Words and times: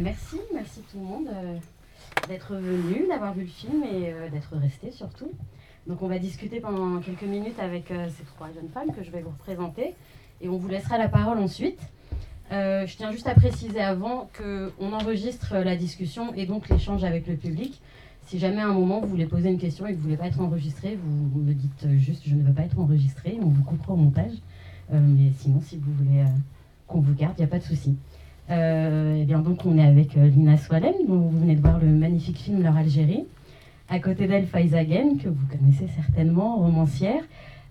ben, 0.00 0.04
merci, 0.04 0.36
merci 0.54 0.80
tout 0.90 0.98
le 0.98 1.04
monde 1.04 1.28
euh, 1.28 1.56
d'être 2.28 2.54
venu, 2.54 3.06
d'avoir 3.08 3.34
vu 3.34 3.42
le 3.42 3.46
film 3.46 3.82
et 3.82 4.12
euh, 4.12 4.30
d'être 4.30 4.56
resté 4.56 4.90
surtout. 4.90 5.30
Donc 5.86 6.00
on 6.02 6.08
va 6.08 6.18
discuter 6.18 6.60
pendant 6.60 7.00
quelques 7.00 7.22
minutes 7.22 7.58
avec 7.58 7.90
euh, 7.90 8.08
ces 8.08 8.24
trois 8.24 8.48
jeunes 8.52 8.70
femmes 8.72 8.94
que 8.94 9.02
je 9.02 9.10
vais 9.10 9.20
vous 9.20 9.30
représenter 9.30 9.94
et 10.40 10.48
on 10.48 10.56
vous 10.56 10.68
laissera 10.68 10.96
la 10.96 11.08
parole 11.08 11.38
ensuite. 11.38 11.80
Je 12.50 12.96
tiens 12.96 13.12
juste 13.12 13.28
à 13.28 13.34
préciser 13.34 13.80
avant 13.80 14.28
qu'on 14.36 14.92
enregistre 14.92 15.54
la 15.58 15.76
discussion 15.76 16.34
et 16.34 16.46
donc 16.46 16.68
l'échange 16.68 17.04
avec 17.04 17.28
le 17.28 17.36
public. 17.36 17.80
Si 18.26 18.40
jamais 18.40 18.60
à 18.60 18.66
un 18.66 18.72
moment 18.72 19.00
vous 19.00 19.06
voulez 19.06 19.26
poser 19.26 19.50
une 19.50 19.58
question 19.58 19.86
et 19.86 19.90
que 19.90 19.96
vous 19.96 20.00
ne 20.00 20.04
voulez 20.04 20.16
pas 20.16 20.26
être 20.26 20.40
enregistré, 20.40 20.98
vous 21.00 21.40
me 21.40 21.52
dites 21.52 21.86
juste 21.98 22.22
je 22.26 22.34
ne 22.34 22.42
veux 22.42 22.52
pas 22.52 22.62
être 22.62 22.78
enregistré, 22.80 23.38
on 23.40 23.48
vous 23.48 23.62
coupera 23.62 23.92
au 23.92 23.96
montage. 23.96 24.32
Mais 24.90 25.30
sinon, 25.38 25.60
si 25.60 25.76
vous 25.76 25.92
voulez 25.92 26.24
qu'on 26.88 26.98
vous 26.98 27.14
garde, 27.14 27.34
il 27.38 27.42
n'y 27.42 27.44
a 27.44 27.48
pas 27.48 27.60
de 27.60 27.64
souci. 27.64 27.96
Euh, 28.50 29.14
et 29.14 29.24
bien 29.24 29.38
donc 29.38 29.64
on 29.64 29.78
est 29.78 29.86
avec 29.86 30.16
euh, 30.16 30.26
Lina 30.26 30.56
Swalem, 30.56 30.94
dont 31.06 31.18
vous 31.18 31.38
venez 31.38 31.54
de 31.54 31.60
voir 31.60 31.78
le 31.78 31.86
magnifique 31.86 32.38
film 32.38 32.62
Leur 32.62 32.76
Algérie. 32.76 33.24
À 33.88 33.98
côté 33.98 34.26
d'elle, 34.26 34.46
Faiza 34.46 34.84
Gen, 34.84 35.18
que 35.18 35.28
vous 35.28 35.46
connaissez 35.46 35.88
certainement, 35.88 36.56
romancière, 36.56 37.22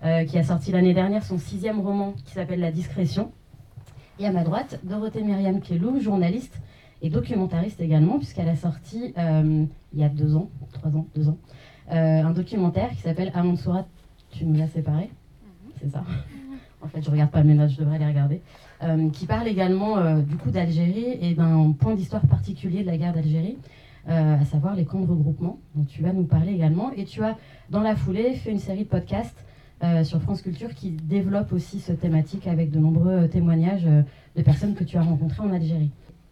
euh, 0.04 0.26
qui 0.26 0.38
a 0.38 0.44
sorti 0.44 0.71
l'année 0.71 0.94
dernière 0.94 1.23
son 1.23 1.38
sixième 1.38 1.80
roman 1.80 2.13
qui 2.26 2.34
s'appelle 2.34 2.59
La 2.59 2.71
Discrétion. 2.71 3.31
Et 4.20 4.26
à 4.26 4.31
ma 4.31 4.44
droite, 4.44 4.80
Dorothée 4.84 5.23
Myriam 5.23 5.62
Kelou, 5.62 5.99
journaliste 6.02 6.59
et 7.02 7.09
documentariste 7.09 7.80
également, 7.80 8.18
puisqu'elle 8.18 8.49
a 8.49 8.55
sorti 8.55 9.13
euh, 9.18 9.66
il 9.93 9.99
y 9.99 10.04
a 10.04 10.09
deux 10.09 10.35
ans, 10.35 10.49
trois 10.73 10.96
ans, 10.96 11.05
deux 11.16 11.30
ans, 11.30 11.38
euh, 11.91 12.23
un 12.23 12.32
documentaire 12.32 12.90
qui 12.91 12.98
s'appelle 12.98 13.32
Amansoura, 13.34 13.85
tu 14.32 14.46
nous 14.46 14.62
as 14.62 14.68
séparés 14.68 15.09
C'est 15.82 15.90
ça? 15.90 16.04
En 16.82 16.88
fait, 16.88 17.02
je 17.02 17.09
regarde 17.09 17.32
pas 17.32 17.43
mes 17.43 17.54
notes, 17.54 17.71
je 17.71 17.77
devrais 17.77 17.99
les 17.99 18.05
regarder. 18.05 18.41
Euh, 18.82 19.10
qui 19.10 19.26
parle 19.26 19.46
également 19.50 19.98
euh, 19.98 20.22
du 20.22 20.38
coup 20.38 20.52
d'Algérie 20.52 21.18
et 21.22 21.34
d'un 21.34 21.74
point 21.78 21.96
d'histoire 21.96 22.26
particulier 22.26 22.82
de 22.82 22.88
la 22.88 22.96
guerre 22.96 23.12
d'Algérie, 23.12 23.58
euh, 24.08 24.40
à 24.40 24.46
savoir 24.46 24.74
les 24.74 24.86
camps 24.86 25.02
de 25.02 25.05
regroupement, 25.05 25.60
dont 25.76 25.84
tu 25.84 26.02
vas 26.02 26.13
nous 26.13 26.24
parler 26.24 26.54
également. 26.54 26.90
Et 26.94 27.04
tu 27.04 27.21
as, 27.21 27.38
dans 27.70 27.82
la 27.82 27.98
foulée, 27.98 28.36
fait 28.36 28.52
une 28.52 28.60
série 28.60 28.84
de 28.84 28.90
podcasts 28.90 29.46
sur 30.04 30.21
France 30.21 30.41
Culture 30.41 30.76
qui 30.76 30.91
développe 30.91 31.54
aussi 31.54 31.80
cette 31.80 32.02
thématique 32.02 32.48
avec 32.48 32.70
de 32.70 32.80
nombreux 32.80 33.30
témoignages 33.30 33.86
de 33.86 34.41
personnes 34.41 34.76
que 34.76 34.84
tu 34.84 34.98
as 34.98 35.02
rencontrées 35.02 35.41
en 35.41 35.54
Algérie. 35.54 35.90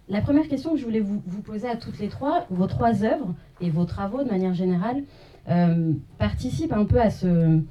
La 0.09 0.20
première 0.20 0.50
question 0.50 0.72
que 0.72 0.78
je 0.78 0.84
voulais 0.84 1.00
vous, 1.00 1.42
poser 1.45 1.70
à 1.70 1.78
toutes 1.78 1.98
les 2.00 2.09
trois, 2.09 2.45
vos 2.50 2.67
trois 2.67 3.06
œuvres 3.06 3.34
et 3.61 3.70
vos 3.70 3.86
travaux 3.86 4.22
de 4.22 4.28
manière 4.28 4.54
générale 4.54 5.02
participent 6.17 6.73
un 6.73 6.84
peu 6.84 7.00
à, 7.00 7.09
ce, 7.09 7.61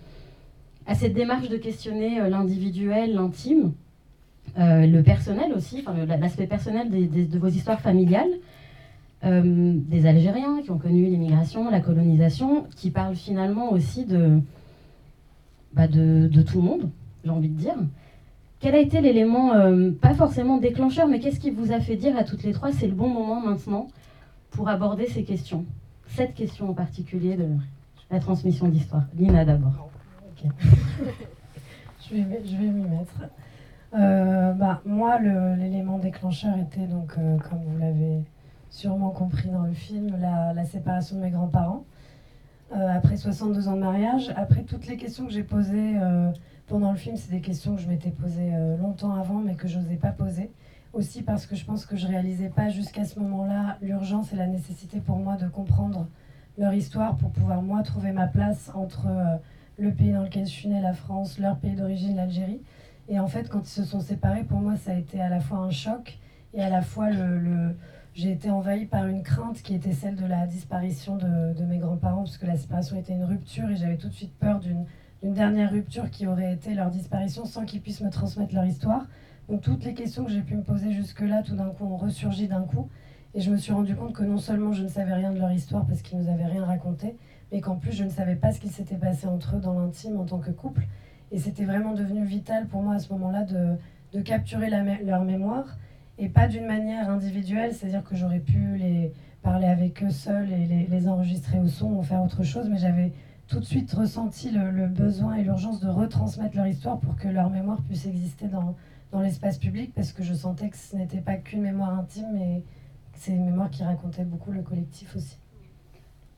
cette 0.94 1.12
démarche 1.12 1.50
de 1.50 1.58
questionner 1.58 2.26
l'individuel, 2.26 3.12
l'intime, 3.12 3.74
le 4.56 5.02
personnel 5.02 5.52
aussi, 5.54 5.84
l'aspect 6.20 6.46
personnel 6.46 6.88
de 6.90 7.38
vos 7.38 7.48
histoires 7.48 7.80
familiales, 7.80 8.30
euh, 9.24 9.72
des 9.74 10.06
Algériens 10.06 10.60
qui 10.62 10.70
ont 10.70 10.78
connu 10.78 11.06
l'immigration, 11.06 11.70
la 11.70 11.80
colonisation, 11.80 12.66
qui 12.76 12.90
parlent 12.90 13.16
finalement 13.16 13.72
aussi 13.72 14.04
de, 14.04 14.40
bah, 15.72 15.88
de, 15.88 16.28
de 16.28 16.42
tout 16.42 16.58
le 16.58 16.64
monde, 16.64 16.90
j'ai 17.24 17.30
envie 17.30 17.48
de 17.48 17.58
dire. 17.58 17.74
Quel 18.60 18.74
a 18.74 18.78
été 18.78 19.00
l'élément, 19.00 19.54
euh, 19.54 19.90
pas 19.90 20.14
forcément 20.14 20.58
déclencheur, 20.58 21.08
mais 21.08 21.18
qu'est-ce 21.18 21.40
qui 21.40 21.50
vous 21.50 21.72
a 21.72 21.80
fait 21.80 21.96
dire 21.96 22.16
à 22.16 22.24
toutes 22.24 22.42
les 22.42 22.52
trois, 22.52 22.72
c'est 22.72 22.86
le 22.86 22.94
bon 22.94 23.08
moment 23.08 23.40
maintenant 23.40 23.88
pour 24.50 24.68
aborder 24.68 25.06
ces 25.06 25.24
questions 25.24 25.64
Cette 26.08 26.34
question 26.34 26.70
en 26.70 26.74
particulier 26.74 27.36
de 27.36 27.48
la 28.10 28.20
transmission 28.20 28.68
d'histoire? 28.68 29.04
Lina 29.18 29.44
d'abord. 29.44 29.88
Ok. 30.30 30.50
Je 32.08 32.14
vais, 32.14 32.42
je 32.44 32.56
vais 32.56 32.68
m'y 32.68 32.84
mettre. 32.84 33.14
Euh, 33.94 34.52
bah, 34.52 34.80
moi, 34.84 35.18
l'élément 35.20 35.98
déclencheur 35.98 36.56
était 36.58 36.86
donc, 36.86 37.12
euh, 37.18 37.38
comme 37.38 37.60
vous 37.64 37.78
l'avez 37.78 38.22
sûrement 38.70 39.10
compris 39.10 39.48
dans 39.48 39.62
le 39.62 39.72
film, 39.72 40.16
la, 40.20 40.64
séparation 40.64 41.16
de 41.16 41.22
mes 41.22 41.30
grands-parents. 41.30 41.84
Euh, 42.74 42.88
après 42.88 43.16
62 43.16 43.68
ans 43.68 43.76
de 43.76 43.80
mariage, 43.80 44.32
après 44.36 44.62
toutes 44.62 44.86
les 44.88 44.96
questions 44.96 45.24
que 45.26 45.32
j'ai 45.32 45.44
posées 45.44 45.98
euh, 46.00 46.30
pendant 46.66 46.90
le 46.90 46.98
film, 46.98 47.16
c'est 47.16 47.30
des 47.30 47.40
questions 47.40 47.76
que 47.76 47.80
je 47.80 47.88
m'étais 47.88 48.10
posées 48.10 48.50
longtemps 48.80 49.14
avant, 49.14 49.38
mais 49.38 49.54
que 49.54 49.68
je 49.68 49.78
n'osais 49.78 49.96
pas 49.96 50.10
poser. 50.10 50.50
Aussi 50.92 51.22
parce 51.22 51.46
que 51.46 51.54
je 51.54 51.64
pense 51.64 51.86
que 51.86 51.96
je 51.96 52.06
réalisais 52.06 52.48
pas 52.48 52.68
jusqu'à 52.70 53.04
ce 53.04 53.20
moment-là 53.20 53.76
l'urgence 53.82 54.32
et 54.32 54.36
la 54.36 54.46
nécessité 54.46 54.98
pour 54.98 55.18
moi 55.18 55.36
de 55.36 55.46
comprendre 55.46 56.06
leur 56.58 56.72
histoire 56.72 57.16
pour 57.16 57.30
pouvoir 57.30 57.60
moi 57.60 57.82
trouver 57.82 58.12
ma 58.12 58.26
place 58.26 58.70
entre 58.74 59.06
le 59.78 59.92
pays 59.92 60.12
dans 60.12 60.22
lequel 60.22 60.46
je 60.46 60.50
suis 60.50 60.68
née, 60.68 60.80
la 60.80 60.94
France, 60.94 61.38
leur 61.38 61.56
pays 61.58 61.74
d'origine, 61.74 62.16
l'Algérie. 62.16 62.60
Et 63.08 63.20
en 63.20 63.28
fait, 63.28 63.48
quand 63.48 63.60
ils 63.60 63.70
se 63.72 63.84
sont 63.84 64.00
séparés, 64.00 64.44
pour 64.44 64.58
moi, 64.58 64.76
ça 64.76 64.92
a 64.92 64.94
été 64.94 65.20
à 65.20 65.28
la 65.28 65.40
fois 65.40 65.58
un 65.58 65.70
choc 65.70 66.18
et 66.54 66.62
à 66.62 66.68
la 66.70 66.82
fois 66.82 67.10
le. 67.10 67.38
le- 67.38 67.76
j'ai 68.14 68.32
été 68.32 68.48
envahie 68.50 68.86
par 68.86 69.06
une 69.06 69.22
crainte 69.22 69.60
qui 69.60 69.74
était 69.74 69.92
celle 69.92 70.16
de 70.16 70.24
la 70.24 70.46
disparition 70.46 71.16
de, 71.16 71.52
de 71.52 71.64
mes 71.66 71.76
grands-parents, 71.76 72.22
parce 72.22 72.38
que 72.38 72.46
la 72.46 72.56
séparation 72.56 72.96
était 72.96 73.12
une 73.12 73.24
rupture 73.24 73.68
et 73.70 73.76
j'avais 73.76 73.98
tout 73.98 74.08
de 74.08 74.14
suite 74.14 74.32
peur 74.38 74.58
d'une 74.58 74.86
dernière 75.34 75.70
rupture 75.70 76.10
qui 76.10 76.26
aurait 76.26 76.54
été 76.54 76.72
leur 76.72 76.88
disparition 76.90 77.44
sans 77.44 77.66
qu'ils 77.66 77.82
puissent 77.82 78.00
me 78.00 78.08
transmettre 78.08 78.54
leur 78.54 78.64
histoire. 78.64 79.06
Donc 79.50 79.60
toutes 79.60 79.84
les 79.84 79.92
questions 79.92 80.24
que 80.24 80.30
j'ai 80.30 80.40
pu 80.40 80.56
me 80.56 80.62
poser 80.62 80.92
jusque-là, 80.94 81.42
tout 81.42 81.56
d'un 81.56 81.68
coup, 81.68 81.84
ont 81.84 81.98
ressurgi 81.98 82.48
d'un 82.48 82.62
coup. 82.62 82.88
Et 83.34 83.42
je 83.42 83.50
me 83.50 83.58
suis 83.58 83.74
rendu 83.74 83.94
compte 83.94 84.14
que 84.14 84.24
non 84.24 84.38
seulement 84.38 84.72
je 84.72 84.84
ne 84.84 84.88
savais 84.88 85.12
rien 85.12 85.30
de 85.30 85.38
leur 85.38 85.52
histoire 85.52 85.84
parce 85.84 86.00
qu'ils 86.00 86.18
nous 86.18 86.30
avaient 86.30 86.46
rien 86.46 86.64
raconté, 86.64 87.16
mais 87.52 87.60
qu'en 87.60 87.76
plus 87.76 87.92
je 87.92 88.04
ne 88.04 88.08
savais 88.08 88.36
pas 88.36 88.50
ce 88.50 88.60
qui 88.60 88.68
s'était 88.70 88.96
passé 88.96 89.26
entre 89.26 89.56
eux 89.56 89.60
dans 89.60 89.78
l'intime 89.78 90.18
en 90.18 90.24
tant 90.24 90.38
que 90.38 90.50
couple. 90.50 90.86
Et 91.32 91.38
c'était 91.38 91.64
vraiment 91.64 91.92
devenu 91.92 92.24
vital 92.24 92.66
pour 92.66 92.82
moi 92.82 92.94
à 92.94 92.98
ce 92.98 93.12
moment-là 93.12 93.42
de, 93.44 93.76
de 94.12 94.20
capturer 94.20 94.70
leur 94.70 95.24
mémoire, 95.24 95.76
et 96.18 96.28
pas 96.28 96.48
d'une 96.48 96.66
manière 96.66 97.10
individuelle, 97.10 97.74
c'est-à-dire 97.74 98.04
que 98.04 98.14
j'aurais 98.14 98.40
pu 98.40 98.76
les 98.78 99.12
parler 99.42 99.66
avec 99.66 100.02
eux 100.02 100.10
seuls 100.10 100.50
et 100.50 100.66
les, 100.66 100.86
les 100.86 101.08
enregistrer 101.08 101.58
au 101.58 101.68
son 101.68 101.92
ou 101.92 102.02
faire 102.02 102.22
autre 102.22 102.42
chose, 102.42 102.68
mais 102.70 102.78
j'avais 102.78 103.12
tout 103.48 103.60
de 103.60 103.64
suite 103.64 103.92
ressenti 103.92 104.50
le, 104.50 104.86
besoin 104.86 105.34
et 105.34 105.44
l'urgence 105.44 105.80
de 105.80 105.88
retransmettre 105.88 106.56
leur 106.56 106.66
histoire 106.66 106.98
pour 106.98 107.16
que 107.16 107.28
leur 107.28 107.50
mémoire 107.50 107.80
puisse 107.82 108.06
exister 108.06 108.48
dans, 108.48 108.74
dans 109.12 109.20
l'espace 109.20 109.58
public, 109.58 109.92
parce 109.94 110.12
que 110.12 110.22
je 110.22 110.34
sentais 110.34 110.68
que 110.68 110.76
ce 110.76 110.96
n'était 110.96 111.20
pas 111.20 111.36
qu'une 111.36 111.62
mémoire 111.62 111.96
intime, 111.98 112.26
mais 112.32 112.62
c'est 113.14 113.32
une 113.32 113.44
mémoire 113.44 113.70
qui 113.70 113.84
racontait 113.84 114.24
beaucoup 114.24 114.50
le 114.50 114.62
collectif 114.62 115.14
aussi. 115.16 115.38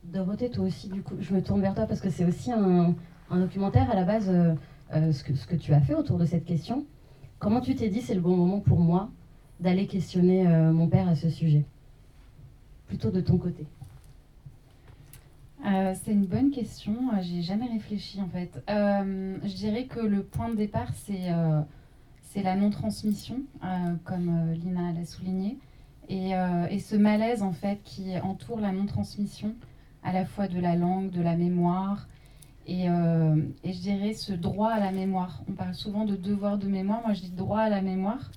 Dorothée, 0.03 0.49
toi 0.49 0.65
aussi, 0.65 0.89
du 0.89 1.01
coup, 1.01 1.15
je 1.19 1.33
me 1.33 1.41
tourne 1.41 1.61
vers 1.61 1.73
toi 1.73 1.85
parce 1.85 1.99
que 1.99 2.09
c'est 2.09 2.25
aussi 2.25 2.51
un, 2.51 2.95
un 3.29 3.39
documentaire 3.39 3.89
à 3.91 3.95
la 3.95 4.03
base, 4.03 4.29
euh, 4.29 4.53
euh, 4.95 5.11
ce, 5.11 5.23
que, 5.23 5.55
tu 5.55 5.73
as 5.73 5.81
fait 5.81 5.93
autour 5.93 6.17
de 6.17 6.25
cette 6.25 6.45
question. 6.45 6.85
Comment 7.37 7.61
tu 7.61 7.75
t'es 7.75 7.89
dit 7.89 8.01
c'est 8.01 8.15
le 8.15 8.21
bon 8.21 8.35
moment 8.35 8.59
pour 8.59 8.79
moi 8.79 9.09
d'aller 9.59 9.87
questionner 9.87 10.47
euh, 10.47 10.71
mon 10.71 10.87
père 10.87 11.07
à 11.07 11.15
ce 11.15 11.29
sujet? 11.29 11.63
Plutôt 12.87 13.11
de 13.11 13.21
ton 13.21 13.37
côté. 13.37 13.67
Euh, 15.65 15.93
c'est 16.03 16.11
une 16.11 16.25
bonne 16.25 16.49
question. 16.49 16.95
Euh, 17.13 17.21
J'y 17.21 17.39
ai 17.39 17.41
jamais 17.43 17.67
réfléchi 17.67 18.19
en 18.19 18.27
fait. 18.29 18.63
Je 18.67 19.55
dirais 19.55 19.85
que 19.85 19.99
le 19.99 20.23
point 20.23 20.49
de 20.49 20.55
départ, 20.55 20.91
c'est 20.95 22.43
la 22.43 22.55
non-transmission, 22.55 23.41
comme 24.05 24.53
Lina 24.53 24.91
l'a 24.93 25.05
souligné, 25.05 25.57
et 26.09 26.79
ce 26.79 26.95
malaise 26.95 27.43
en 27.43 27.51
fait 27.51 27.79
qui 27.83 28.17
entoure 28.19 28.59
la 28.59 28.71
non-transmission, 28.71 29.53
à 30.03 30.13
la 30.13 30.25
fois 30.25 30.47
de 30.47 30.59
la 30.59 30.75
langue, 30.75 31.11
de 31.11 31.21
la 31.21 31.35
mémoire, 31.35 32.07
et, 32.69 32.87
euh, 32.87 33.35
et 33.63 33.73
je 33.73 33.79
dirais 33.79 34.13
ce 34.13 34.31
droit 34.31 34.69
à 34.69 34.79
la 34.79 34.91
mémoire. 34.91 35.41
On 35.49 35.53
parle 35.53 35.73
souvent 35.73 36.05
de 36.05 36.15
devoir 36.15 36.59
de 36.59 36.67
mémoire. 36.67 37.01
Moi, 37.03 37.13
je 37.13 37.21
dis 37.21 37.31
droit 37.31 37.61
à 37.61 37.69
la 37.69 37.81
mémoire 37.81 38.29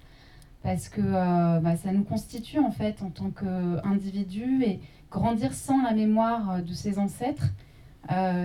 parce 0.62 0.88
que 0.88 1.03
euh, 1.03 1.60
bah, 1.60 1.76
ça 1.76 1.93
nous 1.93 2.04
constitue 2.04 2.59
en 2.59 2.70
fait 2.70 3.03
en 3.03 3.10
tant 3.10 3.31
qu'individu 3.31 4.62
et 4.65 4.81
grandir 5.10 5.53
sans 5.53 5.82
la 5.82 5.93
mémoire 5.93 6.50
euh, 6.50 6.60
de 6.62 6.72
ses 6.72 6.98
ancêtres, 6.98 7.53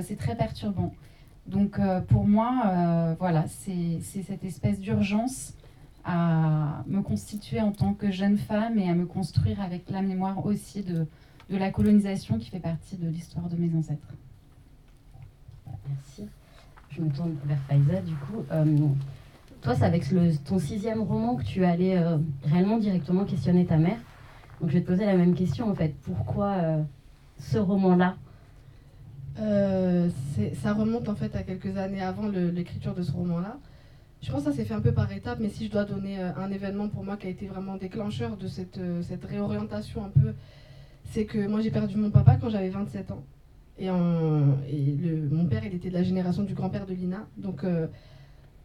c'est 0.04 0.18
très 0.18 0.36
perturbant. 0.36 0.94
Donc 1.48 1.80
pour 2.08 2.28
moi, 2.28 3.16
voilà, 3.20 3.46
c'est 3.48 4.00
cette 4.02 4.44
espèce 4.44 4.80
d'urgence 4.80 5.56
à 6.06 6.84
me 6.88 7.02
constituer 7.02 7.60
en 7.60 7.72
tant 7.72 7.94
que 7.94 8.12
jeune 8.12 8.38
femme 8.38 8.78
et 8.78 8.88
à 8.88 8.94
me 8.94 9.06
construire 9.06 9.60
avec 9.60 9.90
la 9.90 10.02
mémoire 10.02 10.46
aussi 10.46 10.84
de 10.84 11.08
la 11.50 11.72
colonisation 11.72 12.38
qui 12.38 12.50
fait 12.50 12.60
partie 12.60 12.98
de 12.98 13.10
l'histoire 13.10 13.50
de 13.50 13.58
mes 13.58 13.76
ancêtres. 13.76 14.14
Merci. 15.90 16.26
Je 16.90 17.02
me 17.02 17.10
tourne 17.10 17.36
vers 17.46 17.60
Faiza, 17.68 18.02
du 18.02 18.16
coup. 18.16 18.44
Euh, 18.52 18.88
toi, 19.62 19.76
c'est 19.76 19.86
avec 19.86 20.06
ton 20.46 20.60
sixième 20.60 21.02
roman 21.02 21.36
que 21.36 21.44
tu 21.44 21.66
allé 21.66 21.96
euh, 21.96 22.18
réellement 22.46 22.78
directement 22.78 23.26
questionner 23.26 23.66
ta 23.66 23.78
mère. 23.78 23.98
Donc, 24.62 24.70
je 24.70 24.76
vais 24.76 24.82
te 24.82 24.88
poser 24.88 25.06
la 25.06 25.16
même 25.16 25.34
question, 25.34 25.70
en 25.70 25.76
fait. 25.76 25.96
Pourquoi 26.04 26.52
euh, 26.54 26.84
ce 27.40 27.58
roman-là? 27.58 28.16
Euh, 29.40 30.10
ça 30.54 30.74
remonte 30.74 31.10
en 31.10 31.16
fait 31.16 31.36
à 31.36 31.44
quelques 31.44 31.78
années 31.78 32.02
avant 32.02 32.28
l'écriture 32.28 32.96
de 32.96 33.04
ce 33.04 33.12
roman-là. 33.12 33.58
Je 34.24 34.32
pense 34.32 34.46
que 34.46 34.52
ça 34.52 34.56
s'est 34.56 34.66
fait 34.66 34.74
un 34.74 34.82
peu 34.82 34.94
par 34.94 35.12
étapes, 35.12 35.38
mais 35.40 35.50
si 35.50 35.68
je 35.68 35.72
dois 35.72 35.86
donner 35.86 36.20
un 36.20 36.50
événement 36.50 36.90
pour 36.90 37.04
moi 37.04 37.18
qui 37.18 37.28
a 37.28 37.30
été 37.30 37.46
vraiment 37.46 37.76
déclencheur 37.76 38.36
de 38.36 38.48
cette 38.48 38.80
réorientation 39.26 40.04
un 40.06 40.10
peu, 40.10 40.34
c'est 41.12 41.26
que 41.26 41.48
moi 41.48 41.62
j'ai 41.62 41.70
perdu 41.70 41.98
mon 41.98 42.10
papa 42.10 42.38
quand 42.42 42.50
j'avais 42.50 42.70
27 42.70 43.12
ans. 43.12 43.24
Et, 43.80 43.90
mon 43.90 45.46
père, 45.46 45.64
il 45.66 45.76
était 45.76 45.90
de 45.90 45.94
la 45.94 46.04
génération 46.04 46.44
du 46.44 46.54
grand-père 46.54 46.86
de 46.86 46.94
Lina. 46.94 47.28
Donc 47.38 47.64
euh, 47.64 47.88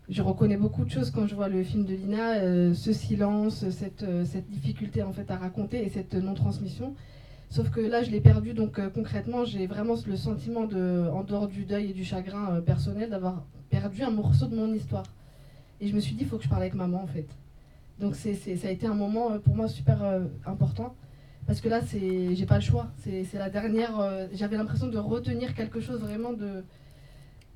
je 0.08 0.22
reconnais 0.22 0.56
beaucoup 0.56 0.84
de 0.84 0.90
choses 0.90 1.10
quand 1.10 1.26
je 1.26 1.34
vois 1.34 1.48
le 1.48 1.62
film 1.62 1.84
de 1.84 1.94
Lina, 1.94 2.36
euh, 2.36 2.74
ce 2.74 2.92
silence, 2.92 3.68
cette, 3.70 4.02
euh, 4.02 4.24
cette, 4.24 4.48
difficulté 4.48 5.02
en 5.02 5.12
fait 5.12 5.30
à 5.30 5.36
raconter 5.36 5.84
et 5.84 5.88
cette 5.88 6.14
non-transmission. 6.14 6.94
Sauf 7.50 7.70
que 7.70 7.80
là, 7.80 8.02
je 8.02 8.10
l'ai 8.10 8.22
perdu, 8.22 8.54
donc 8.54 8.80
concrètement, 8.94 9.44
j'ai 9.44 9.66
vraiment 9.66 9.94
le 10.06 10.16
sentiment, 10.16 10.64
de, 10.64 11.06
en 11.12 11.22
dehors 11.22 11.48
du 11.48 11.66
deuil 11.66 11.90
et 11.90 11.92
du 11.92 12.02
chagrin 12.02 12.62
personnel, 12.62 13.10
d'avoir 13.10 13.44
perdu 13.68 14.02
un 14.02 14.10
morceau 14.10 14.46
de 14.46 14.56
mon 14.56 14.72
histoire. 14.72 15.04
Et 15.78 15.86
je 15.86 15.94
me 15.94 16.00
suis 16.00 16.14
dit, 16.14 16.22
il 16.22 16.28
faut 16.28 16.38
que 16.38 16.44
je 16.44 16.48
parle 16.48 16.62
avec 16.62 16.72
maman 16.72 17.02
en 17.02 17.06
fait. 17.06 17.26
Donc 18.00 18.16
ça 18.16 18.30
a 18.30 18.70
été 18.70 18.86
un 18.86 18.94
moment 18.94 19.38
pour 19.38 19.54
moi 19.54 19.68
super 19.68 19.98
important. 20.46 20.94
Parce 21.46 21.60
que 21.60 21.68
là, 21.68 21.80
c'est, 21.82 22.34
j'ai 22.34 22.46
pas 22.46 22.56
le 22.56 22.62
choix. 22.62 22.88
C'est, 22.98 23.26
la 23.34 23.50
dernière. 23.50 24.28
j'avais 24.32 24.56
l'impression 24.56 24.88
de 24.88 24.98
retenir 24.98 25.54
quelque 25.54 25.80
chose 25.80 26.00
vraiment 26.00 26.32
de, 26.32 26.62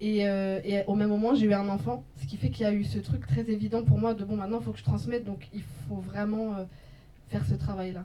euh, 0.03 0.61
et, 0.65 0.85
au 0.87 0.95
même 0.95 1.09
moment, 1.09 1.35
j'ai 1.35 1.47
eu 1.47 1.55
un 1.55 1.69
enfant, 1.69 2.05
ce 2.17 2.27
qui 2.27 2.37
fait 2.37 2.51
qu'il 2.51 2.67
y 2.67 2.69
a 2.69 2.73
eu 2.73 2.85
ce 2.85 2.99
truc 2.99 3.27
très 3.27 3.49
évident 3.51 3.83
pour 3.83 3.99
moi 3.99 4.15
de 4.15 4.25
bon, 4.25 4.37
maintenant, 4.37 4.59
il 4.61 4.65
faut 4.65 4.73
que 4.73 4.79
je 4.79 4.85
transmette, 4.85 5.25
donc 5.25 5.49
il 5.55 5.63
faut 5.63 5.97
vraiment 5.97 6.55
euh, 6.55 6.65
faire 7.29 7.45
ce 7.47 7.55
travail-là. 7.55 8.05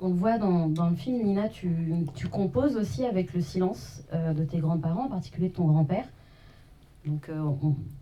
On 0.00 0.10
voit 0.10 0.36
dans, 0.36 0.68
dans, 0.68 0.90
le 0.90 0.96
film, 0.96 1.22
Nina, 1.22 1.48
tu, 1.48 1.70
tu, 2.14 2.28
composes 2.28 2.76
aussi 2.76 3.06
avec 3.06 3.32
le 3.32 3.40
silence 3.40 4.02
euh, 4.12 4.34
de 4.34 4.44
tes 4.44 4.58
grands-parents, 4.58 5.06
en 5.06 5.08
particulier 5.08 5.48
de 5.48 5.54
ton 5.54 5.64
grand-père. 5.64 6.04
Donc, 7.06 7.30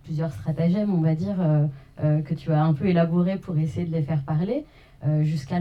plusieurs 0.02 0.32
stratagèmes, 0.32 0.94
on 0.94 1.02
va 1.02 1.14
dire, 1.14 1.36
que 1.98 2.32
tu 2.32 2.50
as 2.52 2.64
un 2.64 2.72
peu 2.72 2.86
élaborés 2.86 3.36
pour 3.36 3.58
essayer 3.58 3.84
de 3.84 3.92
les 3.92 4.00
faire 4.00 4.22
parler, 4.22 4.64
jusqu'à 5.22 5.58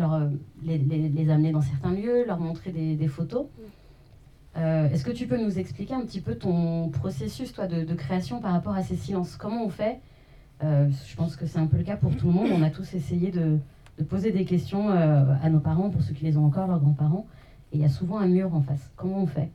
les, 0.63 0.77
les, 0.77 1.09
les, 1.09 1.29
amener 1.29 1.51
dans 1.51 1.61
certains 1.61 1.91
lieux, 1.91 2.25
leur 2.25 2.39
montrer 2.39 2.71
des, 2.71 2.95
des 2.95 3.07
photos. 3.07 3.47
Euh, 4.55 4.89
est-ce 4.89 5.03
que 5.03 5.11
tu 5.11 5.25
peux 5.25 5.37
nous 5.37 5.57
expliquer 5.57 5.93
un 5.93 6.01
petit 6.01 6.21
peu 6.21 6.35
ton 6.35 6.89
processus 6.89 7.53
toi, 7.53 7.67
de, 7.67 7.93
création 7.95 8.39
par 8.39 8.51
rapport 8.51 8.75
à 8.75 8.83
ces 8.83 8.95
silences? 8.95 9.35
Comment 9.35 9.65
on 9.65 9.69
fait? 9.69 9.99
Euh, 10.63 10.89
Je 11.07 11.15
pense 11.15 11.35
que 11.35 11.45
c'est 11.45 11.59
un 11.59 11.65
peu 11.65 11.77
le 11.77 11.83
cas 11.83 11.97
pour 11.97 12.15
tout 12.15 12.27
le 12.27 12.33
monde. 12.33 12.49
On 12.53 12.61
a 12.61 12.69
tous 12.69 12.93
essayé 12.93 13.31
de, 13.31 13.57
poser 14.09 14.31
des 14.31 14.45
questions 14.45 14.91
euh, 14.91 15.23
à 15.41 15.49
nos 15.49 15.59
parents, 15.59 15.89
pour 15.89 16.01
ceux 16.03 16.13
qui 16.13 16.25
les 16.25 16.37
ont 16.37 16.45
encore, 16.45 16.67
leurs 16.67 16.79
grands-parents. 16.79 17.25
Et 17.71 17.77
il 17.77 17.81
y 17.81 17.85
a 17.85 17.89
souvent 17.89 18.19
un 18.19 18.27
mur 18.27 18.53
en 18.53 18.61
face. 18.61 18.91
Comment 18.95 19.23
on 19.23 19.27
fait? 19.27 19.49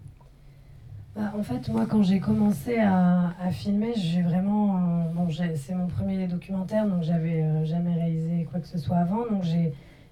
Bah, 1.18 1.32
En 1.36 1.42
fait, 1.42 1.68
moi, 1.68 1.86
quand 1.86 2.02
j'ai 2.02 2.20
commencé 2.20 2.78
à, 2.78 3.32
filmer, 3.50 3.92
j'ai 3.96 4.22
vraiment. 4.22 5.10
bon, 5.14 5.28
c'est 5.30 5.74
mon 5.74 5.88
premier 5.88 6.26
documentaire, 6.26 6.86
donc 6.86 7.02
j'avais 7.02 7.64
jamais 7.66 7.94
réalisé 7.94 8.46
quoi 8.50 8.60
que 8.60 8.68
ce 8.68 8.78
soit 8.78 8.98
avant. 8.98 9.26
Donc 9.30 9.42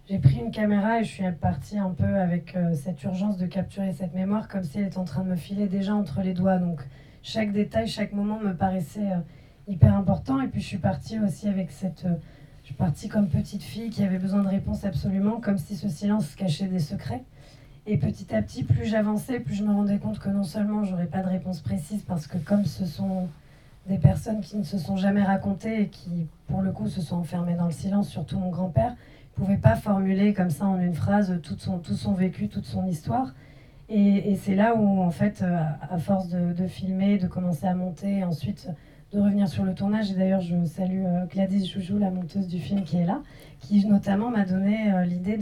j'ai 0.09 0.19
pris 0.19 0.37
une 0.37 0.53
caméra 0.53 1.01
et 1.01 1.05
je 1.05 1.11
suis 1.11 1.25
partie 1.33 1.79
un 1.79 1.91
peu 1.91 2.05
avec 2.05 2.55
euh, 2.55 2.75
cette 2.75 3.03
urgence 3.03 3.39
de 3.39 3.47
capturer 3.47 3.93
cette 3.93 4.15
mémoire 4.15 4.47
comme 4.47 4.63
si 4.63 4.79
elle 4.79 4.87
était 4.87 4.99
en 4.99 5.05
train 5.05 5.25
de 5.25 5.31
me 5.31 5.37
filer 5.37 5.67
déjà 5.67 5.95
entre 5.95 6.23
les 6.23 6.33
doigts. 6.33 6.59
Donc 6.59 6.81
chaque 7.23 7.53
détail, 7.53 7.89
chaque 7.89 8.13
moment 8.13 8.39
me 8.39 8.55
paraissait 8.55 9.11
euh, 9.11 9.19
hyper 9.67 9.97
important. 9.97 10.41
Et 10.41 10.47
puis 10.47 10.61
je 10.61 10.67
suis 10.67 10.79
partie 10.79 11.19
aussi 11.19 11.49
avec 11.49 11.73
cette... 11.73 12.05
Euh, 12.05 12.15
je 12.63 12.69
suis 12.69 12.75
partie 12.75 13.09
comme 13.09 13.29
petite 13.29 13.63
fille 13.63 13.91
qui 13.91 14.03
avait 14.03 14.19
besoin 14.19 14.43
de 14.43 14.49
réponses 14.49 14.85
absolument, 14.85 15.41
comme 15.41 15.59
si 15.59 15.77
ce 15.77 15.89
silence 15.89 16.35
cachait 16.35 16.67
des 16.67 16.81
secrets. 16.81 17.23
Et 17.89 17.99
petit 17.99 18.35
à 18.35 18.43
petit, 18.43 18.65
plus 18.65 18.85
j'avançais, 18.85 19.39
plus 19.39 19.55
je 19.55 19.63
me 19.65 19.73
rendais 19.73 19.99
compte 19.99 20.19
que 20.19 20.29
non 20.29 20.43
seulement 20.43 20.83
j'aurais 20.83 21.07
pas 21.07 21.23
de 21.23 21.29
réponse 21.29 21.61
précise, 21.61 22.03
parce 22.03 22.27
que 22.27 22.37
comme 22.37 22.65
ce 22.65 22.85
sont 22.85 23.29
des 23.89 23.99
personnes 23.99 24.41
qui 24.41 24.57
ne 24.57 24.65
se 24.65 24.77
sont 24.77 24.97
jamais 24.97 25.23
racontées 25.23 25.83
et 25.83 25.89
qui, 25.89 26.27
pour 26.49 26.63
le 26.63 26.73
coup, 26.73 26.89
se 26.89 27.01
sont 27.01 27.17
enfermées 27.17 27.55
dans 27.55 27.67
le 27.67 27.73
silence, 27.73 28.09
surtout 28.09 28.39
mon 28.39 28.51
grand-père, 28.51 28.97
pouvait 29.37 29.57
pas 29.57 29.77
formuler 29.77 30.35
comme 30.35 30.51
ça 30.51 30.67
en 30.67 30.81
une 30.81 30.95
phrase 30.95 31.39
tout 31.43 31.57
son, 31.59 31.79
tout 31.79 31.95
son 31.95 32.13
vécu, 32.13 32.49
toute 32.49 32.65
son 32.65 32.87
histoire. 32.87 33.35
Et, 33.89 34.35
c'est 34.35 34.57
là 34.57 34.75
où, 34.75 35.01
en 35.01 35.13
fait, 35.13 35.43
euh, 35.43 35.63
à, 35.89 35.99
force 35.99 36.29
de, 36.29 36.53
de, 36.53 36.67
filmer, 36.67 37.19
de 37.19 37.29
commencer 37.29 37.67
à 37.67 37.75
monter, 37.77 38.25
ensuite 38.25 38.69
de 39.13 39.21
revenir 39.21 39.49
sur 39.49 39.63
le 39.63 39.75
tournage, 39.75 40.11
et 40.11 40.15
d'ailleurs 40.15 40.41
je 40.41 40.65
salue 40.65 41.05
euh, 41.07 41.27
Gladys 41.27 41.67
Joujou, 41.67 41.97
la 41.97 42.11
monteuse 42.11 42.49
du 42.49 42.59
film 42.59 42.83
qui 42.83 42.97
est 42.97 43.07
là, 43.07 43.23
qui 43.61 43.87
notamment 43.87 44.31
m'a 44.31 44.45
donné 44.45 44.93
euh, 44.93 45.05
l'idée 45.05 45.39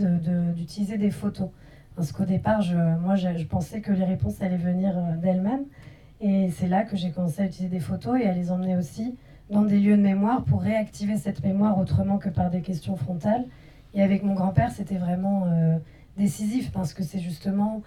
d'utiliser 0.55 0.99
de, 0.99 1.03
des 1.03 1.11
photos. 1.11 1.49
Parce 1.97 2.13
qu'au 2.13 2.25
départ, 2.25 2.63
je, 2.63 2.77
moi, 2.77 3.15
je, 3.15 3.45
pensais 3.45 3.81
que 3.81 3.93
les 3.93 4.05
réponses 4.05 4.43
allaient 4.43 4.57
venir 4.57 4.95
d'elles-mêmes. 5.23 5.65
Et 6.21 6.51
c'est 6.51 6.69
là 6.69 6.85
que 6.85 6.97
j'ai 6.97 7.11
commencé 7.11 7.43
à 7.43 7.47
utiliser 7.47 7.69
des 7.69 7.81
photos 7.81 8.21
et 8.21 8.27
à 8.27 8.33
les 8.33 8.51
emmener 8.51 8.77
aussi 8.77 9.17
dans 9.51 9.63
des 9.63 9.79
lieux 9.79 9.97
de 9.97 10.03
mémoire 10.03 10.43
pour 10.45 10.63
réactiver 10.63 11.17
cette 11.17 11.43
mémoire 11.45 11.79
autrement 11.79 12.19
que 12.19 12.29
par 12.29 12.51
des 12.51 12.63
questions 12.63 12.97
frontales 12.97 13.45
et 13.95 14.03
avec 14.03 14.25
mon 14.25 14.35
grand-père, 14.35 14.73
c'était 14.73 14.97
vraiment 14.97 15.47
euh, 15.47 15.79
décisif 16.17 16.73
parce 16.73 16.93
que 16.93 17.03
c'est 17.05 17.21
justement 17.21 17.83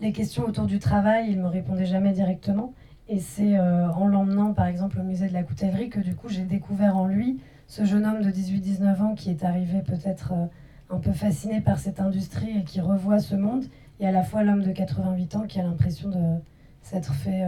les 0.00 0.12
questions 0.12 0.44
autour 0.44 0.66
du 0.66 0.78
travail, 0.78 1.30
il 1.30 1.40
me 1.40 1.48
répondait 1.48 1.86
jamais 1.86 2.12
directement. 2.12 2.74
Et 3.08 3.20
c'est 3.20 3.56
euh, 3.56 3.88
en 3.90 4.06
l'emmenant 4.06 4.52
par 4.52 4.66
exemple 4.66 5.00
au 5.00 5.02
musée 5.02 5.28
de 5.28 5.32
la 5.32 5.42
coutellerie 5.42 5.88
que 5.88 6.00
du 6.00 6.14
coup 6.14 6.28
j'ai 6.28 6.42
découvert 6.42 6.96
en 6.96 7.06
lui 7.06 7.38
ce 7.68 7.84
jeune 7.84 8.04
homme 8.04 8.20
de 8.20 8.30
18-19 8.30 9.02
ans 9.02 9.14
qui 9.14 9.30
est 9.30 9.44
arrivé 9.44 9.80
peut-être 9.80 10.32
euh, 10.32 10.46
un 10.90 10.98
peu 10.98 11.12
fasciné 11.12 11.60
par 11.60 11.78
cette 11.78 12.00
industrie 12.00 12.58
et 12.58 12.64
qui 12.64 12.80
revoit 12.80 13.18
ce 13.18 13.34
monde, 13.34 13.64
et 14.00 14.06
à 14.06 14.12
la 14.12 14.22
fois 14.22 14.42
l'homme 14.42 14.62
de 14.62 14.72
88 14.72 15.36
ans 15.36 15.46
qui 15.46 15.58
a 15.58 15.62
l'impression 15.62 16.08
de 16.08 16.38
s'être 16.82 17.12
fait 17.14 17.42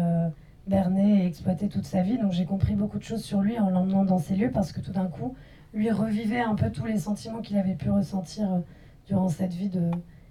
berner 0.69 1.23
et 1.23 1.27
exploiter 1.27 1.69
toute 1.69 1.87
sa 1.87 2.03
vie. 2.03 2.19
Donc 2.19 2.33
j'ai 2.33 2.45
compris 2.45 2.75
beaucoup 2.75 2.99
de 2.99 3.05
choses 3.05 3.25
sur 3.25 3.41
lui 3.41 3.59
en 3.59 3.71
l'emmenant 3.71 4.05
dans 4.05 4.19
ces 4.19 4.37
lieux 4.37 4.51
parce 4.51 4.73
que 4.73 4.81
tout 4.81 4.93
d'un 4.93 5.07
coup, 5.07 5.35
lui 5.75 5.91
revivait 5.91 6.41
un 6.41 6.55
peu 6.55 6.71
tous 6.71 6.87
les 6.87 6.99
sentiments 6.99 7.41
qu'il 7.41 7.57
avait 7.57 7.75
pu 7.75 7.91
ressentir 7.91 8.53
euh, 8.53 8.61
durant 9.07 9.29
cette 9.29 9.53
vie 9.53 9.69
de 9.69 9.91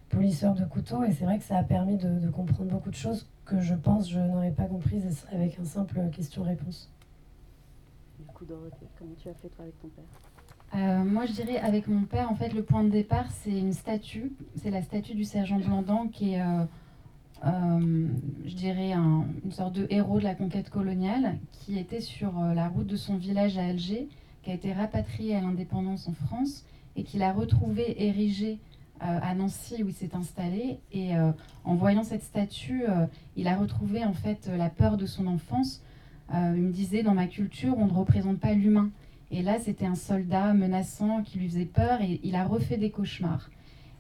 polisseur 0.09 0.53
de 0.53 0.65
couteau. 0.65 1.03
Et 1.03 1.11
c'est 1.11 1.25
vrai 1.25 1.37
que 1.37 1.43
ça 1.43 1.57
a 1.57 1.63
permis 1.63 1.97
de, 1.97 2.29
comprendre 2.29 2.71
beaucoup 2.71 2.89
de 2.89 2.95
choses 2.95 3.29
que 3.45 3.59
je 3.59 3.75
pense 3.75 4.09
je 4.09 4.19
n'aurais 4.19 4.51
pas 4.51 4.65
comprises 4.65 5.25
avec 5.31 5.59
un 5.59 5.65
simple 5.65 6.01
question-réponse. 6.11 6.91
Du 8.19 8.25
coup, 8.25 8.45
Dorothée, 8.45 8.87
comment 8.97 9.13
tu 9.17 9.29
as 9.29 9.33
fait 9.33 9.49
toi 9.49 9.63
avec 9.63 9.79
ton 9.79 9.89
père? 9.89 10.03
Euh, 10.75 11.03
moi, 11.03 11.25
je 11.25 11.31
dirais 11.31 11.57
avec 11.57 11.87
mon 11.87 12.03
père, 12.03 12.31
en 12.31 12.35
fait, 12.35 12.53
le 12.53 12.63
point 12.63 12.83
de 12.83 12.89
départ, 12.89 13.31
c'est 13.31 13.57
une 13.57 13.73
statue. 13.73 14.31
C'est 14.61 14.69
la 14.69 14.81
statue 14.81 15.15
du 15.15 15.23
sergent 15.23 15.59
Blandan 15.59 16.09
qui 16.09 16.33
est, 16.33 16.41
euh, 16.41 18.07
je 18.45 18.53
dirais, 18.53 18.91
une 18.91 19.51
sorte 19.51 19.73
de 19.73 19.87
héros 19.89 20.19
de 20.19 20.25
la 20.25 20.35
conquête 20.35 20.69
coloniale 20.69 21.37
qui 21.51 21.79
était 21.79 22.01
sur 22.01 22.33
la 22.53 22.67
route 22.67 22.87
de 22.87 22.97
son 22.97 23.15
village 23.15 23.57
à 23.57 23.65
Alger 23.65 24.09
qui 24.47 24.51
a 24.51 24.55
été 24.55 24.71
rapatrié 24.71 25.35
à 25.35 25.41
l'indépendance 25.41 26.07
en 26.07 26.13
France 26.13 26.63
et 26.95 27.03
qu'il 27.03 27.21
a 27.21 27.33
retrouvé 27.33 28.01
érigé 28.01 28.59
euh, 29.01 29.19
à 29.21 29.35
Nancy 29.35 29.83
où 29.83 29.89
il 29.89 29.93
s'est 29.93 30.15
installé. 30.15 30.79
Et 30.93 31.17
euh, 31.17 31.33
en 31.65 31.75
voyant 31.75 32.03
cette 32.03 32.23
statue, 32.23 32.83
euh, 32.87 33.07
il 33.35 33.49
a 33.49 33.57
retrouvé 33.57 34.05
en 34.05 34.13
fait 34.13 34.49
la 34.57 34.69
peur 34.69 34.95
de 34.95 35.05
son 35.05 35.27
enfance. 35.27 35.83
il 36.33 36.61
me 36.61 36.71
disait, 36.71 37.03
dans 37.03 37.13
ma 37.13 37.27
culture, 37.27 37.77
on 37.77 37.87
ne 37.87 37.91
représente 37.91 38.39
pas 38.39 38.53
l'humain. 38.53 38.89
Et 39.31 39.41
là, 39.41 39.59
c'était 39.59 39.85
un 39.85 39.95
soldat 39.95 40.53
menaçant 40.53 41.21
qui 41.21 41.39
lui 41.39 41.49
faisait 41.49 41.65
peur 41.65 42.01
et 42.01 42.19
il 42.23 42.35
a 42.35 42.45
refait 42.45 42.77
des 42.77 42.91
cauchemars. 42.91 43.49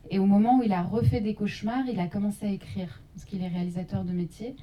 Et 0.09 0.19
au 0.19 0.25
moment 0.25 0.59
où 0.59 0.63
il 0.63 0.71
a 0.71 0.83
refait 0.83 1.19
des 1.19 1.33
cauchemars, 1.33 1.85
il 1.91 1.99
a 1.99 2.07
commencé 2.07 2.45
à 2.45 2.49
écrire, 2.49 3.01
parce 3.13 3.25
qu'il 3.25 3.43
est 3.43 3.47
réalisateur 3.47 4.05
de 4.05 4.13
métier. 4.13 4.55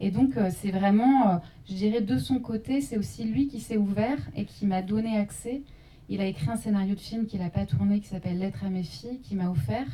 Et 0.00 0.10
donc, 0.10 0.36
euh, 0.36 0.50
c'est 0.50 0.70
vraiment, 0.70 1.28
euh, 1.28 1.36
je 1.66 1.74
dirais, 1.74 2.02
de 2.02 2.18
son 2.18 2.40
côté, 2.40 2.80
c'est 2.80 2.98
aussi 2.98 3.24
lui 3.24 3.48
qui 3.48 3.60
s'est 3.60 3.76
ouvert 3.76 4.18
et 4.36 4.44
qui 4.44 4.66
m'a 4.66 4.82
donné 4.82 5.16
accès. 5.16 5.62
Il 6.08 6.20
a 6.20 6.26
écrit 6.26 6.50
un 6.50 6.56
scénario 6.56 6.94
de 6.94 7.00
film 7.00 7.26
qu'il 7.26 7.40
n'a 7.40 7.50
pas 7.50 7.64
tourné, 7.64 8.00
qui 8.00 8.08
s'appelle 8.08 8.38
Lettre 8.38 8.64
à 8.64 8.68
mes 8.68 8.82
filles, 8.82 9.20
qui 9.22 9.34
m'a 9.34 9.48
offert 9.48 9.86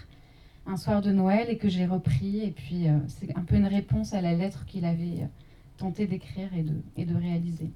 un 0.66 0.76
soir 0.76 1.00
de 1.00 1.12
Noël 1.12 1.48
et 1.48 1.58
que 1.58 1.68
j'ai 1.68 1.86
repris. 1.86 2.40
Et 2.40 2.50
puis, 2.50 2.88
euh, 2.88 2.98
c'est 3.06 3.36
un 3.36 3.42
peu 3.42 3.54
une 3.56 3.66
réponse 3.66 4.14
à 4.14 4.20
la 4.20 4.34
lettre 4.34 4.64
qu'il 4.66 4.84
avait 4.84 5.28
tenté 5.76 6.06
d'écrire 6.06 6.48
et 6.56 6.62
de, 6.62 6.74
et 6.96 7.04
de 7.04 7.14
réaliser. 7.14 7.70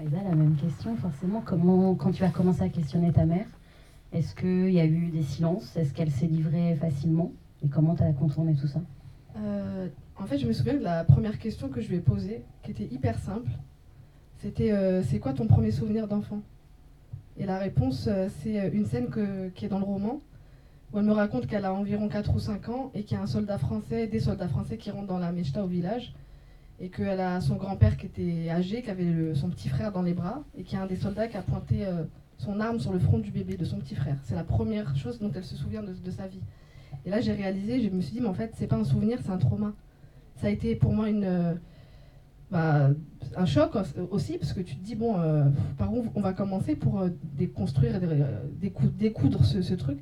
Faïda, 0.00 0.22
la 0.22 0.34
même 0.34 0.56
question, 0.56 0.96
forcément. 0.96 1.42
Comment, 1.44 1.94
quand 1.94 2.10
tu 2.12 2.24
as 2.24 2.30
commencé 2.30 2.62
à 2.62 2.70
questionner 2.70 3.12
ta 3.12 3.26
mère, 3.26 3.46
est-ce 4.12 4.34
qu'il 4.34 4.70
y 4.70 4.80
a 4.80 4.86
eu 4.86 5.08
des 5.08 5.22
silences? 5.22 5.76
Est-ce 5.76 5.92
qu'elle 5.92 6.10
s'est 6.10 6.26
livrée 6.26 6.74
facilement? 6.76 7.32
Et 7.62 7.68
comment 7.68 7.94
tu 7.94 8.02
as 8.02 8.12
contourné 8.12 8.54
tout 8.54 8.66
ça? 8.66 8.80
Euh, 9.36 9.88
en 10.16 10.24
fait, 10.24 10.38
je 10.38 10.46
me 10.46 10.52
souviens 10.54 10.74
de 10.74 10.82
la 10.82 11.04
première 11.04 11.38
question 11.38 11.68
que 11.68 11.82
je 11.82 11.88
lui 11.88 11.96
ai 11.96 12.00
posée, 12.00 12.42
qui 12.62 12.70
était 12.70 12.88
hyper 12.90 13.18
simple. 13.18 13.50
C'était 14.38 14.72
euh, 14.72 15.02
C'est 15.02 15.18
quoi 15.18 15.34
ton 15.34 15.46
premier 15.46 15.70
souvenir 15.70 16.08
d'enfant? 16.08 16.40
Et 17.36 17.44
la 17.44 17.58
réponse, 17.58 18.06
euh, 18.08 18.28
c'est 18.38 18.68
une 18.68 18.86
scène 18.86 19.08
qui 19.54 19.66
est 19.66 19.68
dans 19.68 19.80
le 19.80 19.84
roman, 19.84 20.20
où 20.94 20.98
elle 20.98 21.04
me 21.04 21.12
raconte 21.12 21.46
qu'elle 21.46 21.66
a 21.66 21.74
environ 21.74 22.08
4 22.08 22.34
ou 22.34 22.38
5 22.38 22.68
ans 22.70 22.90
et 22.94 23.02
qu'il 23.02 23.18
y 23.18 23.20
a 23.20 23.22
un 23.22 23.26
soldat 23.26 23.58
français, 23.58 24.06
des 24.06 24.20
soldats 24.20 24.48
français 24.48 24.78
qui 24.78 24.90
rentrent 24.90 25.08
dans 25.08 25.18
la 25.18 25.30
Mechta 25.30 25.62
au 25.62 25.68
village, 25.68 26.14
et 26.80 26.88
qu'elle 26.88 27.20
a 27.20 27.40
son 27.40 27.56
grand-père 27.56 27.96
qui 27.96 28.06
était 28.06 28.48
âgé, 28.50 28.82
qui 28.82 28.90
avait 28.90 29.34
son 29.34 29.50
petit 29.50 29.68
frère 29.68 29.92
dans 29.92 30.02
les 30.02 30.14
bras, 30.14 30.42
et 30.56 30.62
qu'il 30.62 30.78
y 30.78 30.80
a 30.80 30.84
un 30.84 30.86
des 30.86 30.96
soldats 30.96 31.28
qui 31.28 31.36
a 31.36 31.42
pointé 31.42 31.86
son 32.38 32.58
arme 32.58 32.80
sur 32.80 32.92
le 32.92 32.98
front 32.98 33.18
du 33.18 33.30
bébé, 33.30 33.56
de 33.56 33.64
son 33.66 33.78
petit 33.78 33.94
frère. 33.94 34.16
C'est 34.24 34.34
la 34.34 34.44
première 34.44 34.96
chose 34.96 35.18
dont 35.18 35.30
elle 35.34 35.44
se 35.44 35.56
souvient 35.56 35.82
de 35.82 36.10
sa 36.10 36.26
vie. 36.26 36.40
Et 37.04 37.10
là, 37.10 37.20
j'ai 37.20 37.32
réalisé, 37.32 37.80
je 37.80 37.88
me 37.88 38.00
suis 38.00 38.12
dit, 38.12 38.20
mais 38.20 38.28
en 38.28 38.34
fait, 38.34 38.52
c'est 38.56 38.66
pas 38.66 38.76
un 38.76 38.84
souvenir, 38.84 39.18
c'est 39.22 39.30
un 39.30 39.38
trauma. 39.38 39.72
Ça 40.36 40.48
a 40.48 40.50
été 40.50 40.74
pour 40.74 40.92
moi 40.92 41.08
une, 41.08 41.24
euh, 41.24 41.54
bah, 42.50 42.90
un 43.36 43.46
choc 43.46 43.72
aussi, 44.10 44.38
parce 44.38 44.52
que 44.52 44.60
tu 44.60 44.76
te 44.76 44.84
dis, 44.84 44.94
bon, 44.94 45.18
euh, 45.18 45.44
par 45.78 45.92
où 45.92 46.06
on 46.14 46.20
va 46.20 46.32
commencer 46.32 46.76
pour 46.76 47.00
euh, 47.00 47.08
déconstruire, 47.36 48.00
découdre 48.98 49.44
ce, 49.44 49.62
ce, 49.62 49.74
truc? 49.74 49.98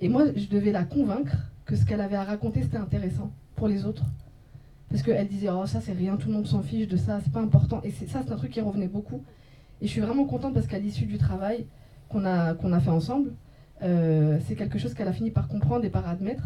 Et 0.00 0.08
moi, 0.08 0.24
je 0.34 0.48
devais 0.48 0.72
la 0.72 0.84
convaincre 0.84 1.36
que 1.64 1.76
ce 1.76 1.84
qu'elle 1.84 2.00
avait 2.00 2.16
à 2.16 2.24
raconter, 2.24 2.62
c'était 2.62 2.76
intéressant 2.76 3.32
pour 3.56 3.68
les 3.68 3.84
autres. 3.84 4.04
Parce 4.90 5.02
qu'elle 5.02 5.28
disait 5.28 5.50
oh 5.50 5.66
ça 5.66 5.80
c'est 5.80 5.92
rien, 5.92 6.16
tout 6.16 6.28
le 6.28 6.34
monde 6.34 6.46
s'en 6.46 6.62
fiche 6.62 6.88
de 6.88 6.96
ça, 6.96 7.20
c'est 7.22 7.32
pas 7.32 7.40
important. 7.40 7.80
Et 7.84 7.90
ça 7.90 8.22
c'est 8.24 8.32
un 8.32 8.36
truc 8.36 8.52
qui 8.52 8.60
revenait 8.60 8.88
beaucoup. 8.88 9.22
Et 9.80 9.86
je 9.86 9.92
suis 9.92 10.00
vraiment 10.00 10.24
contente 10.24 10.54
parce 10.54 10.66
qu'à 10.66 10.78
l'issue 10.78 11.06
du 11.06 11.18
travail 11.18 11.66
qu'on 12.08 12.24
a, 12.24 12.54
qu'on 12.54 12.72
a 12.72 12.80
fait 12.80 12.90
ensemble, 12.90 13.32
euh, 13.82 14.38
c'est 14.46 14.56
quelque 14.56 14.78
chose 14.78 14.94
qu'elle 14.94 15.08
a 15.08 15.12
fini 15.12 15.30
par 15.30 15.48
comprendre 15.48 15.84
et 15.84 15.90
par 15.90 16.08
admettre 16.08 16.44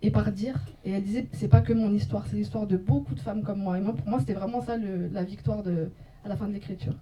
et 0.00 0.10
par 0.10 0.30
dire. 0.32 0.58
Et 0.84 0.92
elle 0.92 1.02
disait 1.02 1.26
c'est 1.32 1.48
pas 1.48 1.60
que 1.60 1.72
mon 1.72 1.92
histoire, 1.92 2.26
c'est 2.26 2.36
l'histoire 2.36 2.66
de 2.66 2.76
beaucoup 2.76 3.14
de 3.14 3.20
femmes 3.20 3.42
comme 3.42 3.60
moi. 3.60 3.78
Et 3.78 3.80
moi 3.80 3.94
pour 3.94 4.08
moi 4.08 4.20
c'était 4.20 4.34
vraiment 4.34 4.62
ça 4.62 4.76
la 4.76 5.24
victoire 5.24 5.62
à 6.24 6.28
la 6.28 6.36
fin 6.36 6.46
de 6.46 6.52
l'écriture. 6.52 6.94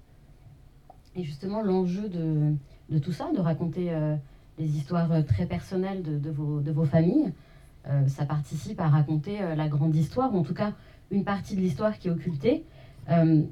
Et 1.14 1.24
justement 1.24 1.60
l'enjeu 1.60 2.08
de, 2.08 2.98
tout 2.98 3.12
ça, 3.12 3.30
de 3.34 3.40
raconter 3.40 3.92
euh, 3.92 4.16
les 4.58 4.76
histoires 4.76 5.10
très 5.26 5.46
personnelles 5.46 6.02
de, 6.02 6.30
vos, 6.30 6.60
de 6.60 6.70
vos 6.70 6.84
familles, 6.84 7.32
euh, 7.88 8.06
ça 8.08 8.26
participe 8.26 8.80
à 8.80 8.88
raconter 8.88 9.40
euh, 9.40 9.54
la 9.54 9.68
grande 9.68 9.96
histoire, 9.96 10.34
ou 10.34 10.38
en 10.38 10.42
tout 10.42 10.54
cas 10.54 10.72
une 11.10 11.24
partie 11.24 11.56
de 11.56 11.60
l'histoire 11.60 11.98
qui 11.98 12.08
est 12.08 12.10
occultée. 12.10 12.64
Euh, 13.10 13.42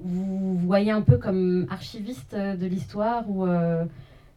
vous 0.00 0.56
voyez 0.58 0.90
un 0.90 1.00
peu 1.00 1.16
comme 1.16 1.66
archiviste 1.70 2.34
de 2.34 2.66
l'histoire 2.66 3.30
ou 3.30 3.46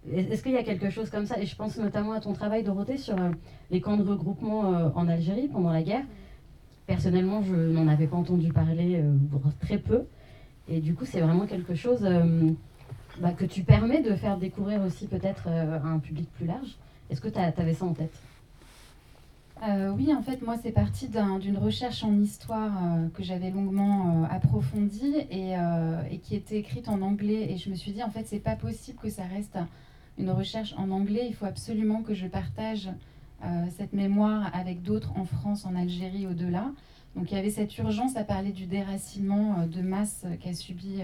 est-ce 0.10 0.42
qu'il 0.42 0.54
y 0.54 0.58
a 0.58 0.64
quelque 0.64 0.90
chose 0.90 1.10
comme 1.10 1.26
ça? 1.26 1.38
Et 1.40 1.46
je 1.46 1.56
pense 1.58 1.78
notamment 1.78 2.14
à 2.14 2.22
ton 2.22 2.32
travail, 2.32 2.64
Dorothée, 2.64 2.96
sur 2.96 3.16
les 3.70 3.82
camps 3.82 3.98
de 3.98 4.04
regroupement 4.04 4.60
en 4.96 5.08
Algérie 5.10 5.50
pendant 5.50 5.72
la 5.72 5.82
guerre. 5.82 6.06
Personnellement, 6.86 7.42
je 7.42 7.54
n'en 7.54 7.90
avais 7.90 8.08
pas 8.08 8.16
entendu 8.16 8.54
parler 8.54 9.04
très 9.60 9.78
peu. 9.78 10.06
Et 10.70 10.80
du 10.80 10.94
coup, 10.94 11.04
c'est 11.04 11.20
vraiment 11.20 11.48
quelque 11.48 11.76
chose 11.76 12.08
bah, 13.20 13.32
que 13.34 13.44
tu 13.44 13.64
permets 13.64 14.02
de 14.02 14.16
faire 14.16 14.38
découvrir 14.38 14.82
aussi 14.84 15.08
peut-être 15.08 15.50
à 15.50 15.86
un 15.86 16.00
public 16.00 16.30
plus 16.38 16.46
large. 16.46 16.78
Est-ce 17.10 17.20
que 17.20 17.30
tu 17.30 17.40
avais 17.40 17.74
ça 17.74 17.84
en 17.84 17.94
tête? 17.94 18.14
Euh, 19.64 19.92
oui, 19.92 20.14
en 20.14 20.22
fait, 20.22 20.42
moi, 20.42 20.56
c'est 20.62 20.72
parti 20.72 21.08
d'une 21.08 21.58
recherche 21.58 22.04
en 22.04 22.20
histoire 22.20 22.72
euh, 22.84 23.08
que 23.10 23.24
j'avais 23.24 23.50
longuement 23.50 24.24
euh, 24.24 24.28
approfondie 24.30 25.16
et, 25.32 25.56
qui 26.22 26.36
était 26.36 26.58
écrite 26.58 26.90
en 26.90 27.02
anglais. 27.02 27.52
Et 27.52 27.58
je 27.58 27.70
me 27.70 27.76
suis 27.76 27.92
dit, 27.92 28.04
en 28.04 28.10
fait, 28.10 28.26
c'est 28.28 28.40
pas 28.40 28.56
possible 28.56 29.00
que 29.00 29.10
ça 29.10 29.24
reste 29.24 29.58
une 30.18 30.30
recherche 30.30 30.74
en 30.78 30.92
anglais. 30.92 31.26
Il 31.28 31.34
faut 31.34 31.46
absolument 31.46 32.02
que 32.04 32.14
je 32.14 32.28
partage 32.28 32.90
cette 33.78 33.94
mémoire 33.94 34.50
avec 34.56 34.82
d'autres 34.82 35.14
en 35.16 35.24
France, 35.24 35.64
en 35.66 35.76
Algérie, 35.76 36.26
au-delà. 36.26 36.72
Donc, 37.16 37.32
il 37.32 37.36
y 37.36 37.38
avait 37.38 37.52
cette 37.52 37.78
urgence 37.78 38.18
à 38.18 38.24
parler 38.24 38.52
du 38.52 38.66
déracinement 38.66 39.68
de 39.68 39.82
masse 39.82 40.26
qu'a 40.42 40.54
subi 40.54 41.02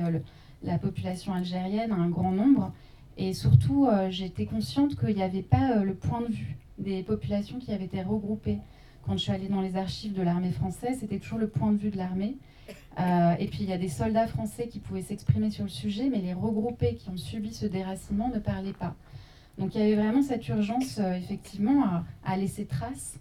la 0.63 0.79
population 0.79 1.33
algérienne, 1.33 1.91
un 1.91 2.09
grand 2.09 2.31
nombre. 2.31 2.73
Et 3.17 3.33
surtout, 3.33 3.87
j'étais 4.09 4.47
consciente 4.47 4.95
qu'il 4.95 5.15
n'y 5.15 5.21
avait 5.21 5.43
pas 5.43 5.75
le 5.83 5.93
point 5.93 6.21
de 6.21 6.33
vue 6.33 6.57
des 6.77 7.03
populations 7.03 7.59
qui 7.59 7.71
avaient 7.71 7.85
été 7.85 8.01
regroupées. 8.01 8.59
Quand 9.05 9.13
je 9.13 9.23
suis 9.23 9.31
allée 9.31 9.49
dans 9.49 9.61
les 9.61 9.75
archives 9.75 10.13
de 10.13 10.21
l'armée 10.21 10.51
française, 10.51 10.97
c'était 10.99 11.19
toujours 11.19 11.39
le 11.39 11.47
point 11.47 11.71
de 11.71 11.77
vue 11.77 11.89
de 11.89 11.97
l'armée. 11.97 12.37
Euh, 12.99 13.35
et 13.39 13.47
puis 13.47 13.59
il 13.63 13.69
y 13.69 13.73
a 13.73 13.77
des 13.77 13.89
soldats 13.89 14.27
français 14.27 14.67
qui 14.67 14.79
pouvaient 14.79 15.01
s'exprimer 15.01 15.49
sur 15.49 15.63
le 15.63 15.69
sujet, 15.69 16.09
mais 16.09 16.19
les 16.19 16.33
regroupés 16.33 16.95
qui 16.95 17.09
ont 17.09 17.17
subi 17.17 17.53
ce 17.53 17.65
déracinement 17.65 18.29
ne 18.29 18.39
parlaient 18.39 18.73
pas. 18.73 18.95
Donc 19.57 19.75
il 19.75 19.81
y 19.81 19.83
avait 19.83 19.95
vraiment 19.95 20.21
cette 20.21 20.47
urgence, 20.47 20.99
euh, 20.99 21.13
effectivement, 21.13 22.01
à, 22.23 22.37
laisser 22.37 22.65
trace, 22.65 23.19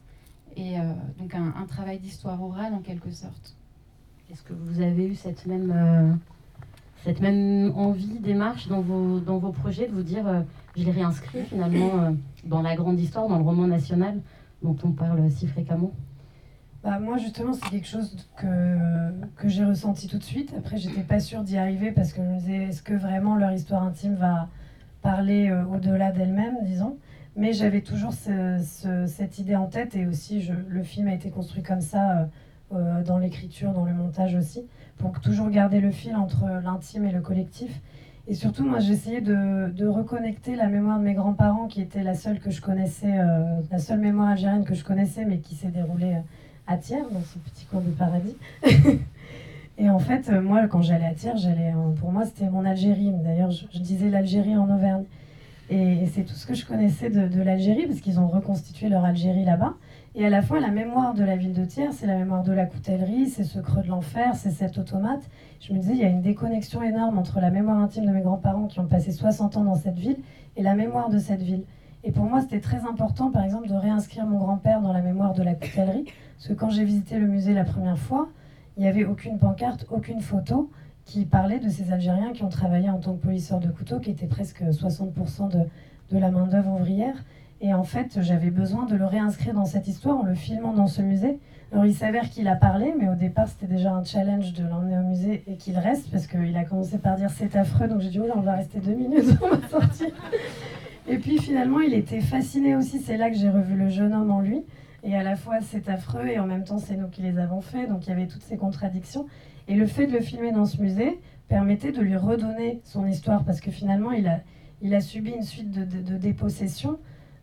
et 0.56 0.78
euh, 0.78 0.82
donc 1.18 1.34
un, 1.34 1.66
travail 1.66 1.98
d'histoire 1.98 2.42
orale 2.42 2.74
en 2.74 2.80
quelque 2.80 3.10
sorte. 3.10 3.56
Est-ce 4.30 4.42
que 4.42 4.52
vous 4.52 4.80
avez 4.80 5.06
eu 5.06 5.14
cette 5.14 5.46
même, 5.46 6.18
cette 7.04 7.20
même 7.20 7.72
envie, 7.74 8.18
démarche 8.20 8.68
dans 8.68 8.80
vos, 8.80 9.20
dans 9.20 9.38
vos 9.38 9.52
projets 9.52 9.88
de 9.88 9.92
vous 9.92 10.02
dire 10.02 10.44
je 10.74 10.84
l'ai 10.84 10.90
réinscrit 10.90 11.44
finalement 11.44 12.14
dans 12.44 12.62
la 12.62 12.74
grande 12.74 12.98
histoire, 13.00 13.28
dans 13.28 13.38
le 13.38 13.44
roman 13.44 13.66
national 13.66 14.20
dont 14.62 14.76
on 14.84 14.92
parle 14.92 15.30
si 15.30 15.46
fréquemment 15.46 15.92
bah, 16.82 16.98
moi, 16.98 17.16
justement, 17.16 17.52
c'est 17.52 17.70
quelque 17.70 17.86
chose 17.86 18.16
que, 18.36 19.12
que 19.36 19.48
j'ai 19.48 19.64
ressenti 19.64 20.08
tout 20.08 20.18
de 20.18 20.24
suite. 20.24 20.52
Après, 20.58 20.78
j'étais 20.78 21.02
pas 21.02 21.20
sûre 21.20 21.44
d'y 21.44 21.56
arriver 21.56 21.92
parce 21.92 22.12
que 22.12 22.22
je 22.24 22.26
me 22.26 22.38
disais, 22.38 22.64
est-ce 22.64 22.82
que 22.82 22.94
vraiment 22.94 23.36
leur 23.36 23.52
histoire 23.52 23.84
intime 23.84 24.16
va 24.16 24.48
parler 25.00 25.48
euh, 25.48 25.64
au-delà 25.66 26.10
d'elle-même, 26.10 26.56
disons 26.64 26.98
Mais 27.36 27.52
j'avais 27.52 27.82
toujours 27.82 28.12
cette 28.12 29.38
idée 29.38 29.54
en 29.54 29.66
tête 29.66 29.94
et 29.94 30.06
aussi, 30.06 30.48
le 30.68 30.82
film 30.82 31.06
a 31.06 31.14
été 31.14 31.30
construit 31.30 31.62
comme 31.62 31.80
ça 31.80 32.28
euh, 32.72 33.04
dans 33.04 33.18
l'écriture, 33.18 33.72
dans 33.72 33.84
le 33.84 33.94
montage 33.94 34.34
aussi, 34.34 34.66
pour 34.98 35.20
toujours 35.20 35.50
garder 35.50 35.80
le 35.80 35.92
fil 35.92 36.16
entre 36.16 36.46
l'intime 36.64 37.04
et 37.04 37.12
le 37.12 37.20
collectif. 37.20 37.80
Et 38.28 38.34
surtout, 38.34 38.64
moi, 38.64 38.78
j'essayais 38.78 39.20
de, 39.20 39.68
de, 39.70 39.86
reconnecter 39.86 40.54
la 40.54 40.68
mémoire 40.68 40.98
de 40.98 41.04
mes 41.04 41.14
grands-parents, 41.14 41.66
qui 41.66 41.80
était 41.80 42.04
la 42.04 42.14
seule 42.14 42.38
que 42.38 42.50
je 42.50 42.60
connaissais, 42.60 43.18
euh, 43.18 43.60
la 43.70 43.78
seule 43.78 43.98
mémoire 43.98 44.28
algérienne 44.28 44.64
que 44.64 44.74
je 44.74 44.84
connaissais, 44.84 45.24
mais 45.24 45.38
qui 45.38 45.56
s'est 45.56 45.68
déroulée 45.68 46.14
euh, 46.14 46.68
à 46.68 46.76
Thiers, 46.76 47.02
dans 47.10 47.20
ce 47.20 47.38
petit 47.38 47.64
coin 47.64 47.80
de 47.80 47.90
paradis. 47.90 48.36
et 49.78 49.90
en 49.90 49.98
fait, 49.98 50.28
euh, 50.28 50.40
moi, 50.40 50.68
quand 50.68 50.82
j'allais 50.82 51.06
à 51.06 51.14
Thiers, 51.14 51.36
j'allais, 51.36 51.72
pour 51.98 52.12
moi, 52.12 52.24
c'était 52.24 52.48
mon 52.48 52.64
Algérie. 52.64 53.10
D'ailleurs, 53.24 53.50
je, 53.50 53.78
disais 53.80 54.08
l'Algérie 54.08 54.56
en 54.56 54.72
Auvergne. 54.72 55.04
Et, 55.68 56.06
c'est 56.14 56.22
tout 56.22 56.34
ce 56.34 56.46
que 56.46 56.54
je 56.54 56.64
connaissais 56.64 57.10
de 57.10 57.42
l'Algérie, 57.42 57.86
parce 57.88 58.00
qu'ils 58.00 58.20
ont 58.20 58.28
reconstitué 58.28 58.88
leur 58.88 59.04
Algérie 59.04 59.44
là-bas. 59.44 59.74
Et 60.14 60.26
à 60.26 60.30
la 60.30 60.42
fois, 60.42 60.60
la 60.60 60.68
mémoire 60.68 61.14
de 61.14 61.24
la 61.24 61.36
ville 61.36 61.54
de 61.54 61.64
Thiers, 61.64 61.92
c'est 61.92 62.06
la 62.06 62.18
mémoire 62.18 62.42
de 62.42 62.52
la 62.52 62.66
coutellerie, 62.66 63.28
c'est 63.28 63.44
ce 63.44 63.58
creux 63.58 63.82
de 63.82 63.88
l'enfer, 63.88 64.34
c'est 64.34 64.50
cet 64.50 64.76
automate. 64.76 65.22
Je 65.58 65.72
me 65.72 65.78
disais, 65.78 65.94
il 65.94 66.00
y 66.00 66.04
a 66.04 66.08
une 66.08 66.20
déconnexion 66.20 66.82
énorme 66.82 67.16
entre 67.16 67.40
la 67.40 67.50
mémoire 67.50 67.78
intime 67.78 68.04
de 68.04 68.10
mes 68.10 68.20
grands-parents 68.20 68.66
qui 68.66 68.78
ont 68.78 68.86
passé 68.86 69.10
60 69.10 69.56
ans 69.56 69.64
dans 69.64 69.74
cette 69.74 69.98
ville 69.98 70.18
et 70.56 70.62
la 70.62 70.74
mémoire 70.74 71.08
de 71.08 71.18
cette 71.18 71.40
ville. 71.40 71.64
Et 72.04 72.12
pour 72.12 72.24
moi, 72.24 72.42
c'était 72.42 72.60
très 72.60 72.84
important, 72.84 73.30
par 73.30 73.42
exemple, 73.42 73.68
de 73.68 73.74
réinscrire 73.74 74.26
mon 74.26 74.36
grand-père 74.36 74.82
dans 74.82 74.92
la 74.92 75.00
mémoire 75.00 75.32
de 75.32 75.42
la 75.42 75.54
coutellerie. 75.54 76.04
Parce 76.36 76.48
que 76.48 76.52
quand 76.52 76.68
j'ai 76.68 76.84
visité 76.84 77.18
le 77.18 77.26
musée 77.26 77.54
la 77.54 77.64
première 77.64 77.98
fois, 77.98 78.28
il 78.76 78.82
n'y 78.82 78.88
avait 78.88 79.06
aucune 79.06 79.38
pancarte, 79.38 79.86
aucune 79.90 80.20
photo 80.20 80.70
qui 81.06 81.24
parlait 81.24 81.58
de 81.58 81.70
ces 81.70 81.90
Algériens 81.90 82.32
qui 82.32 82.42
ont 82.42 82.50
travaillé 82.50 82.90
en 82.90 82.98
tant 82.98 83.14
que 83.14 83.22
polisseurs 83.22 83.60
de 83.60 83.70
couteaux, 83.70 83.98
qui 83.98 84.10
étaient 84.10 84.26
presque 84.26 84.62
60% 84.62 85.48
de, 85.48 85.60
de 86.10 86.18
la 86.18 86.30
main-d'œuvre 86.30 86.72
ouvrière. 86.74 87.16
Et 87.64 87.72
en 87.72 87.84
fait, 87.84 88.20
j'avais 88.20 88.50
besoin 88.50 88.86
de 88.86 88.96
le 88.96 89.06
réinscrire 89.06 89.54
dans 89.54 89.64
cette 89.64 89.86
histoire 89.86 90.18
en 90.18 90.24
le 90.24 90.34
filmant 90.34 90.72
dans 90.72 90.88
ce 90.88 91.00
musée. 91.00 91.38
Alors 91.70 91.86
il 91.86 91.94
s'avère 91.94 92.28
qu'il 92.28 92.48
a 92.48 92.56
parlé, 92.56 92.92
mais 92.98 93.08
au 93.08 93.14
départ 93.14 93.48
c'était 93.48 93.72
déjà 93.72 93.92
un 93.92 94.02
challenge 94.02 94.52
de 94.52 94.66
l'emmener 94.66 94.98
au 94.98 95.04
musée 95.04 95.44
et 95.46 95.56
qu'il 95.56 95.78
reste, 95.78 96.10
parce 96.10 96.26
qu'il 96.26 96.54
a 96.56 96.64
commencé 96.64 96.98
par 96.98 97.16
dire 97.16 97.30
c'est 97.30 97.56
affreux, 97.56 97.86
donc 97.86 98.00
j'ai 98.00 98.10
dit 98.10 98.20
oui, 98.20 98.28
on 98.34 98.40
va 98.40 98.56
rester 98.56 98.80
deux 98.80 98.92
minutes, 98.92 99.38
on 99.42 99.56
va 99.56 99.68
sortir. 99.68 100.08
Et 101.08 101.16
puis 101.16 101.38
finalement 101.38 101.80
il 101.80 101.94
était 101.94 102.20
fasciné 102.20 102.76
aussi, 102.76 102.98
c'est 102.98 103.16
là 103.16 103.30
que 103.30 103.36
j'ai 103.36 103.48
revu 103.48 103.74
le 103.74 103.88
jeune 103.88 104.12
homme 104.12 104.32
en 104.32 104.40
lui. 104.40 104.64
Et 105.04 105.16
à 105.16 105.22
la 105.22 105.34
fois 105.34 105.60
c'est 105.62 105.88
affreux 105.88 106.26
et 106.26 106.38
en 106.38 106.46
même 106.46 106.64
temps 106.64 106.78
c'est 106.78 106.96
nous 106.96 107.08
qui 107.08 107.22
les 107.22 107.38
avons 107.38 107.62
fait, 107.62 107.86
donc 107.86 108.06
il 108.06 108.10
y 108.10 108.12
avait 108.12 108.26
toutes 108.26 108.42
ces 108.42 108.58
contradictions. 108.58 109.26
Et 109.66 109.74
le 109.74 109.86
fait 109.86 110.06
de 110.06 110.12
le 110.12 110.20
filmer 110.20 110.52
dans 110.52 110.66
ce 110.66 110.82
musée 110.82 111.20
permettait 111.48 111.92
de 111.92 112.02
lui 112.02 112.16
redonner 112.16 112.82
son 112.84 113.06
histoire, 113.06 113.44
parce 113.44 113.60
que 113.62 113.70
finalement 113.70 114.10
il 114.10 114.26
a, 114.26 115.00
subi 115.00 115.30
une 115.30 115.44
suite 115.44 115.70
de 115.70 116.16
dépossessions 116.18 116.98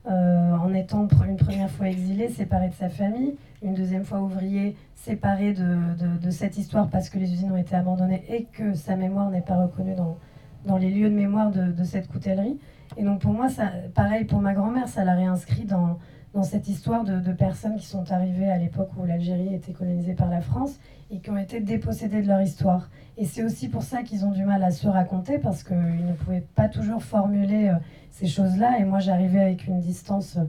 euh, 0.09 0.55
en 0.55 0.73
étant 0.73 1.07
une 1.27 1.37
première 1.37 1.69
fois 1.69 1.87
exilé, 1.87 2.29
séparé 2.29 2.69
de 2.69 2.73
sa 2.73 2.89
famille, 2.89 3.35
une 3.61 3.75
deuxième 3.75 4.05
fois 4.05 4.21
ouvrier, 4.21 4.75
séparé 4.95 5.53
de, 5.53 6.29
cette 6.31 6.57
histoire 6.57 6.89
parce 6.89 7.09
que 7.09 7.19
les 7.19 7.31
usines 7.31 7.51
ont 7.51 7.57
été 7.57 7.75
abandonnées 7.75 8.23
et 8.27 8.45
que 8.45 8.73
sa 8.73 8.95
mémoire 8.95 9.29
n'est 9.29 9.41
pas 9.41 9.57
reconnue 9.57 9.95
dans, 9.95 10.17
dans 10.65 10.77
les 10.77 10.89
lieux 10.89 11.09
de 11.09 11.15
mémoire 11.15 11.51
de, 11.51 11.83
cette 11.83 12.07
coutellerie. 12.07 12.57
Et 12.97 13.03
donc 13.03 13.21
pour 13.21 13.33
moi, 13.33 13.49
ça, 13.49 13.71
pareil 13.93 14.25
pour 14.25 14.39
ma 14.39 14.53
grand-mère, 14.53 14.87
ça 14.87 15.03
l'a 15.03 15.13
réinscrit 15.13 15.65
dans, 15.65 15.99
dans 16.33 16.43
cette 16.43 16.67
histoire 16.67 17.03
de, 17.03 17.33
personnes 17.33 17.77
qui 17.77 17.85
sont 17.85 18.11
arrivées 18.11 18.49
à 18.49 18.57
l'époque 18.57 18.91
où 18.97 19.05
l'Algérie 19.05 19.53
était 19.53 19.71
colonisée 19.71 20.13
par 20.13 20.29
la 20.29 20.41
France 20.41 20.79
et 21.11 21.19
qui 21.19 21.31
ont 21.31 21.37
été 21.37 21.59
dépossédées 21.59 22.21
de 22.21 22.27
leur 22.27 22.41
histoire. 22.41 22.89
Et 23.17 23.25
c'est 23.25 23.43
aussi 23.43 23.67
pour 23.67 23.81
ça 23.81 24.03
qu'ils 24.03 24.25
ont 24.25 24.31
du 24.31 24.45
mal 24.45 24.63
à 24.63 24.71
se 24.71 24.87
raconter 24.87 25.39
parce 25.39 25.63
qu'ils 25.63 26.05
ne 26.05 26.13
pouvaient 26.13 26.45
pas 26.55 26.69
toujours 26.69 27.01
formuler 27.01 27.69
euh, 27.69 27.75
ces 28.11 28.27
choses-là. 28.27 28.79
Et 28.79 28.83
moi, 28.83 28.99
j'arrivais 28.99 29.39
avec 29.39 29.67
une 29.67 29.79
distance 29.79 30.37
euh, 30.37 30.43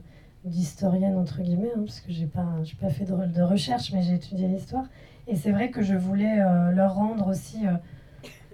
d'historienne, 0.44 1.16
entre 1.16 1.40
guillemets, 1.40 1.72
hein, 1.74 1.82
parce 1.86 2.00
que 2.00 2.12
je 2.12 2.20
n'ai 2.20 2.26
pas, 2.26 2.46
pas 2.80 2.90
fait 2.90 3.06
de, 3.06 3.42
recherche, 3.42 3.92
mais 3.92 4.02
j'ai 4.02 4.14
étudié 4.14 4.48
l'histoire. 4.48 4.84
Et 5.28 5.36
c'est 5.36 5.50
vrai 5.50 5.70
que 5.70 5.80
je 5.82 5.94
voulais 5.94 6.40
euh, 6.40 6.72
leur 6.72 6.94
rendre 6.94 7.28
aussi 7.28 7.64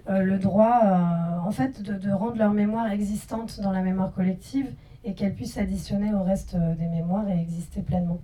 le 0.09 0.37
droit, 0.37 0.79
en 1.45 1.51
fait, 1.51 1.81
de, 1.81 2.11
rendre 2.11 2.37
leur 2.37 2.53
mémoire 2.53 2.89
existante 2.89 3.59
dans 3.59 3.73
la 3.73 3.81
mémoire 3.81 4.13
collective 4.13 4.67
et 5.07 5.13
qu'elle 5.13 5.33
puisse 5.33 5.57
additionner 5.57 6.13
au 6.13 6.21
reste 6.21 6.55
des 6.55 6.87
mémoires 6.87 7.27
et 7.29 7.39
exister 7.39 7.81
pleinement. 7.81 8.19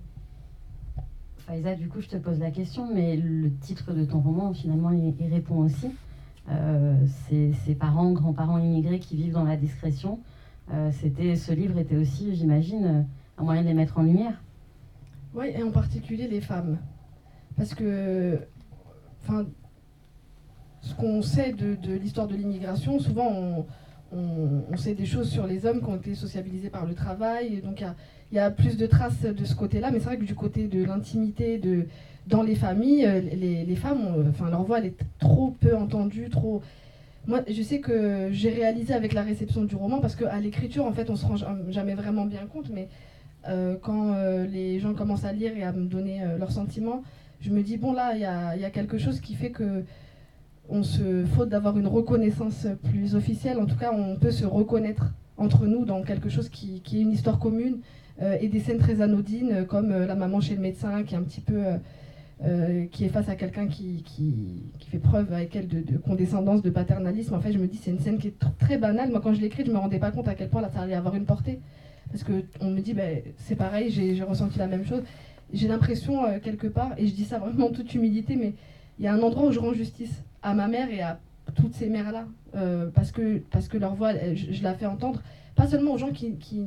Faiza, 1.38 1.76
du 1.76 1.88
coup, 1.88 2.02
je 2.02 2.10
te 2.10 2.18
pose 2.18 2.40
la 2.40 2.52
question, 2.52 2.94
mais 2.94 3.16
le 3.16 3.52
titre 3.62 3.94
de 3.94 4.04
ton 4.04 4.20
roman, 4.20 4.54
finalement, 4.54 4.92
il, 4.92 5.16
il 5.20 5.34
répond 5.34 5.60
aussi. 5.60 5.90
Euh, 6.50 6.96
ces 7.30 7.76
parents, 7.76 8.12
grands-parents 8.12 8.60
immigrés 8.60 9.00
qui 9.00 9.16
vivent 9.16 9.34
dans 9.34 9.46
la 9.46 9.56
discrétion, 9.56 10.20
euh, 10.74 10.92
c'était, 10.92 11.38
ce 11.38 11.54
livre 11.54 11.78
était 11.78 11.96
aussi, 11.96 12.36
j'imagine, 12.36 12.86
euh, 12.86 13.02
un 13.38 13.44
moyen 13.44 13.62
de 13.62 13.68
les 13.68 13.74
mettre 13.74 13.98
en 13.98 14.04
lumière. 14.04 14.42
Oui, 15.34 15.48
et 15.56 15.64
en 15.64 15.72
particulier 15.72 16.28
les 16.28 16.42
femmes. 16.42 16.78
Parce 17.56 17.74
que, 17.74 18.40
enfin, 19.24 19.46
ce 20.82 20.94
qu'on 20.96 21.22
sait 21.22 21.54
de, 21.54 21.78
l'histoire 21.94 22.28
de 22.28 22.36
l'immigration, 22.36 23.00
souvent 23.00 23.30
on, 23.32 23.66
sait 24.76 24.94
des 24.94 25.06
choses 25.06 25.30
sur 25.30 25.48
les 25.48 25.66
hommes 25.66 25.80
qui 25.80 25.86
ont 25.86 25.96
été 25.96 26.16
sociabilisés 26.16 26.70
par 26.70 26.86
le 26.86 26.94
travail. 26.94 27.62
donc 27.64 27.84
il 28.32 28.36
y, 28.36 28.40
a 28.40 28.50
plus 28.50 28.78
de 28.78 28.88
traces 28.88 29.22
de 29.22 29.46
ce 29.46 29.56
côté-là, 29.56 29.92
mais 29.92 30.00
c'est 30.00 30.06
vrai 30.06 30.18
que 30.18 30.24
du 30.24 30.36
côté 30.36 30.68
de 30.68 30.84
l'intimité, 30.84 31.58
de 31.60 31.86
dans 32.28 32.42
les 32.42 32.56
familles, 32.56 33.06
euh, 33.06 33.20
les, 33.20 33.76
femmes, 33.76 34.26
enfin 34.30 34.50
leur 34.50 34.64
voix 34.64 34.80
elle 34.80 34.88
est 34.88 34.98
trop 35.20 35.52
peu 35.60 35.76
entendue, 35.76 36.30
trop. 36.30 36.62
Moi, 37.28 37.42
je 37.50 37.62
sais 37.62 37.80
que 37.80 38.30
j'ai 38.32 38.50
réalisé 38.50 38.94
avec 38.94 39.14
la 39.14 39.22
réception 39.22 39.64
du 39.64 39.76
roman, 39.76 40.00
parce 40.00 40.16
qu'à 40.16 40.40
l'écriture, 40.40 40.86
en 40.86 40.92
fait, 40.92 41.10
on 41.10 41.16
se 41.16 41.26
rend 41.26 41.36
jamais 41.70 41.96
vraiment 41.96 42.26
bien 42.26 42.46
compte, 42.52 42.70
mais 42.70 42.90
euh, 43.48 43.76
quand 43.82 44.14
euh, 44.14 44.46
les 44.46 44.80
gens 44.80 44.94
commencent 44.94 45.26
à 45.26 45.32
lire 45.32 45.56
et 45.56 45.64
à 45.64 45.72
me 45.72 45.86
donner 45.86 46.22
leurs 46.38 46.52
sentiments, 46.52 47.04
je 47.40 47.50
me 47.50 47.62
dis, 47.62 47.78
bon, 47.78 47.94
là, 47.94 48.14
il 48.16 48.22
y 48.22 48.26
a, 48.26 48.56
y 48.58 48.66
a, 48.66 48.70
quelque 48.70 48.98
chose 48.98 49.20
qui 49.20 49.36
fait 49.36 49.52
que 49.52 49.84
on 50.70 50.84
se 50.84 51.26
faute 51.26 51.50
d'avoir 51.50 51.78
une 51.78 51.88
reconnaissance 51.88 52.68
plus 52.84 53.16
officielle. 53.16 53.60
En 53.60 53.66
tout 53.66 53.76
cas, 53.76 53.92
on 53.94 54.16
peut 54.16 54.32
se 54.32 54.46
reconnaître 54.46 55.14
entre 55.38 55.66
nous 55.66 55.86
dans 55.86 56.02
quelque 56.04 56.30
chose 56.30 56.50
qui, 56.50 56.82
est 56.86 57.02
une 57.02 57.12
histoire 57.12 57.40
commune 57.40 57.80
euh, 58.22 58.38
et 58.40 58.48
des 58.48 58.60
scènes 58.60 58.78
très 58.78 59.02
anodines 59.02 59.52
euh, 59.52 59.66
comme 59.66 59.92
euh, 59.92 60.06
la 60.06 60.16
maman 60.16 60.40
chez 60.40 60.56
le 60.56 60.62
médecin 60.62 61.04
qui 61.04 61.16
est 61.16 61.18
un 61.18 61.24
petit 61.24 61.42
peu 61.42 61.64
qui 62.92 63.06
est 63.06 63.10
face 63.10 63.30
à 63.30 63.36
quelqu'un 63.36 63.68
qui, 63.68 64.04
qui, 64.04 64.64
fait 64.92 64.98
preuve 64.98 65.32
avec 65.32 65.56
elle 65.56 65.68
de, 65.70 65.98
condescendance, 65.98 66.62
de 66.62 66.70
paternalisme. 66.70 67.34
En 67.36 67.40
fait, 67.40 67.54
je 67.54 67.58
me 67.58 67.68
dis 67.68 67.80
c'est 67.82 67.92
une 67.92 68.00
scène 68.00 68.18
qui 68.18 68.28
est 68.28 68.36
très 68.60 68.78
banale. 68.78 69.12
Moi, 69.12 69.22
quand 69.24 69.34
je 69.34 69.40
l'ai 69.40 69.48
écrite, 69.48 69.68
je 69.68 69.72
me 69.72 69.78
rendais 69.78 69.98
pas 69.98 70.12
compte 70.12 70.28
à 70.28 70.36
quel 70.36 70.50
point 70.50 70.60
là, 70.60 70.70
ça 70.70 70.82
allait 70.82 70.94
avoir 70.94 71.16
une 71.16 71.24
portée. 71.24 71.60
Parce 72.12 72.26
que 72.26 72.44
on 72.60 72.70
me 72.70 72.82
dit, 72.82 72.94
ben, 72.94 73.22
c'est 73.38 73.56
pareil, 73.56 73.92
j'ai 73.92 74.22
ressenti 74.24 74.60
la 74.60 74.68
même 74.68 74.86
chose. 74.86 75.04
J'ai 75.54 75.70
l'impression, 75.70 76.38
quelque 76.42 76.68
part, 76.68 76.92
et 76.98 77.08
je 77.08 77.14
dis 77.14 77.24
ça 77.24 77.40
vraiment 77.40 77.68
en 77.68 77.72
toute 77.72 77.94
humilité, 77.94 78.36
mais 78.36 78.56
il 79.00 79.06
y 79.06 79.08
a 79.08 79.14
un 79.14 79.22
endroit 79.22 79.48
où 79.48 79.52
je 79.52 79.60
rends 79.60 79.74
justice 79.74 80.24
à 80.42 80.54
ma 80.54 80.68
mère 80.68 80.90
et 80.92 81.02
à 81.02 81.20
toutes 81.56 81.74
ces 81.74 81.90
mères-là, 81.90 82.26
euh, 82.56 82.90
parce, 82.94 83.12
que, 83.12 83.40
parce 83.52 83.68
que 83.68 83.78
leur 83.78 83.96
voix, 83.96 84.12
je, 84.34 84.64
la 84.64 84.74
fais 84.74 84.86
entendre, 84.86 85.22
pas 85.56 85.68
seulement 85.68 85.94
aux 85.94 85.98
gens 85.98 86.12
qui, 86.12 86.36
qui, 86.38 86.66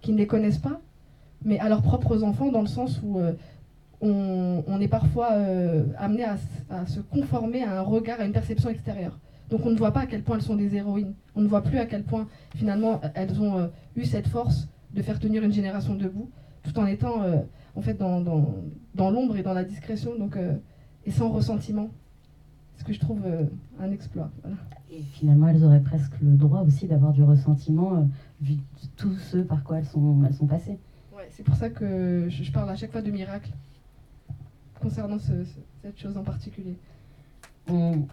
qui, 0.00 0.12
ne 0.12 0.18
les 0.18 0.26
connaissent 0.26 0.58
pas, 0.58 0.80
mais 1.44 1.58
à 1.58 1.68
leurs 1.68 1.82
propres 1.82 2.22
enfants, 2.22 2.50
dans 2.50 2.60
le 2.60 2.66
sens 2.66 3.00
où 3.02 3.18
euh, 3.18 3.32
on, 4.00 4.64
on, 4.66 4.80
est 4.80 4.88
parfois 4.88 5.32
euh, 5.32 5.84
amené 5.98 6.24
à, 6.24 6.36
à, 6.70 6.86
se 6.86 7.00
conformer 7.00 7.62
à 7.62 7.78
un 7.78 7.82
regard, 7.82 8.20
à 8.20 8.24
une 8.24 8.32
perception 8.32 8.70
extérieure. 8.70 9.18
Donc 9.50 9.66
on 9.66 9.70
ne 9.70 9.76
voit 9.76 9.92
pas 9.92 10.00
à 10.00 10.06
quel 10.06 10.22
point 10.22 10.36
elles 10.36 10.42
sont 10.42 10.56
des 10.56 10.74
héroïnes. 10.74 11.14
On 11.36 11.42
ne 11.42 11.48
voit 11.48 11.62
plus 11.62 11.78
à 11.78 11.86
quel 11.86 12.04
point, 12.04 12.26
finalement, 12.56 13.00
elles 13.14 13.40
ont 13.40 13.70
eu 13.96 14.04
cette 14.04 14.28
force 14.28 14.68
de 14.94 15.02
faire 15.02 15.18
tenir 15.18 15.42
une 15.42 15.52
génération 15.52 15.94
debout, 15.94 16.30
tout 16.62 16.78
en 16.78 16.86
étant, 16.86 17.22
en 17.76 17.82
fait, 17.82 17.94
dans, 17.94 18.22
dans, 18.22 18.54
dans 18.94 19.10
l'ombre 19.10 19.36
et 19.36 19.42
dans 19.42 19.52
la 19.52 19.64
discrétion, 19.64 20.16
donc, 20.18 20.38
et 21.06 21.10
sans 21.10 21.30
ressentiment 21.30 21.90
ce 22.78 22.84
que 22.84 22.92
je 22.92 23.00
trouve 23.00 23.22
euh, 23.24 23.44
un 23.80 23.90
exploit. 23.90 24.30
Et 24.90 25.02
finalement, 25.02 25.48
elles 25.48 25.64
auraient 25.64 25.82
presque 25.82 26.20
le 26.20 26.36
droit 26.36 26.62
aussi 26.62 26.86
d'avoir 26.86 27.12
du 27.12 27.22
ressentiment 27.22 27.94
euh, 27.96 28.02
vu 28.40 28.56
tous 28.96 29.14
ceux 29.16 29.44
par 29.44 29.62
quoi 29.62 29.78
elles 29.78 29.86
sont, 29.86 30.22
elles 30.26 30.34
sont 30.34 30.46
passées. 30.46 30.78
Ouais, 31.14 31.28
c'est 31.30 31.44
pour 31.44 31.54
ça 31.54 31.70
que 31.70 32.26
je, 32.28 32.50
parle 32.50 32.70
à 32.70 32.76
chaque 32.76 32.92
fois 32.92 33.02
de 33.02 33.10
miracle 33.10 33.50
concernant 34.80 35.18
cette 35.18 35.98
chose 35.98 36.16
en 36.16 36.24
particulier. 36.24 36.76
On... 37.68 38.06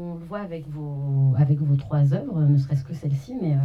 On 0.00 0.14
le 0.14 0.24
voit 0.24 0.40
avec 0.40 0.68
vos, 0.68 1.34
avec 1.36 1.58
vos 1.58 1.74
trois 1.74 2.14
œuvres, 2.14 2.40
ne 2.42 2.56
serait-ce 2.56 2.84
que 2.84 2.94
celle-ci, 2.94 3.34
mais 3.40 3.54
euh, 3.54 3.58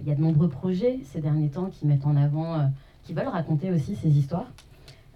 il 0.00 0.08
y 0.08 0.12
a 0.12 0.14
de 0.14 0.20
nombreux 0.20 0.48
projets 0.48 1.00
ces 1.04 1.20
derniers 1.20 1.48
temps 1.48 1.66
qui 1.66 1.86
mettent 1.86 2.06
en 2.06 2.16
avant 2.16 2.70
qui 3.06 3.12
veulent 3.12 3.28
raconter 3.28 3.70
aussi 3.70 3.94
ces 3.94 4.08
histoires. 4.08 4.50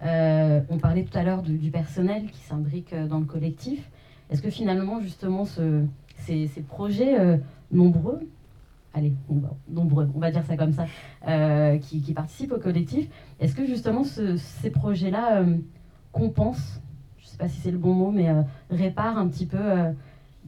Euh, 0.03 0.61
on 0.69 0.77
parlait 0.77 1.03
tout 1.03 1.15
à 1.17 1.23
l'heure 1.23 1.43
du, 1.43 1.69
personnel 1.69 2.31
qui 2.31 2.39
s'imbrique 2.39 2.93
euh, 2.93 3.07
dans 3.07 3.19
le 3.19 3.25
collectif. 3.25 3.89
Est-ce 4.31 4.41
que 4.41 4.49
finalement, 4.49 4.99
justement, 5.01 5.45
ce, 5.45 5.83
ces, 6.17 6.47
projets 6.67 7.19
euh, 7.19 7.37
nombreux, 7.71 8.21
allez, 8.93 9.13
nombreux, 9.69 10.09
on 10.15 10.19
va 10.19 10.31
dire 10.31 10.43
ça 10.45 10.55
comme 10.55 10.73
ça, 10.73 10.85
qui, 11.79 12.13
participent 12.13 12.53
au 12.53 12.59
collectif, 12.59 13.09
est-ce 13.39 13.55
que 13.55 13.65
justement 13.65 14.03
ces 14.03 14.69
projets-là 14.69 15.43
compensent, 16.11 16.81
je 17.17 17.25
ne 17.25 17.29
sais 17.29 17.37
pas 17.37 17.49
si 17.49 17.59
c'est 17.59 17.71
le 17.71 17.77
bon 17.77 17.93
mot, 17.93 18.11
mais 18.11 18.29
réparent 18.69 19.17
un 19.17 19.27
petit 19.27 19.45
peu 19.45 19.59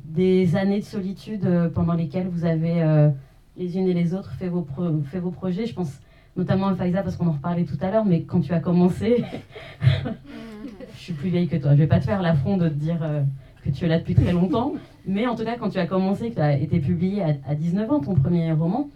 des 0.06 0.56
années 0.56 0.80
de 0.80 0.86
solitude 0.86 1.72
pendant 1.74 1.94
lesquelles 1.94 2.28
vous 2.28 2.46
avez 2.46 3.12
les 3.58 3.78
unes 3.78 3.88
et 3.88 3.94
les 3.94 4.14
autres 4.14 4.34
fait 4.34 4.48
vos, 4.48 4.66
fait 5.06 5.20
vos 5.20 5.32
projets 5.32 5.66
Je 5.66 5.74
pense 5.74 6.00
notamment 6.36 6.68
à 6.68 6.76
Faiza 6.76 7.04
parce 7.04 7.16
qu'on 7.16 7.28
en 7.28 7.34
reparlait 7.34 7.66
tout 7.66 7.78
à 7.82 7.92
l'heure, 7.92 8.06
mais 8.06 8.24
quand 8.24 8.42
tu 8.42 8.54
as 8.54 8.60
commencé, 8.60 9.24
je 10.96 11.00
suis 11.00 11.14
plus 11.14 11.30
vieille 11.30 11.48
que 11.48 11.58
toi, 11.58 11.72
je 11.72 11.78
vais 11.78 11.88
pas 11.88 12.00
te 12.00 12.06
faire 12.06 12.22
l'affront 12.22 12.58
de 12.58 12.70
te 12.70 12.74
dire 12.74 13.04
euh, 13.04 13.22
que 13.64 13.70
tu 13.70 13.86
es 13.86 13.88
là 13.88 14.00
depuis 14.00 14.16
très 14.16 14.32
longtemps, 14.32 14.74
mais 15.06 15.28
en 15.28 15.36
tout 15.36 15.44
cas 15.44 15.58
quand 15.58 15.70
tu 15.70 15.78
as 15.78 15.86
commencé, 15.86 16.30
que 16.30 16.36
tu 16.36 16.42
as 16.42 16.58
été 16.58 16.80
publié 16.80 17.24
à, 17.48 17.56
19 17.56 17.92
ans 17.92 18.00
ton 18.00 18.16
premier 18.16 18.52
roman, 18.52 18.90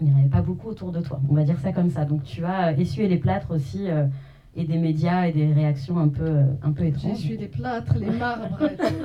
il 0.00 0.08
n'y 0.08 0.20
avait 0.20 0.28
pas 0.28 0.42
beaucoup 0.42 0.68
autour 0.68 0.92
de 0.92 1.00
toi, 1.00 1.20
on 1.28 1.34
va 1.34 1.42
dire 1.44 1.58
ça 1.58 1.72
comme 1.72 1.90
ça. 1.90 2.04
Donc 2.04 2.22
tu 2.24 2.44
as 2.44 2.72
essuyé 2.72 3.08
les 3.08 3.18
plâtres 3.18 3.50
aussi. 3.50 3.90
Euh, 3.90 4.06
et 4.54 4.64
des 4.64 4.76
médias 4.76 5.26
et 5.26 5.32
des 5.32 5.52
réactions 5.52 5.98
un 5.98 6.08
peu, 6.08 6.24
euh, 6.24 6.44
un 6.62 6.72
peu 6.72 6.84
étranges. 6.84 7.16
J'ai 7.16 7.24
essuyé 7.24 7.36
les 7.38 7.48
plâtres, 7.48 7.96
les 7.98 8.10
marbres, 8.10 8.58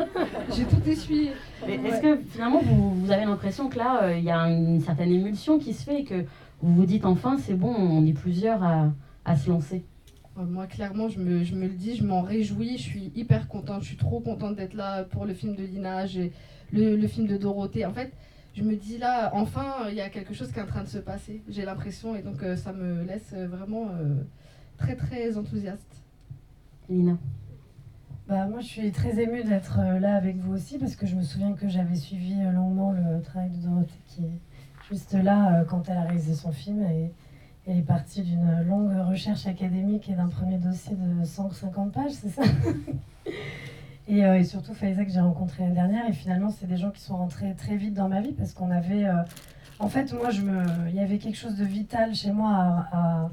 j'ai 0.56 0.66
tout 0.66 0.82
essuyé. 0.86 1.32
Est-ce 1.68 2.02
que 2.02 2.18
finalement 2.30 2.60
vous, 2.62 2.94
vous 2.94 3.12
avez 3.12 3.26
l'impression 3.26 3.70
que 3.70 3.78
là, 3.78 4.16
il 4.18 4.24
y 4.24 4.32
a 4.32 4.50
une 4.50 4.82
certaine 4.82 5.12
émulsion 5.12 5.58
qui 5.58 5.74
se 5.74 5.84
fait 5.84 6.02
et 6.02 6.04
que 6.04 6.26
vous 6.62 6.74
vous 6.74 6.86
dites 6.86 7.06
enfin, 7.06 7.38
c'est 7.38 7.54
bon, 7.54 7.74
on 7.74 8.06
est 8.06 8.14
plusieurs 8.14 8.64
à, 8.64 8.92
à 9.26 9.36
se 9.36 9.50
lancer? 9.50 9.86
Euh, 10.38 10.44
moi, 10.44 10.68
clairement, 10.68 11.10
je 11.10 11.20
me, 11.20 11.44
je 11.44 11.56
me, 11.56 11.68
le 11.68 11.74
dis, 11.74 11.96
je 11.96 12.04
m'en 12.04 12.22
réjouis, 12.22 12.78
je 12.78 12.84
suis 12.84 13.12
hyper 13.16 13.48
contente, 13.48 13.82
je 13.82 13.88
suis 13.88 13.98
trop 13.98 14.20
contente 14.20 14.56
d'être 14.56 14.74
là 14.74 15.04
pour 15.04 15.26
le 15.26 15.34
film 15.34 15.56
de 15.56 15.64
Lina, 15.64 16.06
et 16.06 16.32
le, 16.72 16.96
le, 16.96 17.08
film 17.08 17.28
de 17.28 17.38
Dorothée. 17.38 17.86
En 17.86 17.94
fait, 17.94 18.12
je 18.56 18.64
me 18.64 18.76
dis 18.76 18.98
là, 18.98 19.32
enfin, 19.34 19.88
il 19.90 19.96
y 19.96 20.02
a 20.02 20.10
quelque 20.10 20.34
chose 20.34 20.52
qui 20.52 20.60
est 20.60 20.62
en 20.62 20.68
train 20.68 20.84
de 20.84 20.90
se 20.90 21.00
passer, 21.00 21.42
j'ai 21.48 21.66
l'impression, 21.66 22.16
et 22.16 22.22
donc 22.22 22.44
euh, 22.44 22.56
ça 22.56 22.74
me 22.74 23.04
laisse 23.04 23.34
vraiment 23.34 23.90
euh, 23.90 24.16
très, 24.78 24.96
très 24.96 25.38
enthousiaste. 25.38 26.04
Lina 26.90 27.18
bah, 28.28 28.46
moi, 28.46 28.60
je 28.60 28.66
suis 28.66 28.92
très 28.92 29.22
émue 29.22 29.46
d'être 29.46 29.80
là 30.02 30.16
avec 30.16 30.36
vous 30.36 30.54
aussi, 30.54 30.78
parce 30.78 30.98
que 30.98 31.06
je 31.06 31.16
me 31.16 31.22
souviens 31.22 31.54
que 31.54 31.70
j'avais 31.70 31.96
suivi 31.96 32.36
longuement 32.54 32.92
le 32.92 33.22
travail 33.22 33.50
de 33.52 33.56
Dorothée, 33.56 34.02
qui 34.08 34.26
est 34.26 34.40
juste 34.90 35.14
là 35.14 35.62
euh, 35.62 35.64
quand 35.64 35.88
elle 35.88 35.96
a 35.96 36.02
réalisé 36.02 36.34
son 36.34 36.52
film. 36.52 36.84
Et, 36.84 37.12
elle 37.70 37.80
est 37.80 37.82
partie 37.82 38.22
d'une 38.22 38.62
longue 38.62 38.94
recherche 39.10 39.46
académique 39.46 40.08
et 40.10 40.14
d'un 40.14 40.30
premier 40.30 40.58
dossier 40.58 40.96
de 40.96 41.26
150 41.26 41.92
pages, 41.92 42.12
c'est 42.12 42.30
ça? 42.30 42.44
Euh, 44.10 44.36
et, 44.36 44.46
surtout 44.46 44.74
Faiza 44.74 45.04
que 45.04 45.12
j'ai 45.12 45.20
rencontré 45.20 45.64
l'année 45.64 45.76
dernière. 45.76 46.08
Et 46.08 46.14
finalement, 46.14 46.50
c'est 46.50 46.66
des 46.66 46.78
gens 46.78 46.92
qui 46.92 47.02
sont 47.02 47.18
rentrés 47.18 47.54
très 47.56 47.76
vite 47.76 47.94
dans 47.94 48.08
ma 48.08 48.22
vie 48.22 48.32
parce 48.32 48.54
qu'on 48.54 48.72
avait. 48.72 49.06
Euh, 49.06 49.22
en 49.80 49.90
fait, 49.90 50.14
moi, 50.14 50.30
je 50.30 50.44
me, 50.44 50.64
il 50.88 50.96
y 50.96 51.02
avait 51.02 51.18
quelque 51.18 51.36
chose 51.36 51.58
de 51.58 51.66
vital 51.66 52.16
chez 52.16 52.32
moi 52.32 52.52
à, 52.52 52.88
à, 52.94 53.32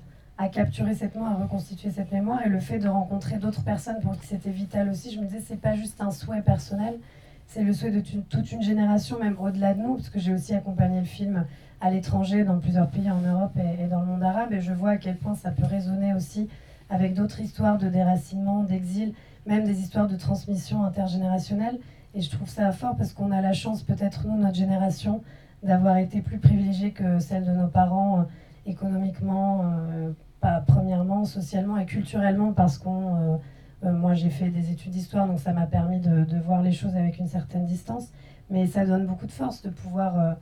capturer 0.48 0.94
cette 0.94 1.14
mémoire, 1.14 1.32
à 1.32 1.42
reconstituer 1.42 1.90
cette 1.90 2.12
mémoire. 2.12 2.40
Et 2.44 2.48
le 2.48 2.60
fait 2.60 2.78
de 2.78 2.88
rencontrer 2.88 3.38
d'autres 3.38 3.62
personnes 3.62 4.00
pour 4.00 4.18
qui 4.18 4.26
c'était 4.26 4.50
vital 4.50 4.88
aussi, 4.88 5.12
je 5.12 5.20
me 5.20 5.26
disais, 5.26 5.42
c'est 5.46 5.60
pas 5.60 5.74
juste 5.74 6.00
un 6.00 6.10
souhait 6.10 6.42
personnel, 6.42 6.98
c'est 7.46 7.62
le 7.62 7.72
souhait 7.72 7.90
de 7.90 8.00
toute 8.00 8.52
une 8.52 8.62
génération, 8.62 9.18
même 9.18 9.36
au-delà 9.38 9.74
de 9.74 9.80
nous, 9.80 9.94
parce 9.94 10.10
que 10.10 10.18
j'ai 10.18 10.32
aussi 10.32 10.54
accompagné 10.54 11.00
le 11.00 11.06
film 11.06 11.44
à 11.80 11.90
l'étranger, 11.90 12.44
dans 12.44 12.58
plusieurs 12.58 12.88
pays 12.88 13.10
en 13.10 13.20
Europe 13.20 13.52
et, 13.56 13.86
dans 13.86 14.00
le 14.00 14.06
monde 14.06 14.22
arabe, 14.22 14.52
et 14.52 14.60
je 14.60 14.72
vois 14.72 14.90
à 14.90 14.96
quel 14.96 15.16
point 15.16 15.34
ça 15.34 15.50
peut 15.50 15.66
résonner 15.66 16.14
aussi 16.14 16.48
avec 16.90 17.14
d'autres 17.14 17.40
histoires 17.40 17.78
de 17.78 17.88
déracinement, 17.88 18.62
d'exil, 18.62 19.14
même 19.46 19.64
des 19.64 19.80
histoires 19.80 20.08
de 20.08 20.16
transmission 20.16 20.84
intergénérationnelle. 20.84 21.78
Et 22.14 22.20
je 22.20 22.30
trouve 22.30 22.48
ça 22.48 22.70
fort 22.72 22.96
parce 22.96 23.12
qu'on 23.12 23.32
a 23.32 23.40
la 23.40 23.52
chance, 23.52 23.82
peut-être 23.82 24.26
nous, 24.26 24.36
notre 24.36 24.54
génération, 24.54 25.22
d'avoir 25.62 25.96
été 25.96 26.20
plus 26.20 26.38
privilégiés 26.38 26.92
que 26.92 27.18
celle 27.18 27.44
de 27.44 27.52
nos 27.52 27.66
parents, 27.66 28.20
euh, 28.20 28.22
économiquement, 28.66 29.62
euh, 29.64 30.12
premièrement, 30.66 31.24
socialement 31.24 31.78
et 31.78 31.86
culturellement, 31.86 32.52
parce 32.52 32.78
qu'on... 32.78 33.16
Euh, 33.16 33.36
euh, 33.84 33.92
moi, 33.92 34.14
j'ai 34.14 34.30
fait 34.30 34.48
des 34.48 34.70
études 34.70 34.92
d'histoire, 34.92 35.26
donc 35.26 35.40
ça 35.40 35.52
m'a 35.52 35.66
permis 35.66 36.00
de, 36.00 36.38
voir 36.40 36.62
les 36.62 36.72
choses 36.72 36.96
avec 36.96 37.18
une 37.18 37.28
certaine 37.28 37.66
distance. 37.66 38.08
Mais 38.50 38.66
ça 38.66 38.86
donne 38.86 39.06
beaucoup 39.06 39.26
de 39.26 39.32
force 39.32 39.62
de 39.62 39.70
pouvoir 39.70 40.36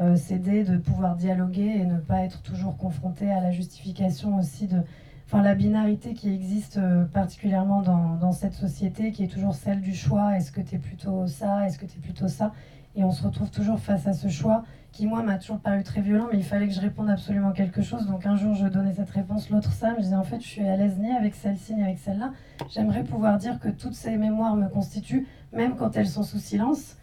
euh, 0.00 0.16
s'aider, 0.16 0.64
de 0.64 0.78
pouvoir 0.78 1.16
dialoguer 1.16 1.76
et 1.80 1.84
ne 1.84 1.98
pas 1.98 2.22
être 2.22 2.42
toujours 2.42 2.76
confronté 2.76 3.30
à 3.30 3.40
la 3.40 3.50
justification 3.50 4.38
aussi 4.38 4.66
de, 4.66 4.82
enfin 5.26 5.42
la 5.42 5.54
binarité 5.54 6.14
qui 6.14 6.32
existe 6.32 6.78
particulièrement 7.12 7.82
dans, 7.82 8.16
dans, 8.16 8.32
cette 8.32 8.54
société, 8.54 9.12
qui 9.12 9.24
est 9.24 9.28
toujours 9.28 9.54
celle 9.54 9.80
du 9.80 9.94
choix. 9.94 10.36
Est-ce 10.36 10.52
que 10.52 10.60
tu 10.60 10.76
es 10.76 10.78
plutôt 10.78 11.26
ça? 11.26 11.66
Est-ce 11.66 11.78
que 11.78 11.86
tu 11.86 11.98
es 11.98 12.00
plutôt 12.00 12.28
ça? 12.28 12.52
Et 12.96 13.04
on 13.04 13.10
se 13.10 13.22
retrouve 13.22 13.50
toujours 13.50 13.78
face 13.78 14.06
à 14.06 14.14
ce 14.14 14.28
choix 14.28 14.64
qui, 14.90 15.06
moi, 15.06 15.22
m'a 15.22 15.36
toujours 15.36 15.60
paru 15.60 15.82
très 15.82 16.00
violent, 16.00 16.28
mais 16.32 16.38
il 16.38 16.44
fallait 16.44 16.66
que 16.66 16.72
je 16.72 16.80
réponde 16.80 17.10
absolument 17.10 17.52
quelque 17.52 17.82
chose. 17.82 18.06
Donc 18.06 18.24
un 18.24 18.36
jour, 18.36 18.54
je 18.54 18.66
donnais 18.66 18.94
cette 18.94 19.10
réponse, 19.10 19.50
l'autre 19.50 19.72
ça. 19.72 19.94
Je 19.96 20.00
disais, 20.00 20.16
en 20.16 20.24
fait, 20.24 20.40
je 20.40 20.46
suis 20.46 20.66
à 20.66 20.76
l'aise 20.76 20.98
ni 20.98 21.10
avec 21.10 21.34
celle-ci, 21.34 21.74
ni 21.74 21.82
avec 21.82 21.98
celle-là. 21.98 22.32
J'aimerais 22.70 23.04
pouvoir 23.04 23.36
dire 23.36 23.60
que 23.60 23.68
toutes 23.68 23.94
ces 23.94 24.16
mémoires 24.16 24.56
me 24.56 24.68
constituent, 24.68 25.26
même 25.52 25.76
quand 25.76 25.94
elles 25.96 26.08
sont 26.08 26.22
sous 26.22 26.38
silence. 26.38 26.96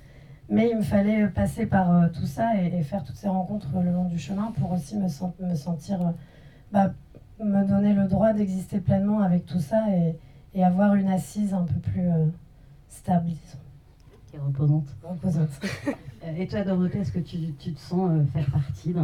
Mais 0.49 0.71
il 0.71 0.77
me 0.77 0.81
fallait 0.81 1.27
passer 1.27 1.67
par 1.67 1.91
euh, 1.95 2.07
tout 2.09 2.25
ça 2.25 2.59
et, 2.59 2.81
faire 2.81 3.03
toutes 3.03 3.15
ces 3.15 3.29
rencontres 3.29 3.69
le 3.79 3.91
long 3.91 4.05
du 4.05 4.17
chemin 4.17 4.51
pour 4.59 4.71
aussi 4.71 4.97
me, 4.97 5.07
sentir, 5.07 6.01
euh, 6.01 6.11
bah, 6.71 6.91
me 7.39 7.63
donner 7.65 7.93
le 7.93 8.07
droit 8.07 8.33
d'exister 8.33 8.79
pleinement 8.79 9.19
avec 9.19 9.45
tout 9.45 9.59
ça 9.59 9.85
et, 9.91 10.63
avoir 10.63 10.95
une 10.95 11.09
assise 11.09 11.53
un 11.53 11.63
peu 11.63 11.79
plus 11.79 12.09
stable, 12.87 13.25
disons. 13.25 13.62
Qui 14.33 14.37
est 14.37 14.39
reposante. 14.39 14.87
Reposante. 15.03 15.61
et 16.37 16.47
toi, 16.47 16.63
Dorothée, 16.63 16.97
est-ce 16.97 17.11
que 17.11 17.19
tu, 17.19 17.53
tu, 17.59 17.73
te 17.73 17.79
sens 17.79 18.09
faire 18.33 18.49
partie 18.49 18.95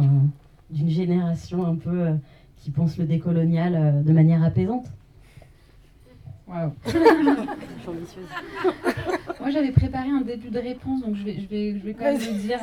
d'une 0.70 0.90
génération 0.90 1.64
un 1.64 1.76
peu 1.76 2.16
qui 2.56 2.72
pense 2.72 2.98
le 2.98 3.04
décolonial 3.04 4.02
de 4.02 4.12
manière 4.12 4.42
apaisante? 4.42 4.88
Waouh 6.48 6.72
Moi, 9.40 9.50
j'avais 9.50 9.70
préparé 9.70 10.10
un 10.10 10.22
début 10.22 10.50
de 10.50 10.58
réponse, 10.58 11.00
donc 11.02 11.14
je 11.14 11.22
vais, 11.22 11.38
je 11.38 11.46
vais, 11.46 11.78
je 11.78 11.84
vais 11.84 11.94
quand 11.94 12.06
même 12.06 12.18
le 12.18 12.42
dire. 12.42 12.58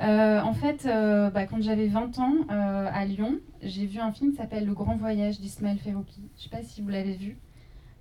Euh, 0.00 0.40
en 0.40 0.52
fait, 0.52 0.86
euh, 0.86 1.30
bah, 1.30 1.46
quand 1.46 1.62
j'avais 1.62 1.86
20 1.86 2.18
ans 2.18 2.34
euh, 2.50 2.88
à 2.92 3.04
Lyon, 3.04 3.38
j'ai 3.62 3.86
vu 3.86 4.00
un 4.00 4.10
film 4.10 4.32
qui 4.32 4.38
s'appelle 4.38 4.66
Le 4.66 4.74
Grand 4.74 4.96
Voyage 4.96 5.38
d'Ismaël 5.38 5.78
Ferrouki. 5.78 6.22
Je 6.36 6.40
ne 6.40 6.42
sais 6.42 6.48
pas 6.50 6.64
si 6.64 6.82
vous 6.82 6.88
l'avez 6.88 7.14
vu, 7.14 7.38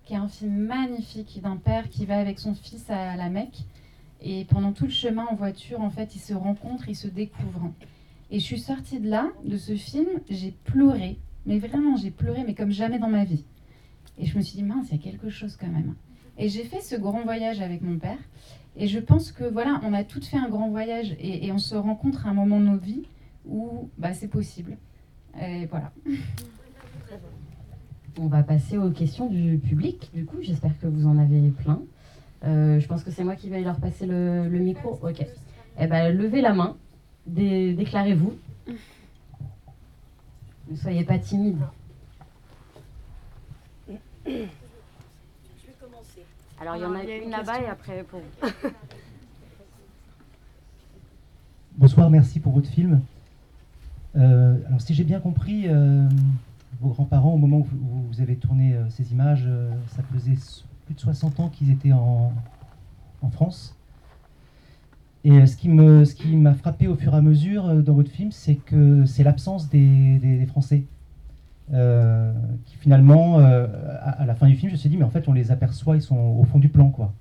qui 0.03 0.13
est 0.13 0.17
un 0.17 0.27
film 0.27 0.57
magnifique 0.65 1.39
d'un 1.43 1.57
père 1.57 1.89
qui 1.89 2.07
va 2.07 2.17
avec 2.17 2.39
son 2.39 2.55
fils 2.55 2.89
à 2.89 3.15
la 3.15 3.29
Mecque. 3.29 3.59
Et 4.23 4.45
pendant 4.45 4.71
tout 4.71 4.85
le 4.85 4.91
chemin 4.91 5.25
en 5.25 5.35
voiture, 5.35 5.81
en 5.81 5.89
fait, 5.89 6.15
ils 6.15 6.19
se 6.19 6.33
rencontrent, 6.33 6.87
ils 6.87 6.95
se 6.95 7.07
découvrent. 7.07 7.73
Et 8.31 8.39
je 8.39 8.43
suis 8.43 8.59
sortie 8.59 8.99
de 8.99 9.09
là, 9.09 9.29
de 9.43 9.57
ce 9.57 9.75
film, 9.75 10.07
j'ai 10.29 10.51
pleuré. 10.63 11.17
Mais 11.45 11.59
vraiment, 11.59 11.97
j'ai 11.97 12.09
pleuré, 12.09 12.43
mais 12.47 12.53
comme 12.53 12.71
jamais 12.71 12.99
dans 12.99 13.09
ma 13.09 13.25
vie. 13.25 13.43
Et 14.17 14.25
je 14.25 14.37
me 14.37 14.41
suis 14.41 14.55
dit, 14.55 14.63
mince, 14.63 14.87
il 14.91 14.95
y 14.95 14.99
a 14.99 15.03
quelque 15.03 15.29
chose 15.29 15.57
quand 15.59 15.67
même. 15.67 15.95
Et 16.37 16.47
j'ai 16.47 16.63
fait 16.63 16.81
ce 16.81 16.95
grand 16.95 17.23
voyage 17.23 17.61
avec 17.61 17.81
mon 17.81 17.99
père. 17.99 18.17
Et 18.77 18.87
je 18.87 18.99
pense 18.99 19.31
que 19.31 19.43
voilà, 19.43 19.81
on 19.83 19.93
a 19.93 20.03
toutes 20.03 20.25
fait 20.25 20.37
un 20.37 20.49
grand 20.49 20.69
voyage 20.69 21.15
et, 21.19 21.51
on 21.51 21.59
se 21.59 21.75
rencontre 21.75 22.25
à 22.25 22.29
un 22.29 22.33
moment 22.33 22.59
de 22.59 22.65
nos 22.65 22.77
vies 22.77 23.03
où 23.45 23.89
bah, 23.97 24.13
c'est 24.13 24.29
possible. 24.29 24.77
Et 25.39 25.65
voilà. 25.67 25.91
On 28.19 28.27
va 28.27 28.41
passer 28.41 28.77
aux 28.77 28.91
questions 28.91 29.27
du 29.27 29.57
public. 29.57 30.09
Du 30.13 30.25
coup, 30.25 30.37
j'espère 30.41 30.79
que 30.79 30.87
vous 30.87 31.07
en 31.07 31.17
avez 31.17 31.49
plein. 31.49 31.81
Euh, 32.43 32.79
je 32.79 32.87
pense 32.87 33.03
que 33.03 33.11
c'est 33.11 33.23
moi 33.23 33.35
qui 33.35 33.49
vais 33.49 33.61
leur 33.61 33.77
passer 33.77 34.05
le, 34.05 34.47
micro. 34.49 34.99
Ok. 35.01 35.25
Eh 35.79 35.87
ben, 35.87 36.15
levez 36.15 36.41
la 36.41 36.53
main. 36.53 36.75
déclarez-vous. 37.25 38.33
Ne 40.69 40.75
soyez 40.75 41.03
pas 41.03 41.19
timide. 41.19 41.59
Je 43.87 43.91
vais 44.31 44.49
commencer. 45.79 46.23
Alors, 46.59 46.75
il 46.75 46.81
y 46.81 46.85
en 46.85 46.95
a, 46.95 47.03
une 47.03 47.29
là-bas 47.29 47.61
et 47.61 47.67
après 47.67 48.03
pour 48.03 48.21
Bonsoir, 51.77 52.09
merci 52.09 52.39
pour 52.39 52.53
votre 52.53 52.69
film. 52.69 53.01
Euh, 54.15 54.57
alors, 54.67 54.79
si 54.79 54.93
j'ai 54.93 55.03
bien 55.03 55.19
compris, 55.19 55.63
euh, 55.67 56.07
vos 56.79 56.89
grands-parents, 56.89 57.33
au 57.33 57.37
moment 57.37 57.57
où 57.59 57.67
vous, 58.11 58.21
avez 58.21 58.35
tourné 58.35 58.73
euh, 58.73 58.89
ces 58.89 59.11
images, 59.11 59.49
ça 59.87 60.03
faisait 60.13 60.37
de 60.93 60.99
60 60.99 61.39
ans 61.39 61.49
qu'ils 61.49 61.71
étaient 61.71 61.91
en, 61.91 62.33
en, 63.21 63.29
France. 63.29 63.75
Et 65.23 65.45
ce 65.45 65.55
qui 65.55 65.69
me, 65.69 66.05
ce 66.05 66.15
qui 66.15 66.35
m'a 66.35 66.53
frappé 66.53 66.87
au 66.87 66.95
fur 66.95 67.13
et 67.13 67.17
à 67.17 67.21
mesure 67.21 67.73
dans 67.81 67.93
votre 67.93 68.11
film, 68.11 68.31
c'est 68.31 68.55
que 68.55 69.05
c'est 69.05 69.23
l'absence 69.23 69.69
des, 69.69 70.19
des, 70.19 70.45
Français. 70.45 70.83
Euh, 71.73 72.33
qui 72.65 72.75
finalement, 72.75 73.39
euh, 73.39 73.67
à, 74.01 74.25
la 74.25 74.35
fin 74.35 74.47
du 74.47 74.55
film, 74.55 74.69
je 74.69 74.73
me 74.73 74.77
suis 74.77 74.89
dit, 74.89 74.97
mais 74.97 75.05
en 75.05 75.09
fait, 75.09 75.29
on 75.29 75.33
les 75.33 75.49
aperçoit, 75.49 75.95
ils 75.95 76.01
sont 76.01 76.17
au 76.17 76.43
fond 76.43 76.59
du 76.59 76.67
plan, 76.67 76.89
quoi. 76.89 77.13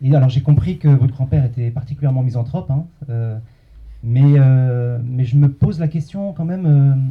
Et 0.00 0.14
alors, 0.16 0.30
j'ai 0.30 0.40
compris 0.40 0.78
que 0.78 0.88
votre 0.88 1.12
grand-père 1.12 1.44
était 1.44 1.70
particulièrement 1.70 2.22
misanthrope, 2.22 2.70
hein, 2.70 2.86
euh, 3.10 3.38
mais, 4.02 4.40
mais 5.04 5.24
je 5.24 5.36
me 5.36 5.52
pose 5.52 5.78
la 5.78 5.88
question 5.88 6.32
quand 6.32 6.44
même. 6.44 7.10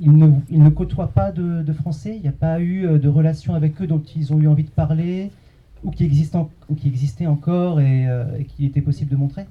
Il 0.00 0.12
ne, 0.12 0.30
il 0.50 0.62
ne 0.62 0.70
côtoie 0.70 1.08
pas 1.08 1.32
de, 1.32 1.72
Français, 1.72 2.14
il 2.16 2.22
n'y 2.22 2.28
a 2.28 2.32
pas 2.32 2.60
eu 2.60 2.98
de 2.98 3.08
relation 3.08 3.54
avec 3.54 3.80
eux 3.80 3.86
dont 3.86 4.02
ils 4.16 4.32
ont 4.32 4.40
eu 4.40 4.48
envie 4.48 4.64
de 4.64 4.70
parler, 4.70 5.30
ou 5.82 5.90
qui, 5.90 6.04
existent 6.04 6.50
existaient 6.84 7.26
encore 7.26 7.80
et, 7.80 8.08
et 8.38 8.44
qui 8.44 8.66
était 8.66 8.80
possible 8.80 9.10
de 9.10 9.16
montrer 9.16 9.46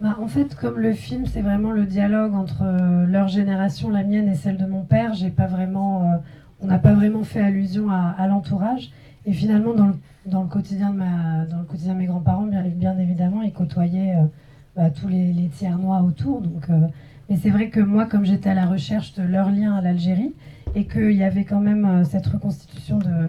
bah, 0.00 0.16
en 0.18 0.28
fait, 0.28 0.54
comme 0.54 0.78
le 0.78 0.94
film, 0.94 1.26
c'est 1.26 1.42
vraiment 1.42 1.72
le 1.72 1.84
dialogue 1.84 2.34
entre 2.34 2.62
euh, 2.62 3.04
leur 3.06 3.28
génération, 3.28 3.90
la 3.90 4.02
mienne 4.02 4.28
et 4.28 4.34
celle 4.34 4.56
de 4.56 4.64
mon 4.64 4.82
père, 4.82 5.12
j'ai 5.12 5.28
pas 5.28 5.46
vraiment, 5.46 6.04
euh, 6.04 6.16
on 6.62 6.68
n'a 6.68 6.78
pas 6.78 6.94
vraiment 6.94 7.22
fait 7.22 7.40
allusion 7.40 7.90
à, 7.90 8.26
l'entourage. 8.26 8.90
Et 9.26 9.32
finalement, 9.32 9.74
dans 9.74 9.88
le, 10.40 10.46
quotidien 10.46 10.90
de 10.90 11.98
mes 11.98 12.06
grands-parents, 12.06 12.46
bien, 12.46 12.98
évidemment, 12.98 13.42
ils 13.42 13.52
côtoyaient 13.52 14.14
euh, 14.16 14.24
bah, 14.74 14.88
tous 14.88 15.08
les, 15.08 15.34
les 15.34 15.48
tiers-nois 15.48 16.00
autour. 16.00 16.40
Donc, 16.40 16.70
mais 17.30 17.36
c'est 17.36 17.50
vrai 17.50 17.70
que 17.70 17.80
moi, 17.80 18.06
comme 18.06 18.24
j'étais 18.24 18.50
à 18.50 18.54
la 18.54 18.66
recherche 18.66 19.14
de 19.14 19.22
leur 19.22 19.50
lien 19.50 19.76
à 19.76 19.80
l'Algérie, 19.80 20.34
et 20.74 20.86
qu'il 20.86 21.12
y 21.12 21.22
avait 21.22 21.44
quand 21.44 21.60
même 21.60 22.04
cette 22.04 22.26
reconstitution 22.26 22.98
de, 22.98 23.28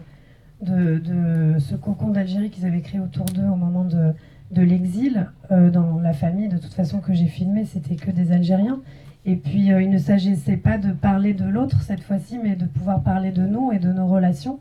ce 1.59 1.75
cocon 1.75 2.09
d'Algérie 2.09 2.49
qu'ils 2.49 2.65
avaient 2.65 2.81
créé 2.81 2.99
autour 2.99 3.25
d'eux 3.25 3.47
au 3.47 3.55
moment 3.55 3.85
de 3.85 4.61
l'exil 4.61 5.27
euh, 5.51 5.69
dans 5.69 5.99
la 5.99 6.13
famille, 6.13 6.49
de 6.49 6.57
toute 6.57 6.73
façon, 6.73 6.99
que 6.99 7.13
j'ai 7.13 7.27
filmé, 7.27 7.65
c'était 7.65 7.95
que 7.95 8.11
des 8.11 8.31
Algériens. 8.31 8.81
Et 9.25 9.35
puis, 9.35 9.71
euh, 9.71 9.81
il 9.81 9.89
ne 9.89 9.97
s'agissait 9.97 10.57
pas 10.57 10.77
de 10.77 10.91
parler 10.91 11.33
de 11.33 11.45
l'autre 11.45 11.81
cette 11.81 12.01
fois-ci, 12.01 12.39
mais 12.41 12.55
de 12.55 12.65
pouvoir 12.65 13.01
parler 13.01 13.31
de 13.31 13.45
nous 13.45 13.71
et 13.71 13.79
de 13.79 13.91
nos 13.91 14.07
relations. 14.07 14.59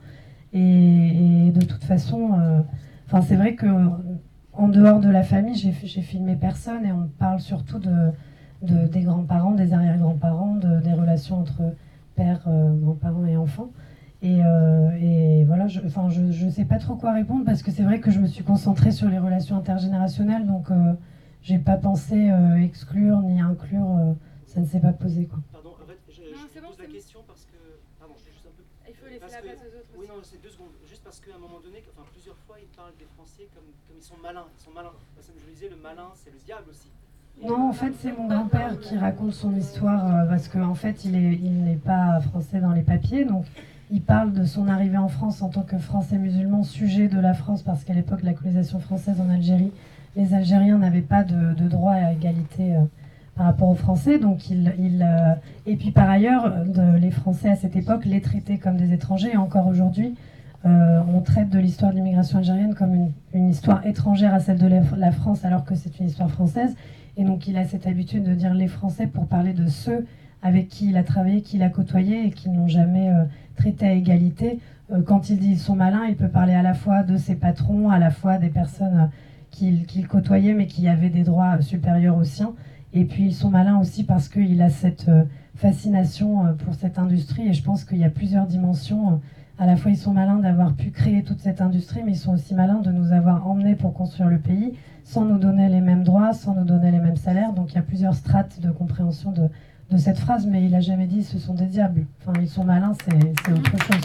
Et, 0.53 1.51
de 1.55 1.65
toute 1.65 1.85
façon, 1.85 2.39
euh, 2.39 3.21
c'est 3.23 3.37
vrai 3.37 3.55
que 3.55 3.67
en 4.53 4.69
dehors 4.69 5.01
de 5.01 5.09
la 5.09 5.23
famille, 5.23 5.55
j'ai 5.55 6.03
filmé 6.03 6.37
personne 6.37 6.85
et 6.85 6.93
on 6.93 7.09
parle 7.19 7.41
surtout 7.41 7.79
de, 7.79 8.11
des 8.63 9.03
grands-parents, 9.03 9.53
des 9.53 9.73
arrière-grands-parents, 9.73 10.57
des 10.57 10.93
relations 10.93 11.39
entre 11.39 11.63
père, 12.15 12.43
grands-parents 12.81 13.27
et 13.27 13.37
enfants. 13.37 13.71
Euh, 14.23 14.91
et, 15.01 15.45
voilà, 15.47 15.67
je 15.67 15.81
ne 15.81 16.33
je, 16.33 16.49
sais 16.51 16.67
pas 16.67 16.79
trop 16.79 16.95
quoi 16.97 17.13
répondre 17.13 17.45
parce 17.45 17.63
que 17.63 17.71
c'est 17.71 17.83
vrai 17.83 18.01
que 18.01 18.11
je 18.11 18.21
me 18.21 18.27
suis 18.27 18.45
concentrée 18.45 18.93
sur 18.93 19.09
les 19.09 19.19
relations 19.19 19.57
intergénérationnelles, 19.57 20.47
donc 20.47 20.71
euh, 20.71 20.93
j'ai 21.43 21.59
pas 21.59 21.79
pensé 21.79 22.31
euh, 22.31 22.61
exclure 22.61 23.21
ni 23.23 23.41
inclure, 23.41 24.15
ça 24.47 24.61
ne 24.61 24.67
s'est 24.67 24.81
pas 24.81 24.93
posé. 24.93 25.25
Quoi. 25.25 25.39
Pardon, 25.53 25.71
en 25.71 25.87
fait, 25.87 25.99
je, 26.11 26.21
je 26.21 26.61
pose 26.61 26.79
la 26.79 26.87
question 26.87 27.21
parce 27.27 27.47
que. 27.47 27.57
Pardon, 27.99 28.15
je 28.19 28.31
juste 28.31 28.45
un 28.45 28.53
peu. 28.53 28.63
Il 28.89 28.95
faut 28.95 29.09
laisser 29.09 29.37
la 29.37 29.41
place 29.41 29.65
aux 29.65 29.73
autres. 29.73 29.93
Oui, 29.97 30.07
non, 30.07 30.21
c'est 30.23 30.43
deux 30.43 30.51
secondes. 30.51 30.77
Juste 30.87 31.03
parce 31.03 31.21
qu'à 31.21 31.35
un 31.35 31.41
moment 31.41 31.61
donné, 31.65 31.83
enfin, 31.89 32.07
plusieurs 32.13 32.37
fois, 32.45 32.57
ils 32.61 32.69
parlent 32.77 32.97
des 32.99 33.09
Français 33.17 33.49
comme, 33.57 33.73
comme 33.89 33.97
ils 33.97 34.05
sont 34.05 34.21
malins. 34.21 34.53
Ils 34.53 34.63
sont 34.63 34.73
malins. 34.77 34.97
Parce 35.17 35.29
que 35.29 35.41
je 35.41 35.49
disais, 35.49 35.71
le 35.71 35.81
malin, 35.81 36.13
c'est 36.15 36.31
le 36.31 36.39
diable 36.45 36.69
aussi. 36.69 36.93
Non, 37.47 37.71
en 37.71 37.73
fait, 37.73 37.93
c'est 38.01 38.17
mon 38.17 38.29
grand-père 38.29 38.79
qui 38.81 38.97
raconte 38.97 39.33
son 39.33 39.55
histoire 39.57 40.27
parce 40.29 40.49
qu'en 40.49 40.69
en 40.69 40.75
fait, 40.75 41.05
il 41.05 41.13
n'est 41.13 41.35
il 41.43 41.79
pas 41.79 42.21
français 42.21 42.61
dans 42.61 42.73
les 42.73 42.83
papiers. 42.83 43.25
Donc, 43.25 43.47
il 43.91 44.03
parle 44.03 44.33
de 44.33 44.45
son 44.45 44.69
arrivée 44.69 44.99
en 44.99 45.09
France 45.09 45.43
en 45.43 45.49
tant 45.49 45.63
que 45.63 45.77
Français 45.79 46.17
musulman, 46.17 46.63
sujet 46.63 47.09
de 47.09 47.19
la 47.19 47.35
France, 47.35 47.63
parce 47.63 47.83
qu'à 47.83 47.93
l'époque 47.93 48.21
de 48.21 48.27
la 48.27 48.35
colonisation 48.35 48.79
française 48.79 49.21
en 49.21 49.29
Algérie, 49.31 49.73
les 50.17 50.33
Algériens 50.33 50.79
n'avaient 50.79 51.01
pas 51.01 51.25
de, 51.25 51.69
droit 51.69 51.93
à 51.93 52.13
égalité 52.13 52.77
euh, 52.77 52.85
par 53.35 53.47
rapport 53.47 53.69
aux 53.69 53.75
Français. 53.75 54.19
Donc 54.19 54.49
il, 54.51 54.73
euh, 55.03 55.35
et 55.67 55.77
puis 55.77 55.91
par 55.91 56.09
ailleurs, 56.09 56.53
les 57.01 57.11
Français 57.11 57.51
à 57.51 57.57
cette 57.57 57.75
époque 57.75 58.05
les 58.05 58.21
traitaient 58.21 58.59
comme 58.59 58.77
des 58.77 58.93
étrangers. 58.93 59.33
Et 59.33 59.37
encore 59.37 59.67
aujourd'hui, 59.67 60.15
euh, 60.67 61.01
on 61.13 61.21
traite 61.21 61.49
de 61.51 61.59
l'histoire 61.59 61.91
de 61.91 61.97
l'immigration 61.97 62.39
algérienne 62.39 62.75
comme 62.75 62.95
une, 62.95 63.13
une, 63.33 63.49
histoire 63.49 63.85
étrangère 63.87 64.35
à 64.35 64.41
celle 64.41 64.59
de 64.59 64.69
la 64.97 65.11
France, 65.11 65.45
alors 65.45 65.65
que 65.65 65.75
c'est 65.75 65.99
une 65.99 66.07
histoire 66.07 66.31
française. 66.31 66.77
Et 67.17 67.25
donc 67.25 67.47
il 67.47 67.57
a 67.57 67.65
cette 67.65 67.87
habitude 67.87 68.25
de 68.25 68.35
dire 68.35 68.55
les 68.55 68.69
Français 68.69 69.07
pour 69.07 69.27
parler 69.27 69.53
de 69.53 69.67
ceux 69.67 70.07
avec 70.43 70.69
qui 70.69 70.89
il 70.89 70.97
a 70.97 71.03
travaillé, 71.03 71.43
qui 71.43 71.57
il 71.57 71.63
a 71.63 71.69
côtoyé 71.69 72.27
et 72.27 72.31
qui 72.31 72.49
n'ont 72.49 72.69
jamais 72.69 73.11
traité 73.57 73.87
à 73.87 73.93
égalité. 73.93 74.59
Euh, 74.93 75.03
quand 75.03 75.31
il 75.31 75.39
dit 75.39 75.53
ils 75.53 75.59
sont 75.59 75.77
malins, 75.77 76.07
il 76.09 76.17
peut 76.17 76.29
parler 76.29 76.55
à 76.55 76.63
la 76.63 76.75
fois 76.75 77.03
de 77.03 77.17
ses 77.17 77.37
patrons, 77.37 77.91
à 77.91 77.99
la 77.99 78.11
fois 78.11 78.39
des 78.39 78.49
personnes 78.49 79.11
euh, 79.63 79.77
qu'il 79.87 80.09
côtoyait 80.09 80.55
mais 80.55 80.67
qui 80.67 80.89
avaient 80.89 81.11
des 81.11 81.23
droits 81.23 81.61
supérieurs 81.61 82.17
aux 82.17 82.25
siens. 82.25 82.55
Et 82.93 83.05
puis 83.05 83.27
ils 83.27 83.35
sont 83.35 83.51
malins 83.51 83.79
aussi 83.79 84.05
parce 84.05 84.29
qu'il 84.29 84.61
a 84.63 84.71
cette 84.71 85.09
euh, 85.09 85.25
fascination 85.55 86.57
pour 86.65 86.75
cette 86.75 86.99
industrie 86.99 87.49
et 87.49 87.53
je 87.53 87.63
pense 87.63 87.85
qu'il 87.85 87.99
y 87.99 88.05
a 88.05 88.11
plusieurs 88.11 88.47
dimensions. 88.47 89.21
À 89.61 89.67
la 89.67 89.77
fois 89.77 89.91
ils 89.91 89.99
sont 89.99 90.15
malins 90.15 90.39
d'avoir 90.39 90.73
pu 90.73 90.91
créer 90.91 91.23
toute 91.23 91.41
cette 91.41 91.61
industrie 91.61 92.03
mais 92.03 92.13
ils 92.13 92.19
sont 92.19 92.33
aussi 92.33 92.55
malins 92.55 92.81
de 92.81 92.91
nous 92.91 93.13
avoir 93.13 93.47
emmenés 93.47 93.75
pour 93.75 93.93
construire 93.93 94.31
le 94.31 94.39
pays 94.39 94.73
sans 95.05 95.27
nous 95.27 95.37
donner 95.37 95.69
les 95.69 95.83
mêmes 95.83 96.03
droits, 96.03 96.33
sans 96.33 96.55
nous 96.55 96.65
donner 96.65 96.91
les 96.91 96.99
mêmes 96.99 97.19
salaires. 97.19 97.53
Donc 97.53 97.73
il 97.73 97.75
y 97.75 97.79
a 97.79 97.83
plusieurs 97.83 98.15
strates 98.15 98.59
de 98.61 98.71
compréhension 98.71 99.33
de, 99.33 99.51
de 99.91 99.99
cette 99.99 100.19
phrase, 100.19 100.47
mais 100.47 100.65
il 100.65 100.75
a 100.75 100.81
jamais 100.81 101.07
dit 101.07 101.23
ce 101.23 101.39
sont 101.39 101.53
des 101.53 101.67
diables. 101.67 102.07
Enfin, 102.21 102.41
ils 102.41 102.49
sont 102.49 102.65
malins, 102.65 102.95
c'est 103.05 103.53
autre 103.53 103.71
chose. 103.85 104.01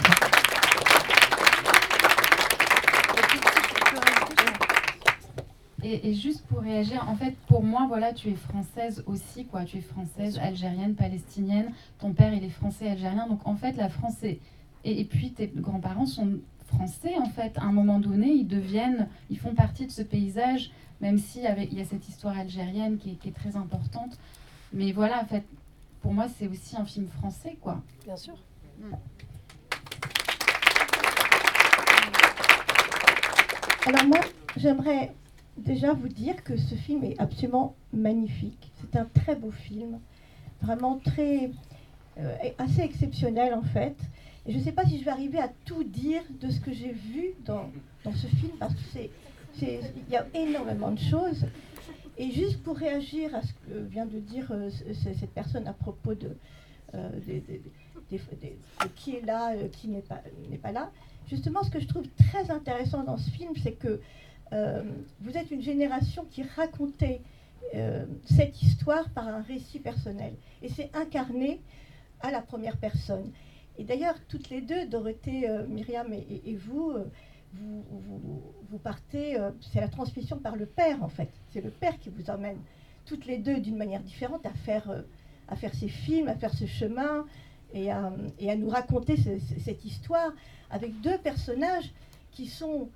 Et, 5.87 6.15
juste 6.15 6.43
pour 6.47 6.61
réagir, 6.61 7.05
en 7.07 7.15
fait, 7.15 7.35
pour 7.47 7.63
moi, 7.63 7.85
voilà, 7.87 8.11
tu 8.11 8.29
es 8.29 8.35
française 8.35 9.03
aussi, 9.05 9.45
quoi. 9.45 9.65
Tu 9.65 9.77
es 9.77 9.81
française, 9.81 10.39
algérienne, 10.41 10.95
palestinienne. 10.95 11.67
Ton 11.99 12.11
père, 12.11 12.33
il 12.33 12.43
est 12.43 12.49
français, 12.49 12.89
algérien. 12.89 13.27
Donc, 13.27 13.45
en 13.45 13.55
fait, 13.55 13.77
la 13.77 13.89
France 13.89 14.15
et, 14.85 15.03
puis 15.03 15.31
tes 15.31 15.47
grands-parents 15.47 16.05
sont 16.05 16.39
français 16.67 17.17
en 17.17 17.25
fait. 17.25 17.57
À 17.57 17.63
un 17.63 17.71
moment 17.71 17.99
donné, 17.99 18.27
ils 18.27 18.47
deviennent, 18.47 19.07
ils 19.29 19.39
font 19.39 19.55
partie 19.55 19.87
de 19.87 19.91
ce 19.91 20.03
paysage, 20.03 20.71
même 21.01 21.17
si 21.17 21.39
il 21.39 21.77
y 21.77 21.81
a 21.81 21.85
cette 21.85 22.07
histoire 22.07 22.37
algérienne 22.37 22.97
qui 22.97 23.17
est, 23.25 23.33
très 23.33 23.55
importante. 23.57 24.17
Mais 24.73 24.91
voilà, 24.91 25.21
en 25.21 25.25
fait, 25.25 25.43
pour 26.01 26.13
moi, 26.13 26.27
c'est 26.37 26.47
aussi 26.47 26.77
un 26.77 26.85
film 26.85 27.07
français, 27.07 27.57
quoi. 27.59 27.81
Bien 28.05 28.15
sûr. 28.15 28.35
Mm. 28.79 28.93
Alors 33.87 34.05
moi, 34.05 34.19
j'aimerais 34.57 35.13
déjà 35.57 35.93
vous 35.93 36.09
dire 36.09 36.43
que 36.43 36.57
ce 36.57 36.75
film 36.75 37.03
est 37.03 37.19
absolument 37.19 37.75
magnifique. 37.93 38.71
C'est 38.81 38.99
un 38.99 39.05
très 39.05 39.35
beau 39.35 39.51
film, 39.51 39.99
vraiment 40.61 40.99
très 41.03 41.51
euh, 42.17 42.35
assez 42.57 42.81
exceptionnel 42.81 43.53
en 43.53 43.63
fait. 43.63 43.95
Je 44.47 44.57
ne 44.57 44.63
sais 44.63 44.71
pas 44.71 44.85
si 44.85 44.99
je 44.99 45.05
vais 45.05 45.11
arriver 45.11 45.39
à 45.39 45.49
tout 45.65 45.83
dire 45.83 46.21
de 46.39 46.51
ce 46.51 46.59
que 46.59 46.71
j'ai 46.71 46.91
vu 46.91 47.33
dans, 47.45 47.71
dans 48.03 48.13
ce 48.13 48.27
film, 48.27 48.51
parce 48.59 48.73
que 48.75 48.81
c'est, 48.93 49.09
il 49.61 50.11
y 50.11 50.15
a 50.15 50.25
énormément 50.33 50.91
de 50.91 50.99
choses. 50.99 51.45
Et 52.17 52.31
juste 52.31 52.61
pour 52.63 52.77
réagir 52.77 53.33
à 53.35 53.41
ce 53.41 53.51
que 53.53 53.79
vient 53.89 54.05
de 54.05 54.19
dire 54.19 54.47
euh, 54.51 54.69
cette 54.93 55.31
personne 55.31 55.67
à 55.67 55.73
propos 55.73 56.13
de, 56.13 56.37
euh, 56.93 57.09
qui 58.95 59.15
est 59.15 59.25
là, 59.25 59.53
euh, 59.53 59.67
qui 59.67 59.87
n'est 59.87 60.01
pas, 60.01 60.21
n'est 60.49 60.57
pas 60.57 60.71
là, 60.71 60.91
justement 61.27 61.63
ce 61.63 61.71
que 61.71 61.79
je 61.79 61.87
trouve 61.87 62.05
très 62.29 62.51
intéressant 62.51 63.03
dans 63.03 63.17
ce 63.17 63.29
film, 63.31 63.53
c'est 63.61 63.73
que 63.73 63.99
vous 65.19 65.35
êtes 65.35 65.51
une 65.51 65.63
génération 65.63 66.23
qui 66.31 66.43
racontait 66.43 67.19
cette 68.23 68.61
histoire 68.61 69.09
par 69.09 69.27
un 69.27 69.41
récit 69.41 69.79
personnel. 69.79 70.33
Et 70.61 70.69
c'est 70.69 70.95
incarné 70.95 71.59
à 72.21 72.31
la 72.31 72.41
première 72.41 72.77
personne. 72.77 73.31
Et 73.77 73.83
d'ailleurs, 73.83 74.15
toutes 74.27 74.49
les 74.49 74.61
deux, 74.61 74.85
Dorothée, 74.85 75.49
Myriam 75.67 76.13
et, 76.13 76.55
vous, 76.55 76.93
vous, 78.69 78.77
partez, 78.79 79.39
euh, 79.39 79.51
c'est 79.61 79.81
la 79.81 79.87
transmission 79.87 80.37
par 80.37 80.55
le 80.55 80.65
père 80.65 81.03
en 81.03 81.07
fait. 81.07 81.29
C'est 81.51 81.61
le 81.61 81.69
père 81.69 81.97
qui 81.99 82.09
vous 82.09 82.29
emmène 82.29 82.57
toutes 83.05 83.25
les 83.25 83.37
deux 83.37 83.59
d'une 83.59 83.77
manière 83.77 84.01
différente 84.01 84.45
à 84.45 84.53
faire, 84.53 84.89
euh, 84.89 85.01
ces 85.73 85.87
films, 85.87 86.27
à 86.27 86.35
faire 86.35 86.53
ce 86.53 86.65
chemin 86.65 87.25
et 87.73 87.91
à 87.91 88.55
nous 88.55 88.69
raconter 88.69 89.17
cette 89.17 89.83
histoire 89.83 90.31
avec 90.69 91.01
deux 91.01 91.17
personnages 91.17 91.91
qui 92.31 92.47
sont 92.47 92.89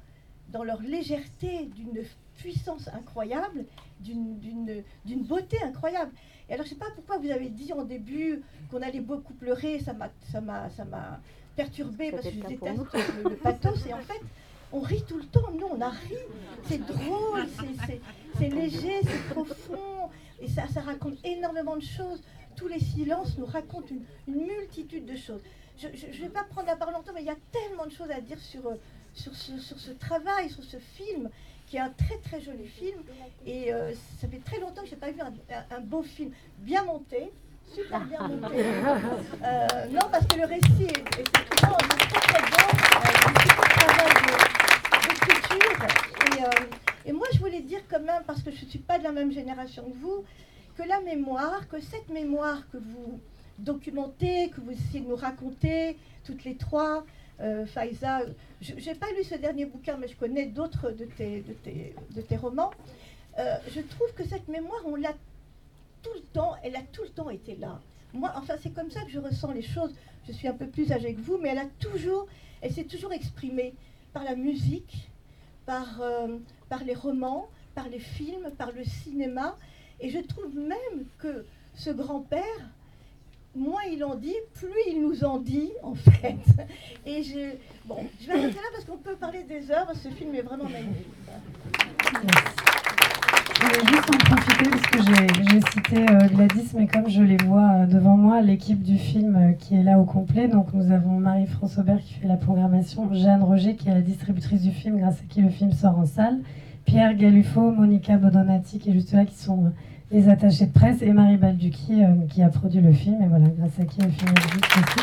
dans 0.51 0.63
leur 0.63 0.81
légèreté 0.81 1.65
d'une 1.75 2.01
puissance 2.37 2.87
incroyable, 2.87 3.65
d'une 3.99 5.23
beauté 5.23 5.61
incroyable. 5.63 6.11
Et 6.49 6.53
alors 6.53 6.65
je 6.65 6.73
ne 6.73 6.75
sais 6.75 6.79
pas 6.79 6.91
pourquoi 6.95 7.17
vous 7.17 7.29
avez 7.29 7.49
dit 7.49 7.71
en 7.73 7.83
début 7.83 8.41
qu'on 8.71 8.81
allait 8.81 9.01
beaucoup 9.01 9.33
pleurer, 9.33 9.79
ça 9.79 9.93
m'a 9.93 11.19
perturbé 11.55 12.11
parce 12.11 12.23
que 12.23 12.31
je 12.31 12.47
déteste 12.47 12.93
le, 13.23 13.29
le 13.29 13.35
pathos 13.35 13.85
et 13.87 13.93
en 13.93 13.99
fait 13.99 14.21
on 14.71 14.79
rit 14.79 15.03
tout 15.07 15.17
le 15.17 15.25
temps. 15.25 15.51
Nous, 15.51 15.67
on 15.69 15.81
a 15.81 15.89
ri. 15.89 16.15
C'est 16.67 16.85
drôle, 16.85 17.47
c'est 18.37 18.49
léger, 18.49 18.99
c'est 19.03 19.33
profond. 19.33 20.09
Et 20.39 20.47
ça, 20.47 20.67
ça 20.67 20.81
raconte 20.81 21.17
énormément 21.25 21.75
de 21.75 21.81
choses. 21.81 22.21
Tous 22.55 22.67
les 22.67 22.79
silences 22.79 23.37
nous 23.37 23.45
racontent 23.45 23.87
une, 24.27 24.35
multitude 24.35 25.05
de 25.05 25.15
choses. 25.15 25.41
Je 25.77 25.87
ne 25.87 26.21
vais 26.21 26.29
pas 26.29 26.43
prendre 26.43 26.67
la 26.67 26.75
parole 26.75 26.93
longtemps, 26.93 27.13
mais 27.13 27.21
il 27.21 27.27
y 27.27 27.31
a 27.31 27.37
tellement 27.51 27.85
de 27.85 27.91
choses 27.91 28.11
à 28.11 28.19
dire 28.19 28.39
sur, 28.39 28.67
euh, 28.67 28.75
sur, 29.13 29.33
ce, 29.33 29.57
sur 29.57 29.79
ce 29.79 29.91
travail, 29.91 30.49
sur 30.49 30.63
ce 30.63 30.77
film, 30.77 31.29
qui 31.69 31.77
est 31.77 31.81
un 31.81 31.91
très 31.91 32.17
très 32.17 32.41
joli 32.41 32.67
film. 32.67 32.99
Et 33.45 33.71
euh, 33.71 33.93
ça 34.19 34.27
fait 34.27 34.41
très 34.43 34.59
longtemps 34.59 34.81
que 34.81 34.87
je 34.87 34.95
n'ai 34.95 34.99
pas 34.99 35.11
vu 35.11 35.21
un, 35.21 35.79
beau 35.81 36.01
film 36.01 36.31
bien 36.59 36.83
monté, 36.83 37.31
super 37.73 38.01
bien 38.05 38.27
monté. 38.27 38.55
Euh, 39.41 39.67
non, 39.91 40.01
parce 40.11 40.25
que 40.27 40.37
le 40.37 40.45
récit 40.45 40.83
est, 40.83 41.19
est, 41.19 41.23
très 41.23 41.45
très 41.45 41.67
bon. 41.67 41.77
travail 43.77 44.09
euh, 46.41 46.49
et, 47.05 47.13
moi, 47.13 47.25
je 47.33 47.39
voulais 47.39 47.61
dire 47.61 47.79
quand 47.89 48.01
même, 48.01 48.23
parce 48.27 48.43
que 48.43 48.51
je 48.51 48.65
ne 48.65 48.69
suis 48.69 48.79
pas 48.79 48.99
de 48.99 49.03
la 49.03 49.11
même 49.11 49.31
génération 49.31 49.83
que 49.83 49.97
vous, 49.97 50.25
que 50.77 50.83
la 50.83 50.99
mémoire, 51.01 51.67
que 51.69 51.79
cette 51.79 52.09
mémoire 52.09 52.69
que 52.71 52.77
vous 52.77 53.19
documentez, 53.57 54.49
que 54.49 54.61
vous 54.61 54.71
essayez 54.71 54.99
de 55.01 55.07
nous 55.07 55.15
raconter, 55.15 55.97
toutes 56.25 56.43
les 56.43 56.55
trois, 56.55 57.05
euh, 57.41 57.65
Faiza, 57.65 58.21
je 58.61 58.73
n'ai 58.73 58.95
pas 58.95 59.11
lu 59.11 59.23
ce 59.23 59.35
dernier 59.35 59.65
bouquin, 59.65 59.97
mais 59.97 60.07
je 60.07 60.15
connais 60.15 60.45
d'autres 60.45 60.91
de 60.91 61.05
tes, 61.05 61.43
de 62.15 62.21
tes, 62.21 62.37
romans. 62.37 62.71
Euh, 63.37 63.55
je 63.73 63.81
trouve 63.81 64.11
que 64.13 64.25
cette 64.25 64.47
mémoire, 64.47 64.81
on 64.85 64.95
l'a 64.95 65.13
tout 66.01 66.13
le 66.13 66.21
temps, 66.33 66.55
elle 66.63 66.75
a 66.75 66.81
tout 66.91 67.03
le 67.03 67.09
temps 67.09 67.29
été 67.29 67.55
là. 67.55 67.79
Moi, 68.13 68.31
enfin, 68.35 68.55
c'est 68.61 68.73
comme 68.73 68.91
ça 68.91 69.01
que 69.03 69.11
je 69.11 69.19
ressens 69.19 69.51
les 69.51 69.61
choses. 69.61 69.93
Je 70.27 70.33
suis 70.33 70.47
un 70.47 70.53
peu 70.53 70.67
plus 70.67 70.91
âgée 70.91 71.13
que 71.13 71.21
vous, 71.21 71.37
mais 71.37 71.49
elle 71.49 71.59
a 71.59 71.67
toujours, 71.79 72.27
elle 72.61 72.73
s'est 72.73 72.83
toujours 72.83 73.13
exprimée 73.13 73.73
par 74.13 74.23
la 74.23 74.35
musique, 74.35 75.09
par, 75.65 76.01
euh, 76.01 76.37
par 76.67 76.83
les 76.83 76.95
romans, 76.95 77.47
par 77.75 77.87
les 77.87 77.99
films, 77.99 78.49
par 78.57 78.71
le 78.71 78.83
cinéma. 78.83 79.55
Et 80.01 80.09
je 80.09 80.19
trouve 80.19 80.53
même 80.55 81.05
que 81.19 81.45
ce 81.75 81.91
grand-père, 81.91 82.69
moins 83.59 83.83
il 83.91 84.03
en 84.03 84.15
dit, 84.15 84.35
plus 84.53 84.69
il 84.89 85.01
nous 85.01 85.23
en 85.23 85.37
dit, 85.37 85.71
en 85.83 85.95
fait. 85.95 86.37
Et 87.05 87.23
je, 87.23 87.55
bon, 87.85 87.97
je 88.19 88.27
vais 88.27 88.33
arrêter 88.33 88.55
là 88.55 88.69
parce 88.73 88.85
qu'on 88.85 88.97
peut 88.97 89.15
parler 89.15 89.43
des 89.43 89.69
heures. 89.71 89.91
Ce 89.95 90.09
film 90.09 90.33
est 90.33 90.41
vraiment 90.41 90.63
magnifique. 90.69 91.07
Je 93.61 93.65
vais 93.65 93.87
juste 93.91 94.09
en 94.09 94.17
profiter 94.17 94.69
parce 94.69 94.87
que 94.87 94.99
j'ai 95.51 95.61
cité 95.71 96.09
euh, 96.09 96.27
Gladys, 96.29 96.71
mais 96.75 96.87
comme 96.87 97.09
je 97.09 97.21
les 97.21 97.37
vois 97.37 97.69
euh, 97.71 97.85
devant 97.87 98.15
moi, 98.15 98.41
l'équipe 98.41 98.81
du 98.81 98.97
film 98.97 99.35
euh, 99.35 99.51
qui 99.51 99.75
est 99.75 99.83
là 99.83 99.99
au 99.99 100.05
complet. 100.05 100.47
Donc 100.47 100.73
nous 100.73 100.91
avons 100.91 101.19
Marie-France 101.19 101.77
Aubert 101.77 101.99
qui 101.99 102.13
fait 102.13 102.27
la 102.27 102.37
programmation, 102.37 103.13
Jeanne 103.13 103.43
Roger 103.43 103.75
qui 103.75 103.89
est 103.89 103.93
la 103.93 104.01
distributrice 104.01 104.61
du 104.61 104.71
film, 104.71 104.97
grâce 104.97 105.19
à 105.19 105.23
qui 105.27 105.41
le 105.41 105.49
film 105.49 105.73
sort 105.73 105.99
en 105.99 106.05
salle, 106.05 106.39
Pierre 106.85 107.15
Galufo, 107.15 107.71
Monica 107.71 108.15
Bodonati 108.17 108.79
qui 108.79 108.91
est 108.91 108.93
juste 108.93 109.11
là, 109.11 109.25
qui 109.25 109.35
sont 109.35 109.73
les 110.11 110.29
attachés 110.29 110.65
de 110.65 110.73
presse, 110.73 111.01
et 111.01 111.11
Marie 111.11 111.37
Balducci 111.37 112.01
qui 112.29 112.41
a 112.41 112.49
produit 112.49 112.81
le 112.81 112.93
film, 112.93 113.21
et 113.21 113.27
voilà, 113.27 113.47
grâce 113.47 113.79
à 113.79 113.85
qui 113.85 114.01
le 114.01 114.09
film 114.09 114.31
existe 114.31 114.77
aussi. 114.77 114.99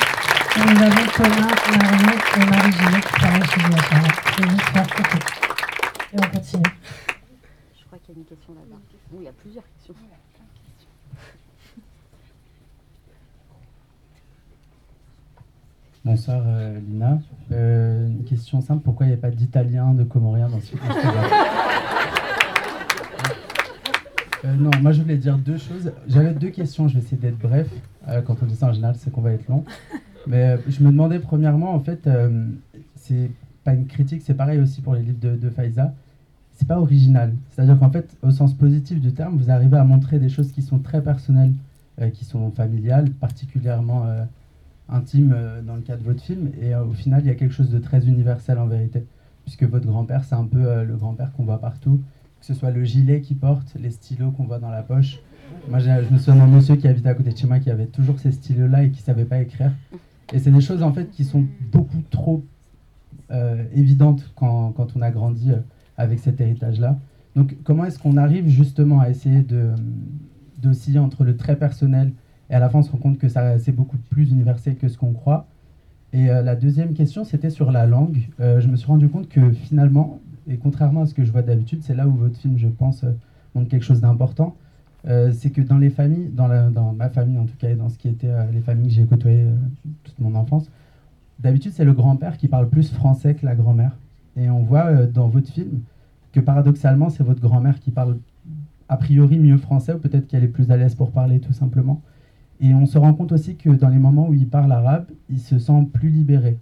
Et 0.57 0.61
nous 0.61 0.83
avons 0.83 1.07
Thomas, 1.14 1.55
Marie 1.79 2.16
et 2.35 2.47
Marie 2.47 2.73
Gillet 2.73 3.01
qui 3.01 3.12
travaillent 3.12 3.47
chez 3.47 3.61
lui 3.61 3.75
C'est 4.37 4.51
juste 4.51 4.62
faire 4.62 4.87
Et 6.12 6.16
on 6.16 6.31
continue 6.31 6.62
qu'il 8.07 8.14
y 8.14 8.19
a 8.19 8.21
une 8.21 8.27
question 8.27 8.55
là-bas. 8.55 8.81
il 9.19 9.23
y 9.23 9.29
a 9.29 9.33
plusieurs 9.33 9.64
questions. 9.64 9.95
Bonsoir 16.05 16.42
euh, 16.47 16.79
Lina. 16.79 17.19
Euh, 17.51 18.07
une 18.07 18.25
question 18.25 18.61
simple, 18.61 18.83
pourquoi 18.85 19.07
il 19.07 19.09
n'y 19.09 19.14
a 19.14 19.19
pas 19.19 19.31
d'italien, 19.31 19.92
de 19.92 20.05
comorien 20.05 20.49
dans 20.49 20.61
ce 20.61 20.77
film? 20.77 20.83
euh, 24.47 24.57
Non, 24.57 24.71
moi 24.81 24.93
je 24.93 25.03
voulais 25.03 25.19
dire 25.19 25.37
deux 25.39 25.59
choses. 25.59 25.93
J'avais 26.09 26.33
deux 26.33 26.51
questions, 26.51 26.89
je 26.89 26.95
vais 26.95 27.01
essayer 27.01 27.19
d'être 27.19 27.39
bref. 27.39 27.69
quand 28.27 28.37
on 28.43 28.47
dit 28.47 28.57
ça 28.57 28.69
en 28.69 28.73
général, 28.73 28.97
c'est 28.99 29.11
qu'on 29.11 29.21
va 29.21 29.33
être 29.33 29.49
long. 29.49 29.65
Mais 30.27 30.59
je 30.69 30.83
me 30.83 30.91
demandais 30.91 31.19
premièrement, 31.19 31.75
en 31.75 31.81
fait, 31.81 32.09
c'est 32.97 33.31
pas 33.63 33.75
une 33.75 33.87
critique, 33.87 34.23
c'est 34.25 34.35
pareil 34.35 34.61
aussi 34.61 34.81
pour 34.81 34.95
les 34.95 35.03
livres 35.03 35.21
de, 35.21 35.37
de 35.37 35.51
Faiza 35.51 35.93
c'est 36.57 36.67
pas 36.67 36.81
original. 36.81 37.35
C'est-à-dire 37.51 37.79
qu'en 37.79 37.91
fait, 37.91 38.17
au 38.23 38.31
sens 38.31 38.55
positif 38.55 39.01
du 39.01 39.13
terme, 39.13 39.37
vous 39.37 39.51
arrivez 39.51 39.77
à 39.77 39.85
montrer 39.85 40.19
des 40.19 40.29
choses 40.29 40.53
qui 40.53 40.63
sont 40.63 40.79
très 40.79 41.03
personnelles, 41.03 41.53
euh, 42.01 42.09
qui 42.09 42.25
sont 42.25 42.51
familiales, 42.51 43.11
particulièrement 43.11 44.07
euh, 44.07 44.25
intimes 44.89 45.35
euh, 45.37 45.61
dans 45.63 45.77
le 45.77 45.83
cas 45.83 45.97
de 45.97 46.03
votre 46.03 46.23
film. 46.23 46.51
Et 46.61 46.75
au 46.75 46.93
final, 46.93 47.21
il 47.23 47.27
y 47.27 47.31
a 47.31 47.35
quelque 47.35 47.55
chose 47.55 47.71
de 47.71 47.79
très 47.79 48.07
universel 48.07 48.59
en 48.59 48.67
vérité. 48.67 49.05
Puisque 49.45 49.65
votre 49.65 49.87
grand-père, 49.87 50.25
c'est 50.25 50.35
un 50.35 50.47
peu 50.47 50.83
le 50.83 50.97
grand-père 50.97 51.33
qu'on 51.33 51.45
voit 51.45 51.61
partout. 51.61 52.01
Que 52.47 52.55
ce 52.55 52.61
soit 52.61 52.71
le 52.71 52.85
gilet 52.85 53.23
qu'il 53.23 53.39
porte, 53.39 53.75
les 53.75 53.91
stylos 53.91 54.31
qu'on 54.31 54.45
voit 54.45 54.61
dans 54.61 54.71
la 54.71 54.83
poche. 54.83 55.19
Moi, 55.69 55.81
je 55.81 55.91
me 56.13 56.17
souviens 56.17 56.37
d'un 56.37 56.47
monsieur 56.47 56.77
qui 56.77 56.87
habitait 56.87 57.09
à 57.09 57.15
côté 57.15 57.33
de 57.33 57.37
chez 57.37 57.49
moi 57.49 57.59
qui 57.59 57.73
avait 57.73 57.87
toujours 57.87 58.21
ces 58.21 58.31
stylos-là 58.31 58.85
et 58.85 58.91
qui 58.91 59.03
savait 59.03 59.25
pas 59.25 59.41
écrire. 59.41 59.73
Et 60.33 60.39
c'est 60.39 60.53
des 60.53 60.61
choses 60.61 60.85
en 60.85 60.93
fait 60.93 61.11
qui 61.11 61.25
sont 61.25 61.45
beaucoup 61.73 62.03
trop 62.09 62.45
évidentes 63.75 64.31
quand, 64.37 64.71
quand, 64.77 64.95
on 64.95 65.03
a 65.03 65.11
grandi 65.11 65.51
avec 65.97 66.21
cet 66.21 66.41
héritage-là. 66.41 66.97
Donc 67.35 67.57
comment 67.65 67.85
est-ce 67.85 67.99
qu'on 67.99 68.17
arrive 68.17 68.49
justement 68.49 69.01
à 69.01 69.11
essayer 69.11 69.45
d'osciller 70.63 71.01
entre 71.01 71.25
le 71.25 71.37
très 71.37 71.57
personnel 71.57 72.13
et 72.49 72.55
à 72.55 72.61
la 72.61 72.69
fin 72.69 72.79
on 72.79 72.83
se 72.83 72.93
rend 72.93 72.99
compte 72.99 73.19
que 73.19 73.29
ça 73.29 73.59
c'est 73.59 73.73
beaucoup 73.73 73.97
plus 73.97 74.31
universel 74.31 74.77
que 74.77 74.87
ce 74.87 74.97
qu'on 74.97 75.15
croit? 75.15 75.49
Et 76.13 76.31
euh, 76.31 76.43
la 76.43 76.55
deuxième 76.55 76.95
question 76.95 77.25
c'était 77.25 77.51
sur 77.51 77.73
la 77.73 77.87
langue. 77.87 78.29
Euh, 78.39 78.61
je 78.61 78.69
me 78.69 78.77
suis 78.77 78.87
rendu 78.87 79.09
compte 79.09 79.29
que 79.29 79.51
finalement, 79.51 80.21
et 80.49 80.57
contrairement 80.57 81.03
à 81.03 81.07
ce 81.07 81.15
que 81.15 81.25
je 81.25 81.33
vois 81.33 81.43
d'habitude, 81.43 81.83
c'est 81.83 81.95
là 81.95 82.07
où 82.07 82.13
votre 82.13 82.39
film 82.39 82.59
je 82.59 82.69
pense 82.69 83.05
euh, 83.05 83.13
montre 83.55 83.69
quelque 83.69 83.85
chose 83.85 84.01
d'important. 84.01 84.57
c'est 85.33 85.51
que 85.51 85.61
dans 85.61 85.79
les 85.79 85.91
familles, 85.91 86.31
dans, 86.33 86.93
ma 86.93 87.09
famille 87.09 87.39
en 87.39 87.45
tout 87.47 87.57
cas, 87.57 87.71
et 87.71 87.77
dans 87.77 87.89
ce 87.89 87.97
qui 87.97 88.09
était 88.09 88.33
les 88.53 88.61
familles 88.61 88.89
que 88.89 88.95
j'ai 88.95 89.05
côtoyées 89.05 89.47
toute 90.03 90.19
mon 90.19 90.35
enfance, 90.35 90.69
d'habitude 91.39 91.73
c'est 91.73 91.85
le 91.85 91.93
grand-père 91.93 92.37
qui 92.39 92.49
parle 92.49 92.69
plus 92.69 92.93
français 92.93 93.35
que 93.35 93.47
la 93.47 93.55
grand-mère. 93.55 93.93
Et 94.37 94.51
on 94.51 94.63
voit 94.63 94.87
euh, 94.87 95.07
dans 95.07 95.29
votre 95.29 95.51
film 95.51 95.81
que 96.33 96.41
paradoxalement, 96.41 97.09
c'est 97.09 97.23
votre 97.23 97.41
grand-mère 97.41 97.81
qui 97.81 97.91
parle 97.91 98.19
a 98.89 98.97
priori 98.97 99.39
mieux 99.39 99.57
français, 99.57 99.95
ou 99.95 99.99
peut-être 99.99 100.29
qu'elle 100.29 100.45
est 100.45 100.49
plus 100.49 100.71
à 100.71 100.77
l'aise 100.77 100.95
pour 100.95 101.11
parler 101.11 101.41
tout 101.41 101.53
simplement. 101.53 102.03
Et 102.61 102.75
on 102.75 102.87
se 102.87 102.99
rend 102.99 103.15
compte 103.15 103.33
aussi 103.33 103.57
que 103.57 103.71
dans 103.71 103.89
les 103.89 103.99
moments 103.99 104.29
où 104.29 104.35
il 104.35 104.49
parle 104.49 104.71
arabe, 104.71 105.07
il 105.29 105.41
se 105.41 105.59
sent 105.59 105.89
plus 105.93 106.11
libéré. 106.11 106.59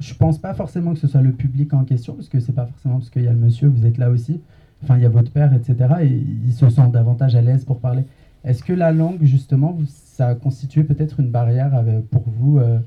Je 0.00 0.14
pense 0.14 0.38
pas 0.38 0.54
forcément 0.54 0.92
que 0.92 0.98
ce 0.98 1.08
soit 1.08 1.22
le 1.22 1.32
public 1.32 1.74
en 1.74 1.84
question, 1.84 2.14
parce 2.14 2.28
que 2.28 2.40
c'est 2.40 2.52
pas 2.52 2.66
forcément 2.66 2.98
parce 2.98 3.10
qu'il 3.10 3.24
y 3.24 3.28
a 3.28 3.32
le 3.32 3.38
monsieur, 3.38 3.68
vous 3.68 3.84
êtes 3.86 3.98
là 3.98 4.10
aussi, 4.10 4.40
enfin 4.82 4.96
il 4.96 5.02
y 5.02 5.06
a 5.06 5.08
votre 5.08 5.32
père, 5.32 5.52
etc. 5.52 5.76
Et 6.02 6.06
il 6.06 6.52
se 6.52 6.68
sent 6.68 6.88
davantage 6.92 7.34
à 7.34 7.42
l'aise 7.42 7.64
pour 7.64 7.80
parler. 7.80 8.04
Est-ce 8.44 8.62
que 8.62 8.72
la 8.72 8.92
langue, 8.92 9.22
justement, 9.22 9.76
ça 9.86 10.28
a 10.28 10.34
constitué 10.34 10.84
peut-être 10.84 11.20
une 11.20 11.30
barrière 11.30 11.82
pour 12.10 12.22
vous 12.26 12.58
euh, 12.58 12.78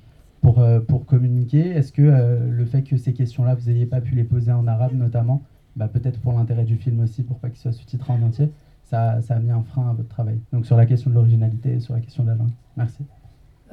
pour, 0.42 0.60
euh, 0.60 0.80
pour 0.80 1.06
communiquer? 1.06 1.70
Est-ce 1.70 1.92
que 1.92 2.02
euh, 2.02 2.50
le 2.50 2.66
fait 2.66 2.84
que 2.84 2.98
ces 2.98 3.14
questions-là, 3.14 3.56
vous 3.56 3.70
n'ayez 3.70 3.86
pas 3.86 4.02
pu 4.02 4.16
les 4.16 4.24
poser 4.24 4.52
en 4.52 4.68
arabe 4.68 4.94
notamment, 4.94 5.44
bah, 5.76 5.88
peut-être 5.88 6.20
pour 6.20 6.34
l'intérêt 6.34 6.64
du 6.64 6.78
film 6.78 7.02
aussi, 7.02 7.24
pour 7.24 7.38
pas 7.38 7.50
qu'il 7.50 7.60
soit 7.60 7.74
sous-titré 7.74 8.14
en 8.14 8.22
entier, 8.22 8.52
ça, 8.84 9.22
ça, 9.22 9.36
a 9.36 9.40
mis 9.40 9.52
un 9.52 9.64
frein 9.64 9.90
à 9.90 9.94
votre 9.94 10.10
travail? 10.10 10.40
Donc 10.52 10.66
sur 10.66 10.78
la 10.78 10.86
question 10.86 11.10
de 11.10 11.16
l'originalité 11.16 11.74
et 11.74 11.80
sur 11.80 11.94
la 11.94 12.02
question 12.02 12.24
de 12.24 12.30
la 12.30 12.36
langue. 12.36 12.52
Merci. 12.76 13.04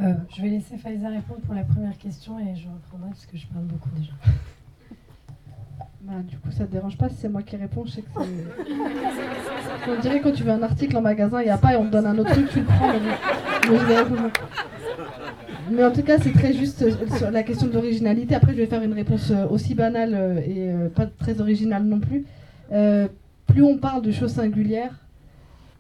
Euh, 0.01 0.13
je 0.37 0.43
vais 0.43 0.49
laisser 0.49 0.77
Faiza 0.77 1.09
répondre 1.09 1.41
pour 1.41 1.55
la 1.55 1.65
première 1.65 1.99
question 1.99 2.39
et 2.39 2.55
je 2.55 2.69
reprendrai 2.69 3.09
parce 3.11 3.27
que 3.27 3.37
je 3.37 3.47
parle 3.47 3.65
beaucoup 3.65 3.91
déjà. 3.97 4.13
Bah, 6.01 6.15
du 6.27 6.39
coup, 6.39 6.51
ça 6.53 6.65
te 6.65 6.73
dérange 6.73 6.97
pas 6.97 7.09
si 7.09 7.17
c'est 7.17 7.29
moi 7.29 7.43
qui 7.43 7.57
réponds 7.57 7.85
Je 7.85 7.91
sais 7.91 8.03
que 8.03 8.09
c'est. 8.15 9.91
on 9.91 10.01
dirait 10.01 10.21
quand 10.21 10.31
tu 10.33 10.45
veux 10.45 10.53
un 10.53 10.63
article 10.63 10.97
en 10.97 11.01
magasin, 11.03 11.43
il 11.43 11.47
n'y 11.47 11.51
a 11.51 11.59
pas 11.59 11.75
et 11.75 11.77
on 11.77 11.87
te 11.87 11.91
donne 11.91 12.07
un 12.07 12.17
autre 12.17 12.31
truc, 12.31 12.49
tu 12.51 12.61
le 12.61 12.65
prends. 12.65 12.93
Mais, 15.71 15.85
en 15.85 15.93
tout 15.93 16.03
cas, 16.03 16.19
c'est 16.19 16.33
très 16.33 16.55
juste 16.55 16.83
euh, 16.83 17.17
sur 17.17 17.31
la 17.31 17.43
question 17.43 17.67
de 17.67 17.73
l'originalité. 17.73 18.37
Après, 18.37 18.53
je 18.53 18.59
vais 18.59 18.67
faire 18.67 18.83
une 18.83 18.95
réponse 18.95 19.33
euh, 19.33 19.49
aussi 19.49 19.75
banale 19.75 20.43
et 20.47 20.71
pas 20.95 21.07
très 21.07 21.41
originale 21.41 21.83
non 21.83 21.99
plus. 21.99 22.25
plus 23.47 23.63
on 23.63 23.77
parle 23.77 24.03
de 24.03 24.13
choses 24.13 24.33
singulières, 24.33 25.05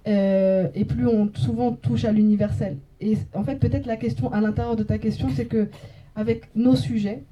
et 0.04 0.84
plus 0.86 1.06
on 1.06 1.30
souvent 1.32 1.72
touche 1.72 2.04
à 2.04 2.12
l'universel. 2.12 2.76
Et 3.00 3.16
en 3.34 3.44
fait, 3.44 3.56
peut-être 3.56 3.86
la 3.86 3.96
question 3.96 4.32
à 4.32 4.40
l'intérieur 4.40 4.76
de 4.76 4.82
ta 4.82 4.98
question, 4.98 5.28
c'est 5.34 5.46
que 5.46 5.68
avec 6.16 6.54
nos 6.56 6.74
sujets, 6.74 7.22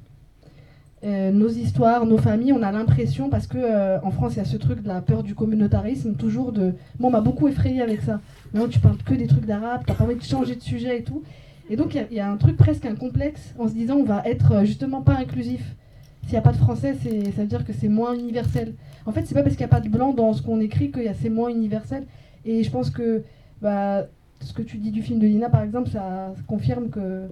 euh, 1.05 1.31
nos 1.31 1.49
histoires, 1.49 2.07
nos 2.07 2.19
familles, 2.19 2.53
on 2.53 2.63
a 2.63 2.73
l'impression, 2.73 3.29
parce 3.29 3.47
que 3.47 3.59
euh, 3.59 4.01
en 4.03 4.11
France, 4.11 4.35
il 4.35 4.39
y 4.39 4.41
a 4.41 4.45
ce 4.45 4.57
truc 4.57 4.83
de 4.83 4.89
la 4.89 5.01
peur 5.01 5.23
du 5.23 5.35
communautarisme, 5.35 6.15
toujours 6.15 6.53
de. 6.53 6.75
Moi, 6.99 7.09
on 7.09 7.11
m'a 7.11 7.21
beaucoup 7.21 7.49
effrayé 7.49 7.83
avec 7.83 8.01
ça. 8.01 8.21
Maintenant, 8.53 8.69
tu 8.69 8.79
parles 8.79 8.97
que 9.05 9.15
des 9.15 9.27
trucs 9.27 9.45
d'arabe, 9.45 9.83
t'as 9.87 9.95
pas 9.95 10.05
envie 10.05 10.17
de 10.17 10.23
changer 10.23 10.57
de 10.57 10.63
sujet 10.63 10.99
et 10.99 11.03
tout. 11.03 11.23
Et 11.69 11.77
donc, 11.77 11.95
il 11.95 12.17
y, 12.17 12.21
a 12.21 12.31
un 12.31 12.37
truc 12.37 12.57
presque 12.57 12.87
un 12.87 12.95
complexe 12.95 13.55
en 13.59 13.69
se 13.69 13.75
disant, 13.75 13.97
on 13.97 14.05
va 14.05 14.23
être 14.25 14.53
euh, 14.53 14.65
justement 14.65 15.03
pas 15.03 15.17
inclusif. 15.17 15.75
S'il 16.23 16.33
n'y 16.33 16.39
a 16.39 16.43
pas 16.43 16.53
de 16.53 16.57
français, 16.57 16.95
ça 16.95 17.43
veut 17.43 17.47
dire 17.47 17.65
que 17.65 17.73
c'est 17.73 17.89
moins 17.89 18.15
universel. 18.15 18.75
En 19.05 19.13
fait, 19.13 19.27
c'est 19.27 19.35
pas 19.35 19.43
parce 19.43 19.55
qu'il 19.55 19.65
n'y 19.65 19.71
a 19.71 19.77
pas 19.77 19.81
de 19.81 19.89
blanc 19.89 20.13
dans 20.13 20.33
ce 20.33 20.43
qu'on 20.43 20.61
écrit 20.61 20.91
que 20.91 21.01
c'est 21.21 21.29
moins 21.29 21.51
universel. 21.51 22.05
Et 22.45 22.65
je 22.65 22.71
pense 22.71 22.91
que 22.91 23.23
bah, 23.63 24.07
ce 24.41 24.53
que 24.53 24.63
tu 24.63 24.79
dis 24.79 24.91
du 24.91 25.03
film 25.03 25.19
de 25.19 25.27
Lina, 25.27 25.49
par 25.49 25.63
exemple, 25.63 25.91
ça 25.91 26.35
confirme 26.47 26.91
que 26.91 27.29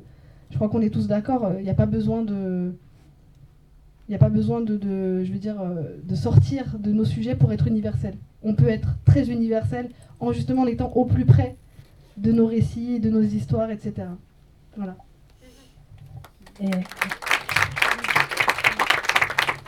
je 0.50 0.56
crois 0.56 0.68
qu'on 0.68 0.80
est 0.80 0.90
tous 0.90 1.06
d'accord. 1.06 1.52
Il 1.58 1.64
n'y 1.64 1.70
a 1.70 1.74
pas 1.74 1.86
besoin 1.86 2.22
de, 2.22 2.72
il 4.08 4.10
n'y 4.10 4.16
a 4.16 4.18
pas 4.18 4.28
besoin 4.28 4.60
de, 4.60 5.24
je 5.24 5.32
veux 5.32 5.38
dire, 5.38 5.60
euh, 5.60 5.96
de 6.02 6.14
sortir 6.14 6.78
de 6.78 6.92
nos 6.92 7.04
sujets 7.04 7.34
pour 7.34 7.52
être 7.52 7.66
universel. 7.66 8.16
On 8.42 8.54
peut 8.54 8.68
être 8.68 8.96
très 9.04 9.30
universel 9.30 9.90
en 10.20 10.32
justement 10.32 10.62
en 10.62 10.66
étant 10.66 10.92
au 10.92 11.06
plus 11.06 11.24
près 11.24 11.56
de 12.18 12.30
nos 12.30 12.46
récits, 12.46 13.00
de 13.00 13.10
nos 13.10 13.22
histoires, 13.22 13.70
etc. 13.70 14.08
Voilà. 14.76 14.96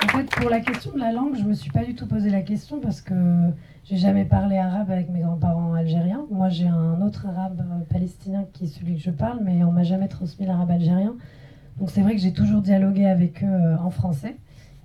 En 0.07 0.19
fait, 0.19 0.31
pour 0.31 0.51
la 0.51 0.61
question 0.61 0.93
de 0.93 1.01
la 1.01 1.11
langue, 1.11 1.35
je 1.35 1.43
ne 1.43 1.49
me 1.49 1.55
suis 1.55 1.71
pas 1.71 1.83
du 1.83 1.97
tout 1.97 2.07
posé 2.07 2.31
la 2.31 2.43
question 2.43 2.79
parce 2.79 3.01
que 3.01 3.13
j'ai 3.83 3.97
jamais 3.97 4.25
parlé 4.25 4.57
arabe 4.57 4.89
avec 4.89 5.11
mes 5.11 5.19
grands-parents 5.19 5.75
algériens. 5.75 6.25
Moi, 6.31 6.49
j'ai 6.49 6.69
un 6.69 7.01
autre 7.01 7.27
arabe 7.27 7.61
euh, 7.61 7.85
palestinien 7.93 8.45
qui 8.53 8.65
est 8.65 8.69
celui 8.69 8.95
que 8.95 9.01
je 9.01 9.11
parle, 9.11 9.41
mais 9.43 9.65
on 9.65 9.73
m'a 9.73 9.83
jamais 9.83 10.07
transmis 10.07 10.47
l'arabe 10.47 10.71
algérien. 10.71 11.17
Donc 11.81 11.91
c'est 11.91 12.03
vrai 12.03 12.15
que 12.15 12.21
j'ai 12.21 12.33
toujours 12.33 12.63
dialogué 12.63 13.07
avec 13.07 13.43
eux 13.43 13.49
euh, 13.49 13.77
en 13.79 13.91
français. 13.91 14.37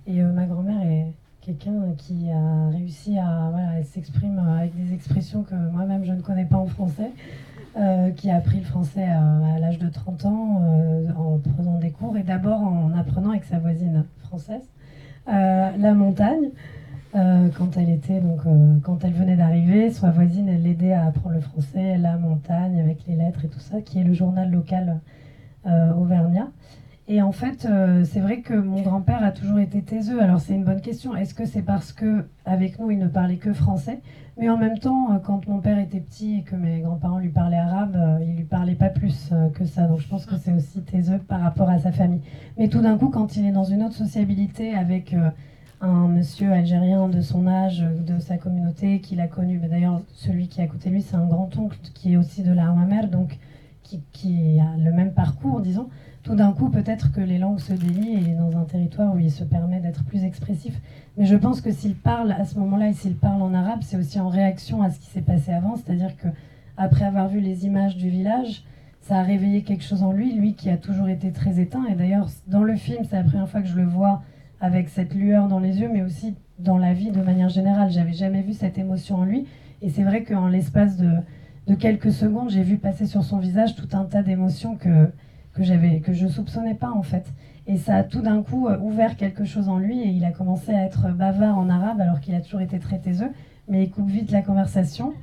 Et 0.08 0.20
euh, 0.22 0.32
ma 0.32 0.44
grand-mère 0.46 0.82
est 0.82 1.12
quelqu'un 1.40 1.92
qui 1.96 2.28
a 2.32 2.70
réussi 2.70 3.16
à. 3.16 3.48
Voilà, 3.52 3.80
s'exprime 3.84 4.40
avec 4.40 4.74
des 4.74 4.92
expressions 4.92 5.44
que 5.44 5.54
moi-même 5.54 6.04
je 6.04 6.12
ne 6.12 6.20
connais 6.20 6.46
pas 6.46 6.58
en 6.58 6.66
français. 6.66 7.12
qui 8.16 8.28
a 8.28 8.36
appris 8.36 8.58
le 8.58 8.64
français 8.64 9.04
à, 9.04 9.58
l'âge 9.60 9.78
de 9.78 9.88
30 9.88 10.26
ans 10.26 10.62
en 11.16 11.38
prenant 11.38 11.78
des 11.78 11.90
cours 11.90 12.18
et 12.18 12.22
d'abord 12.22 12.60
en 12.60 12.92
apprenant 12.92 13.30
avec 13.30 13.44
sa 13.44 13.58
voisine 13.58 14.04
française 14.18 14.68
la 15.26 15.94
montagne. 15.94 16.50
Euh, 17.14 17.48
quand 17.58 17.76
elle 17.76 17.90
était 17.90 18.20
donc 18.20 18.40
euh, 18.46 18.78
quand 18.82 19.04
elle 19.04 19.12
venait 19.12 19.36
d'arriver, 19.36 19.90
sa 19.90 20.10
voisine 20.10 20.48
elle 20.48 20.62
l'aidait 20.62 20.94
à 20.94 21.04
apprendre 21.04 21.34
le 21.34 21.42
français, 21.42 21.98
la 21.98 22.16
montagne 22.16 22.80
avec 22.80 23.06
les 23.06 23.16
lettres 23.16 23.44
et 23.44 23.48
tout 23.48 23.60
ça, 23.60 23.82
qui 23.82 23.98
est 24.00 24.04
le 24.04 24.14
journal 24.14 24.50
local 24.50 25.00
euh, 25.66 25.92
auvergnat. 25.92 26.48
Et 27.08 27.20
en 27.20 27.32
fait, 27.32 27.68
c'est 28.04 28.20
vrai 28.20 28.40
que 28.40 28.54
mon 28.54 28.80
grand-père 28.80 29.22
a 29.24 29.32
toujours 29.32 29.58
été 29.58 29.82
taiseux. 29.82 30.22
Alors 30.22 30.40
c'est 30.40 30.54
une 30.54 30.64
bonne 30.64 30.80
question. 30.80 31.14
Est-ce 31.16 31.34
que 31.34 31.44
c'est 31.44 31.60
parce 31.62 31.92
que 31.92 32.26
avec 32.46 32.78
nous 32.78 32.92
il 32.92 32.98
ne 32.98 33.08
parlait 33.08 33.36
que 33.36 33.52
français? 33.52 34.00
Mais 34.38 34.48
en 34.48 34.56
même 34.56 34.78
temps, 34.78 35.20
quand 35.24 35.46
mon 35.46 35.60
père 35.60 35.78
était 35.78 36.00
petit 36.00 36.38
et 36.38 36.42
que 36.42 36.56
mes 36.56 36.80
grands-parents 36.80 37.18
lui 37.18 37.28
parlaient 37.28 37.58
arabe, 37.58 37.98
il 38.22 38.34
lui 38.36 38.44
parlait 38.44 38.74
pas 38.74 38.88
plus 38.88 39.30
que 39.54 39.66
ça. 39.66 39.86
Donc 39.86 40.00
je 40.00 40.08
pense 40.08 40.24
que 40.24 40.36
c'est 40.36 40.52
aussi 40.52 40.80
taiseux 40.82 41.18
par 41.18 41.40
rapport 41.40 41.68
à 41.68 41.78
sa 41.78 41.92
famille. 41.92 42.22
Mais 42.56 42.68
tout 42.68 42.80
d'un 42.80 42.96
coup, 42.96 43.10
quand 43.10 43.36
il 43.36 43.44
est 43.44 43.52
dans 43.52 43.64
une 43.64 43.82
autre 43.82 43.94
sociabilité 43.94 44.74
avec 44.74 45.14
un 45.82 46.06
monsieur 46.06 46.52
algérien 46.52 47.08
de 47.08 47.20
son 47.20 47.46
âge, 47.46 47.80
de 47.80 48.18
sa 48.20 48.38
communauté, 48.38 49.00
qu'il 49.00 49.20
a 49.20 49.26
connu. 49.26 49.58
D'ailleurs, 49.58 50.00
celui 50.14 50.46
qui 50.46 50.60
est 50.60 50.64
à 50.64 50.68
côté 50.68 50.88
de 50.88 50.94
lui, 50.94 51.02
c'est 51.02 51.16
un 51.16 51.26
grand-oncle 51.26 51.78
qui 51.92 52.12
est 52.12 52.16
aussi 52.16 52.42
de 52.42 52.52
la 52.52 52.72
donc 53.10 53.38
qui, 54.12 54.60
a 54.60 54.76
le 54.78 54.92
même 54.92 55.12
parcours, 55.12 55.60
disons. 55.60 55.88
Tout 56.22 56.36
d'un 56.36 56.52
coup, 56.52 56.68
peut-être 56.68 57.10
que 57.10 57.20
les 57.20 57.38
langues 57.38 57.58
se 57.58 57.72
délient 57.72 58.30
et 58.30 58.34
dans 58.34 58.56
un 58.56 58.64
territoire 58.64 59.14
où 59.14 59.18
il 59.18 59.30
se 59.30 59.42
permet 59.42 59.80
d'être 59.80 60.04
plus 60.04 60.22
expressif. 60.22 60.80
Mais 61.16 61.26
je 61.26 61.34
pense 61.34 61.60
que 61.60 61.72
s'il 61.72 61.96
parle 61.96 62.30
à 62.32 62.44
ce 62.44 62.58
moment-là 62.60 62.88
et 62.88 62.92
s'il 62.92 63.16
parle 63.16 63.42
en 63.42 63.52
arabe, 63.52 63.80
c'est 63.82 63.96
aussi 63.96 64.20
en 64.20 64.28
réaction 64.28 64.82
à 64.82 64.90
ce 64.90 65.00
qui 65.00 65.06
s'est 65.06 65.22
passé 65.22 65.52
avant. 65.52 65.74
C'est-à-dire 65.76 66.16
que 66.16 66.28
après 66.76 67.04
avoir 67.04 67.28
vu 67.28 67.40
les 67.40 67.66
images 67.66 67.96
du 67.96 68.08
village, 68.08 68.64
ça 69.00 69.18
a 69.18 69.22
réveillé 69.22 69.62
quelque 69.62 69.82
chose 69.82 70.04
en 70.04 70.12
lui, 70.12 70.32
lui 70.32 70.54
qui 70.54 70.70
a 70.70 70.76
toujours 70.76 71.08
été 71.08 71.32
très 71.32 71.60
éteint. 71.60 71.84
Et 71.90 71.94
d'ailleurs, 71.94 72.28
dans 72.46 72.62
le 72.62 72.76
film, 72.76 73.04
c'est 73.08 73.16
la 73.16 73.24
première 73.24 73.48
fois 73.48 73.60
que 73.60 73.68
je 73.68 73.76
le 73.76 73.84
vois 73.84 74.22
avec 74.60 74.88
cette 74.88 75.14
lueur 75.14 75.48
dans 75.48 75.58
les 75.58 75.80
yeux, 75.80 75.90
mais 75.92 76.02
aussi 76.02 76.36
dans 76.60 76.78
la 76.78 76.92
vie 76.92 77.10
de 77.10 77.20
manière 77.20 77.48
générale. 77.48 77.90
J'avais 77.90 78.12
jamais 78.12 78.42
vu 78.42 78.52
cette 78.52 78.78
émotion 78.78 79.16
en 79.16 79.24
lui. 79.24 79.46
Et 79.82 79.90
c'est 79.90 80.04
vrai 80.04 80.22
qu'en 80.22 80.46
l'espace 80.46 80.96
de, 80.96 81.74
quelques 81.74 82.12
secondes, 82.12 82.50
j'ai 82.50 82.62
vu 82.62 82.78
passer 82.78 83.06
sur 83.06 83.24
son 83.24 83.38
visage 83.38 83.74
tout 83.74 83.88
un 83.92 84.04
tas 84.04 84.22
d'émotions 84.22 84.76
que, 84.76 85.10
que, 85.54 85.62
j'avais, 85.62 86.00
que 86.00 86.12
je 86.12 86.26
soupçonnais 86.26 86.74
pas 86.74 86.90
en 86.90 87.02
fait. 87.02 87.32
Et 87.66 87.76
ça 87.76 87.96
a 87.96 88.04
tout 88.04 88.22
d'un 88.22 88.42
coup 88.42 88.66
euh, 88.66 88.78
ouvert 88.78 89.16
quelque 89.16 89.44
chose 89.44 89.68
en 89.68 89.78
lui 89.78 90.00
et 90.00 90.08
il 90.08 90.24
a 90.24 90.32
commencé 90.32 90.72
à 90.72 90.84
être 90.84 91.08
bavard 91.12 91.58
en 91.58 91.70
arabe 91.70 92.00
alors 92.00 92.20
qu'il 92.20 92.34
a 92.34 92.40
toujours 92.40 92.60
été 92.60 92.78
très 92.78 92.98
taiseux. 92.98 93.30
Mais 93.68 93.84
il 93.84 93.90
coupe 93.90 94.08
vite 94.08 94.30
la 94.32 94.42
conversation. 94.42 95.14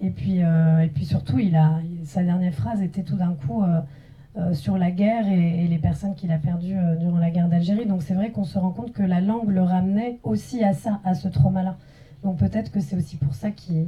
Et 0.00 0.10
puis, 0.10 0.42
euh, 0.42 0.80
et 0.80 0.88
puis 0.88 1.04
surtout, 1.04 1.38
il 1.38 1.54
a, 1.54 1.78
sa 2.04 2.24
dernière 2.24 2.52
phrase 2.52 2.82
était 2.82 3.02
tout 3.02 3.16
d'un 3.16 3.34
coup 3.34 3.62
euh, 3.62 4.52
sur 4.52 4.76
la 4.76 4.90
guerre 4.90 5.28
et, 5.28 5.68
les 5.68 5.78
personnes 5.78 6.16
qu'il 6.16 6.32
a 6.32 6.38
perdues 6.38 6.76
durant 6.98 7.18
la 7.18 7.30
guerre 7.30 7.48
d'Algérie. 7.48 7.86
Donc 7.86 8.02
c'est 8.02 8.14
vrai 8.14 8.30
qu'on 8.30 8.44
se 8.44 8.58
rend 8.58 8.70
compte 8.70 8.92
que 8.92 9.02
la 9.02 9.20
langue 9.20 9.50
le 9.50 9.62
ramenait 9.62 10.18
aussi 10.24 10.64
à 10.64 10.72
ça, 10.72 11.00
à 11.04 11.14
ce 11.14 11.28
trauma-là. 11.28 11.76
Donc 12.24 12.38
peut-être 12.38 12.72
que 12.72 12.80
c'est 12.80 12.96
aussi 12.96 13.16
pour 13.16 13.34
ça 13.34 13.52
qu'il 13.52 13.86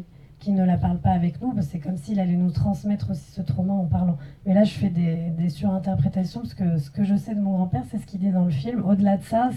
ne 0.54 0.64
la 0.64 0.76
parle 0.76 0.98
pas 0.98 1.10
avec 1.10 1.40
nous, 1.40 1.54
c'est 1.62 1.78
comme 1.78 1.96
s'il 1.96 2.20
allait 2.20 2.36
nous 2.36 2.50
transmettre 2.50 3.10
aussi 3.10 3.30
ce 3.32 3.42
trauma 3.42 3.72
en 3.72 3.86
parlant. 3.86 4.18
Mais 4.44 4.54
là, 4.54 4.64
je 4.64 4.72
fais 4.72 4.90
des, 4.90 5.30
des 5.30 5.48
surinterprétations, 5.48 6.40
parce 6.40 6.54
que 6.54 6.78
ce 6.78 6.90
que 6.90 7.04
je 7.04 7.16
sais 7.16 7.34
de 7.34 7.40
mon 7.40 7.52
grand-père, 7.52 7.84
c'est 7.90 7.98
ce 7.98 8.06
qu'il 8.06 8.20
dit 8.20 8.30
dans 8.30 8.44
le 8.44 8.50
film. 8.50 8.84
Au-delà 8.84 9.16
de 9.16 9.24
ça, 9.24 9.50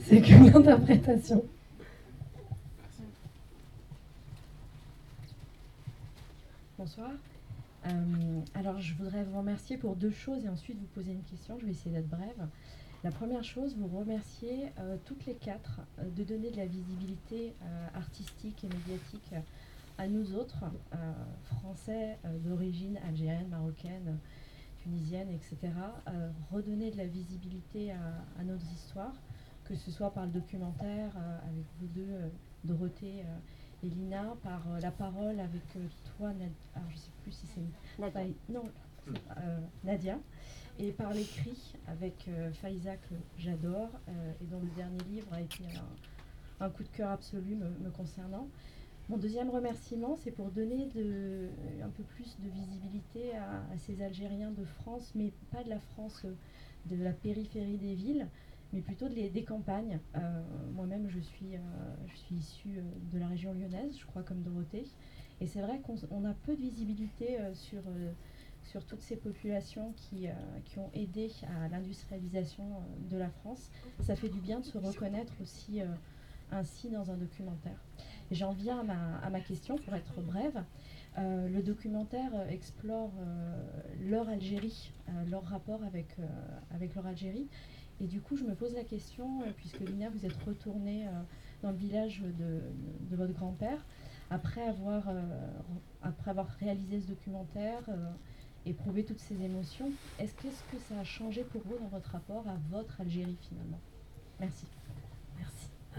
c'est 0.00 0.20
qu'une 0.20 0.54
interprétation. 0.54 1.42
Bonsoir. 6.76 7.10
Euh, 7.86 8.40
alors, 8.54 8.80
je 8.80 8.94
voudrais 8.94 9.24
vous 9.24 9.38
remercier 9.38 9.76
pour 9.76 9.96
deux 9.96 10.10
choses 10.10 10.44
et 10.44 10.48
ensuite 10.48 10.78
vous 10.78 10.86
poser 10.94 11.12
une 11.12 11.22
question. 11.22 11.58
Je 11.58 11.66
vais 11.66 11.72
essayer 11.72 11.94
d'être 11.94 12.08
brève. 12.08 12.46
La 13.04 13.10
première 13.10 13.44
chose, 13.44 13.76
vous 13.78 13.98
remercier 13.98 14.72
euh, 14.78 14.96
toutes 15.04 15.24
les 15.26 15.34
quatre 15.34 15.80
euh, 15.98 16.02
de 16.16 16.24
donner 16.24 16.50
de 16.50 16.56
la 16.56 16.66
visibilité 16.66 17.54
artistique 17.94 18.64
et 18.64 18.68
médiatique 18.68 19.34
à 19.98 20.08
nous 20.08 20.34
autres, 20.34 20.64
Français 21.44 22.18
d'origine 22.44 22.98
algérienne, 23.06 23.48
marocaine, 23.48 24.18
tunisienne, 24.78 25.28
etc. 25.30 25.72
redonner 26.50 26.90
de 26.90 26.96
la 26.96 27.06
visibilité 27.06 27.92
à, 27.92 28.24
à, 28.38 28.44
nos 28.44 28.56
histoires, 28.56 29.14
que 29.64 29.74
ce 29.74 29.90
soit 29.90 30.12
par 30.12 30.26
le 30.26 30.32
documentaire 30.32 31.16
avec 31.46 31.64
vous 31.80 31.86
deux, 31.86 32.18
Dorothée 32.64 33.24
Elina, 33.84 34.34
par 34.42 34.62
euh, 34.68 34.80
la 34.80 34.90
parole 34.90 35.38
avec 35.40 35.62
euh, 35.76 35.86
toi, 36.16 36.28
Nadia, 36.32 36.48
alors 36.74 36.88
je 36.88 36.94
ne 36.94 37.00
sais 37.00 37.10
plus 37.22 37.32
si 37.32 37.46
c'est 37.46 38.00
Nadia. 38.00 38.24
non, 38.48 38.64
euh, 39.08 39.58
Nadia, 39.84 40.18
et 40.78 40.92
par 40.92 41.12
l'écrit 41.12 41.74
avec 41.86 42.28
Faiza 42.54 42.96
que 42.96 43.14
j'adore, 43.38 43.90
et 44.40 44.44
dont 44.46 44.60
le 44.60 44.70
dernier 44.74 44.98
livre 45.04 45.32
a 45.32 45.40
été 45.40 45.64
un, 46.58 46.68
coup 46.70 46.82
de 46.82 46.88
cœur 46.88 47.10
absolu 47.10 47.54
me, 47.54 47.90
concernant. 47.90 48.48
Mon 49.10 49.18
deuxième 49.18 49.50
remerciement, 49.50 50.16
c'est 50.16 50.30
pour 50.30 50.50
donner 50.50 50.86
de, 50.94 51.50
un 51.82 51.90
peu 51.90 52.02
plus 52.02 52.38
de 52.40 52.48
visibilité 52.48 53.36
à, 53.36 53.76
ces 53.76 54.00
Algériens 54.00 54.50
de 54.50 54.64
France, 54.64 55.12
mais 55.14 55.30
pas 55.52 55.62
de 55.62 55.68
la 55.68 55.78
France 55.78 56.24
de 56.86 56.96
la 56.96 57.12
périphérie 57.12 57.76
des 57.76 57.94
villes, 57.94 58.26
mais 58.72 58.80
plutôt 58.80 59.10
des 59.10 59.44
campagnes. 59.44 60.00
Euh, 60.16 60.42
moi-même, 60.72 61.06
je 61.10 61.20
suis, 61.20 61.54
euh, 61.54 61.58
suis 62.14 62.36
issue 62.36 62.78
euh, 62.78 62.82
de 63.12 63.18
la 63.18 63.28
région 63.28 63.52
lyonnaise, 63.52 63.94
je 63.98 64.06
crois, 64.06 64.22
comme 64.22 64.40
Dorothée. 64.40 64.86
Et 65.42 65.46
c'est 65.46 65.60
vrai 65.60 65.80
qu'on 65.80 66.24
a 66.24 66.32
peu 66.32 66.56
de 66.56 66.62
visibilité 66.62 67.38
sur, 67.54 67.82
sur 68.62 68.84
toutes 68.86 69.02
ces 69.02 69.16
populations 69.16 69.92
qui, 69.96 70.28
qui 70.64 70.78
ont 70.78 70.90
aidé 70.94 71.28
à 71.42 71.68
l'industrialisation 71.68 72.64
de 73.10 73.16
la 73.16 73.28
France. 73.28 73.68
Ça 74.00 74.14
fait 74.14 74.28
du 74.28 74.38
bien 74.38 74.60
de 74.60 74.64
se 74.64 74.78
reconnaître 74.78 75.32
aussi 75.42 75.80
ainsi 76.52 76.88
dans 76.88 77.10
un 77.10 77.16
documentaire. 77.16 77.80
J'en 78.30 78.52
viens 78.52 78.80
à 78.88 79.30
ma, 79.30 79.40
question 79.40 79.76
pour 79.76 79.94
être 79.94 80.20
brève. 80.22 80.64
le 81.16 81.60
documentaire 81.60 82.32
explore 82.48 83.12
leur 84.00 84.28
Algérie, 84.28 84.92
leur 85.30 85.44
rapport 85.44 85.82
avec, 85.84 86.16
avec 86.70 86.94
leur 86.94 87.06
Algérie. 87.06 87.48
Et 88.00 88.06
du 88.06 88.20
coup, 88.20 88.36
je 88.36 88.44
me 88.44 88.54
pose 88.54 88.74
la 88.74 88.82
question, 88.82 89.42
puisque 89.56 89.80
Lina, 89.80 90.08
vous 90.10 90.26
êtes 90.26 90.36
retournée 90.46 91.06
dans 91.62 91.70
le 91.70 91.76
village 91.76 92.22
de, 92.22 92.60
de 93.08 93.16
votre 93.16 93.34
grand-père, 93.34 93.86
après 94.30 94.62
avoir, 94.62 95.08
après 96.02 96.30
avoir 96.30 96.48
réalisé 96.48 97.00
ce 97.00 97.08
documentaire, 97.08 97.82
éprouver 98.64 99.04
toutes 99.04 99.20
ces 99.20 99.42
émotions. 99.42 99.92
Est-ce 100.18 100.34
que, 100.34 100.48
que 100.66 100.78
ça 100.78 100.98
a 100.98 101.04
changé 101.04 101.44
pour 101.44 101.62
vous 101.62 101.78
dans 101.78 101.88
votre 101.88 102.10
rapport 102.10 102.48
à 102.48 102.56
votre 102.70 103.00
Algérie 103.00 103.38
finalement? 103.40 103.80
Merci. 104.40 104.66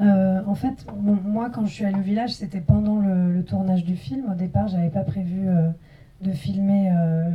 Euh, 0.02 0.42
en 0.46 0.56
fait, 0.56 0.86
moi, 1.24 1.50
quand 1.50 1.66
je 1.66 1.74
suis 1.74 1.86
allée 1.86 2.00
au 2.00 2.04
village, 2.04 2.34
c'était 2.34 2.62
pendant 2.62 3.00
le, 3.00 3.44
tournage 3.44 3.84
du 3.84 3.96
film. 3.96 4.26
Au 4.32 4.36
départ, 4.36 4.68
j'avais 4.68 4.90
pas 4.90 5.04
prévu 5.04 5.48
euh, 5.48 5.70
de 6.22 6.32
filmer 6.32 6.92
euh, 6.92 7.30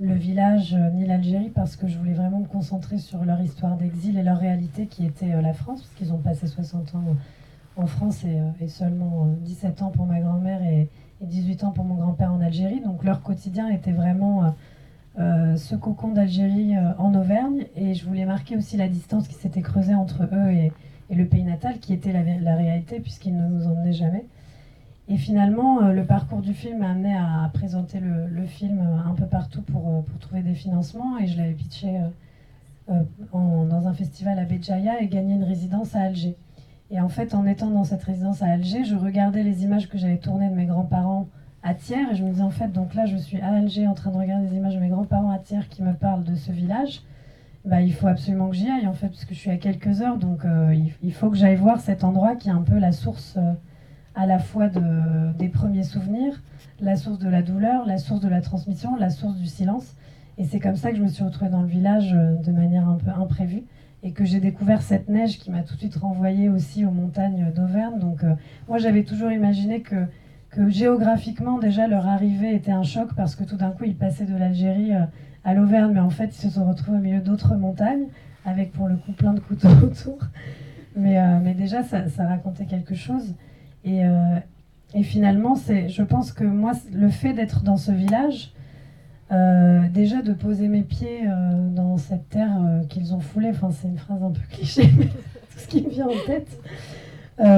le 0.00 0.14
village 0.14 0.76
ni 0.94 1.06
l'Algérie 1.06 1.50
parce 1.54 1.76
que 1.76 1.88
je 1.88 1.98
voulais 1.98 2.12
vraiment 2.12 2.40
me 2.40 2.46
concentrer 2.46 2.98
sur 2.98 3.24
leur 3.24 3.40
histoire 3.40 3.76
d'exil 3.76 4.18
et 4.18 4.22
leur 4.22 4.38
réalité 4.38 4.86
qui 4.86 5.06
était 5.06 5.40
la 5.40 5.52
France, 5.52 5.82
parce 5.82 5.94
qu'ils 5.94 6.12
ont 6.12 6.18
passé 6.18 6.46
60 6.46 6.94
ans 6.94 7.04
en 7.76 7.86
France 7.86 8.24
et, 8.24 8.68
seulement 8.68 9.26
17 9.40 9.82
ans 9.82 9.90
pour 9.90 10.06
ma 10.06 10.20
grand-mère 10.20 10.62
et, 10.62 10.88
et 11.22 11.26
18 11.26 11.64
ans 11.64 11.70
pour 11.70 11.84
mon 11.84 11.94
grand-père 11.94 12.32
en 12.32 12.40
Algérie. 12.40 12.80
Donc 12.80 13.04
leur 13.04 13.22
quotidien 13.22 13.68
était 13.68 13.92
vraiment 13.92 14.54
ce 15.16 15.74
cocon 15.74 16.08
d'Algérie 16.08 16.74
en 16.98 17.14
Auvergne. 17.14 17.66
Et 17.76 17.94
je 17.94 18.06
voulais 18.06 18.26
marquer 18.26 18.56
aussi 18.56 18.76
la 18.76 18.88
distance 18.88 19.28
qui 19.28 19.34
s'était 19.34 19.62
creusée 19.62 19.94
entre 19.94 20.28
eux 20.32 20.50
et, 20.50 20.72
le 21.14 21.26
pays 21.26 21.44
natal, 21.44 21.78
qui 21.78 21.92
était 21.92 22.12
la, 22.12 22.56
réalité, 22.56 23.00
puisqu'ils 23.00 23.36
ne 23.36 23.46
nous 23.46 23.66
emmenaient 23.66 23.92
jamais. 23.92 24.24
Et 25.08 25.16
finalement, 25.16 25.80
le 25.88 26.04
parcours 26.04 26.40
du 26.40 26.54
film 26.54 26.78
m'a 26.78 26.90
amené 26.90 27.14
à, 27.16 27.50
présenter 27.52 27.98
le, 28.00 28.46
film 28.46 28.80
un 28.80 29.14
peu 29.14 29.26
partout 29.26 29.62
pour, 29.62 30.04
pour, 30.04 30.18
trouver 30.20 30.42
des 30.42 30.54
financements. 30.54 31.18
Et 31.18 31.26
je 31.26 31.36
l'avais 31.36 31.54
pitché 31.54 32.00
dans 32.86 33.86
un 33.86 33.92
festival 33.92 34.38
à 34.38 34.44
Béjaïa 34.44 35.02
et 35.02 35.08
gagné 35.08 35.34
une 35.34 35.44
résidence 35.44 35.96
à 35.96 36.02
Alger. 36.02 36.36
Et 36.90 37.00
en 37.00 37.08
fait, 37.08 37.34
en 37.34 37.46
étant 37.46 37.70
dans 37.70 37.84
cette 37.84 38.02
résidence 38.02 38.42
à 38.42 38.46
Alger, 38.46 38.84
je 38.84 38.96
regardais 38.96 39.44
les 39.44 39.62
images 39.62 39.88
que 39.88 39.96
j'avais 39.96 40.18
tournées 40.18 40.48
de 40.48 40.54
mes 40.54 40.66
grands-parents 40.66 41.28
à 41.62 41.74
Thiers. 41.74 42.10
Et 42.12 42.16
je 42.16 42.24
me 42.24 42.30
disais, 42.30 42.42
en 42.42 42.50
fait, 42.50 42.72
donc 42.72 42.94
là, 42.94 43.06
je 43.06 43.16
suis 43.16 43.40
à 43.40 43.48
Alger 43.48 43.86
en 43.86 43.94
train 43.94 44.10
de 44.10 44.16
regarder 44.16 44.48
des 44.48 44.56
images 44.56 44.74
de 44.74 44.80
mes 44.80 44.88
grands-parents 44.88 45.30
à 45.30 45.38
Thiers 45.38 45.68
qui 45.70 45.82
me 45.82 45.94
parlent 45.94 46.24
de 46.24 46.34
ce 46.34 46.50
village. 46.50 47.02
Bah, 47.64 47.82
il 47.82 47.92
faut 47.92 48.06
absolument 48.06 48.48
que 48.48 48.56
j'y 48.56 48.70
aille, 48.70 48.86
en 48.86 48.94
fait, 48.94 49.08
parce 49.08 49.26
que 49.26 49.34
je 49.34 49.38
suis 49.38 49.50
à 49.50 49.58
quelques 49.58 50.00
heures. 50.00 50.16
Donc, 50.16 50.44
euh, 50.44 50.74
il, 51.02 51.12
faut 51.12 51.28
que 51.30 51.36
j'aille 51.36 51.56
voir 51.56 51.80
cet 51.80 52.04
endroit 52.04 52.34
qui 52.34 52.48
est 52.48 52.52
un 52.52 52.62
peu 52.62 52.78
la 52.78 52.92
source 52.92 53.34
euh, 53.36 53.52
à 54.14 54.26
la 54.26 54.38
fois 54.38 54.68
de, 54.68 55.32
des 55.36 55.48
premiers 55.48 55.82
souvenirs, 55.82 56.42
la 56.80 56.96
source 56.96 57.18
de 57.18 57.28
la 57.28 57.42
douleur, 57.42 57.84
la 57.86 57.98
source 57.98 58.20
de 58.20 58.28
la 58.28 58.40
transmission, 58.40 58.96
la 58.96 59.10
source 59.10 59.36
du 59.36 59.46
silence. 59.46 59.94
Et 60.38 60.44
c'est 60.44 60.58
comme 60.58 60.76
ça 60.76 60.90
que 60.90 60.96
je 60.96 61.02
me 61.02 61.08
suis 61.08 61.22
retrouvée 61.22 61.50
dans 61.50 61.60
le 61.60 61.68
village 61.68 62.14
euh, 62.14 62.36
de 62.36 62.50
manière 62.50 62.88
un 62.88 62.96
peu 62.96 63.10
imprévue 63.10 63.64
et 64.02 64.12
que 64.12 64.24
j'ai 64.24 64.40
découvert 64.40 64.80
cette 64.80 65.10
neige 65.10 65.38
qui 65.38 65.50
m'a 65.50 65.62
tout 65.62 65.74
de 65.74 65.80
suite 65.80 65.96
renvoyé 65.96 66.48
aussi 66.48 66.86
aux 66.86 66.90
montagnes 66.90 67.52
d'Auvergne. 67.54 67.98
Donc 67.98 68.22
moi 68.66 68.78
j'avais 68.78 69.04
toujours 69.04 69.30
imaginé 69.30 69.82
que, 69.82 70.06
que 70.48 70.70
géographiquement 70.70 71.58
déjà 71.58 71.86
leur 71.86 72.08
arrivée 72.08 72.54
était 72.54 72.72
un 72.72 72.82
choc 72.82 73.10
parce 73.14 73.36
que 73.36 73.44
tout 73.44 73.56
d'un 73.56 73.72
coup 73.72 73.84
ils 73.84 73.94
passaient 73.94 74.24
de 74.24 74.34
l'Algérie 74.34 74.92
à 75.44 75.54
l'Auvergne, 75.54 75.92
mais 75.94 76.00
en 76.00 76.10
fait 76.10 76.36
ils 76.36 76.40
se 76.40 76.50
sont 76.50 76.68
retrouvés 76.68 76.98
au 76.98 77.00
milieu 77.00 77.20
d'autres 77.20 77.54
montagnes 77.54 78.06
avec 78.44 78.72
pour 78.72 78.88
le 78.88 78.96
coup 78.96 79.12
plein 79.12 79.32
de 79.32 79.40
couteaux 79.40 79.68
autour. 79.82 80.18
Mais, 80.96 81.18
euh, 81.20 81.38
mais 81.42 81.54
déjà 81.54 81.82
ça, 81.82 82.04
racontait 82.18 82.66
quelque 82.66 82.94
chose. 82.94 83.34
Et, 83.84 84.02
et 84.92 85.02
finalement, 85.02 85.54
je 85.54 86.02
pense 86.02 86.32
que 86.32 86.44
moi, 86.44 86.72
le 86.92 87.08
fait 87.08 87.32
d'être 87.32 87.62
dans 87.62 87.78
ce 87.78 87.92
village, 87.92 88.52
euh, 89.32 89.88
déjà 89.88 90.22
de 90.22 90.32
poser 90.32 90.66
mes 90.66 90.82
pieds 90.82 91.20
euh, 91.24 91.68
dans 91.68 91.96
cette 91.98 92.28
terre 92.30 92.50
euh, 92.60 92.84
qu'ils 92.86 93.14
ont 93.14 93.20
foulée, 93.20 93.52
c'est 93.70 93.86
une 93.86 93.96
phrase 93.96 94.20
un 94.24 94.30
peu 94.30 94.40
cliché, 94.50 94.90
mais 94.98 95.06
tout 95.06 95.58
ce 95.58 95.68
qui 95.68 95.82
me 95.82 95.88
vient 95.88 96.08
en 96.08 96.26
tête. 96.26 96.58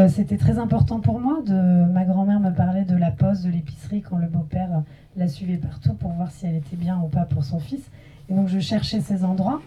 C'était 0.08 0.36
très 0.36 0.58
important 0.58 1.00
pour 1.00 1.18
moi. 1.18 1.42
De, 1.44 1.84
ma 1.92 2.04
grand-mère 2.04 2.38
me 2.38 2.50
parlait 2.50 2.84
de 2.84 2.96
la 2.96 3.10
poste, 3.10 3.44
de 3.44 3.50
l'épicerie, 3.50 4.00
quand 4.00 4.16
le 4.16 4.28
beau-père 4.28 4.82
la 5.16 5.26
suivait 5.26 5.56
partout 5.56 5.94
pour 5.94 6.12
voir 6.12 6.30
si 6.30 6.46
elle 6.46 6.54
était 6.54 6.76
bien 6.76 7.00
ou 7.00 7.08
pas 7.08 7.24
pour 7.24 7.42
son 7.42 7.58
fils. 7.58 7.90
Et 8.28 8.34
donc 8.34 8.48
je 8.48 8.60
cherchais 8.60 9.00
ces 9.00 9.24
endroits. 9.24 9.60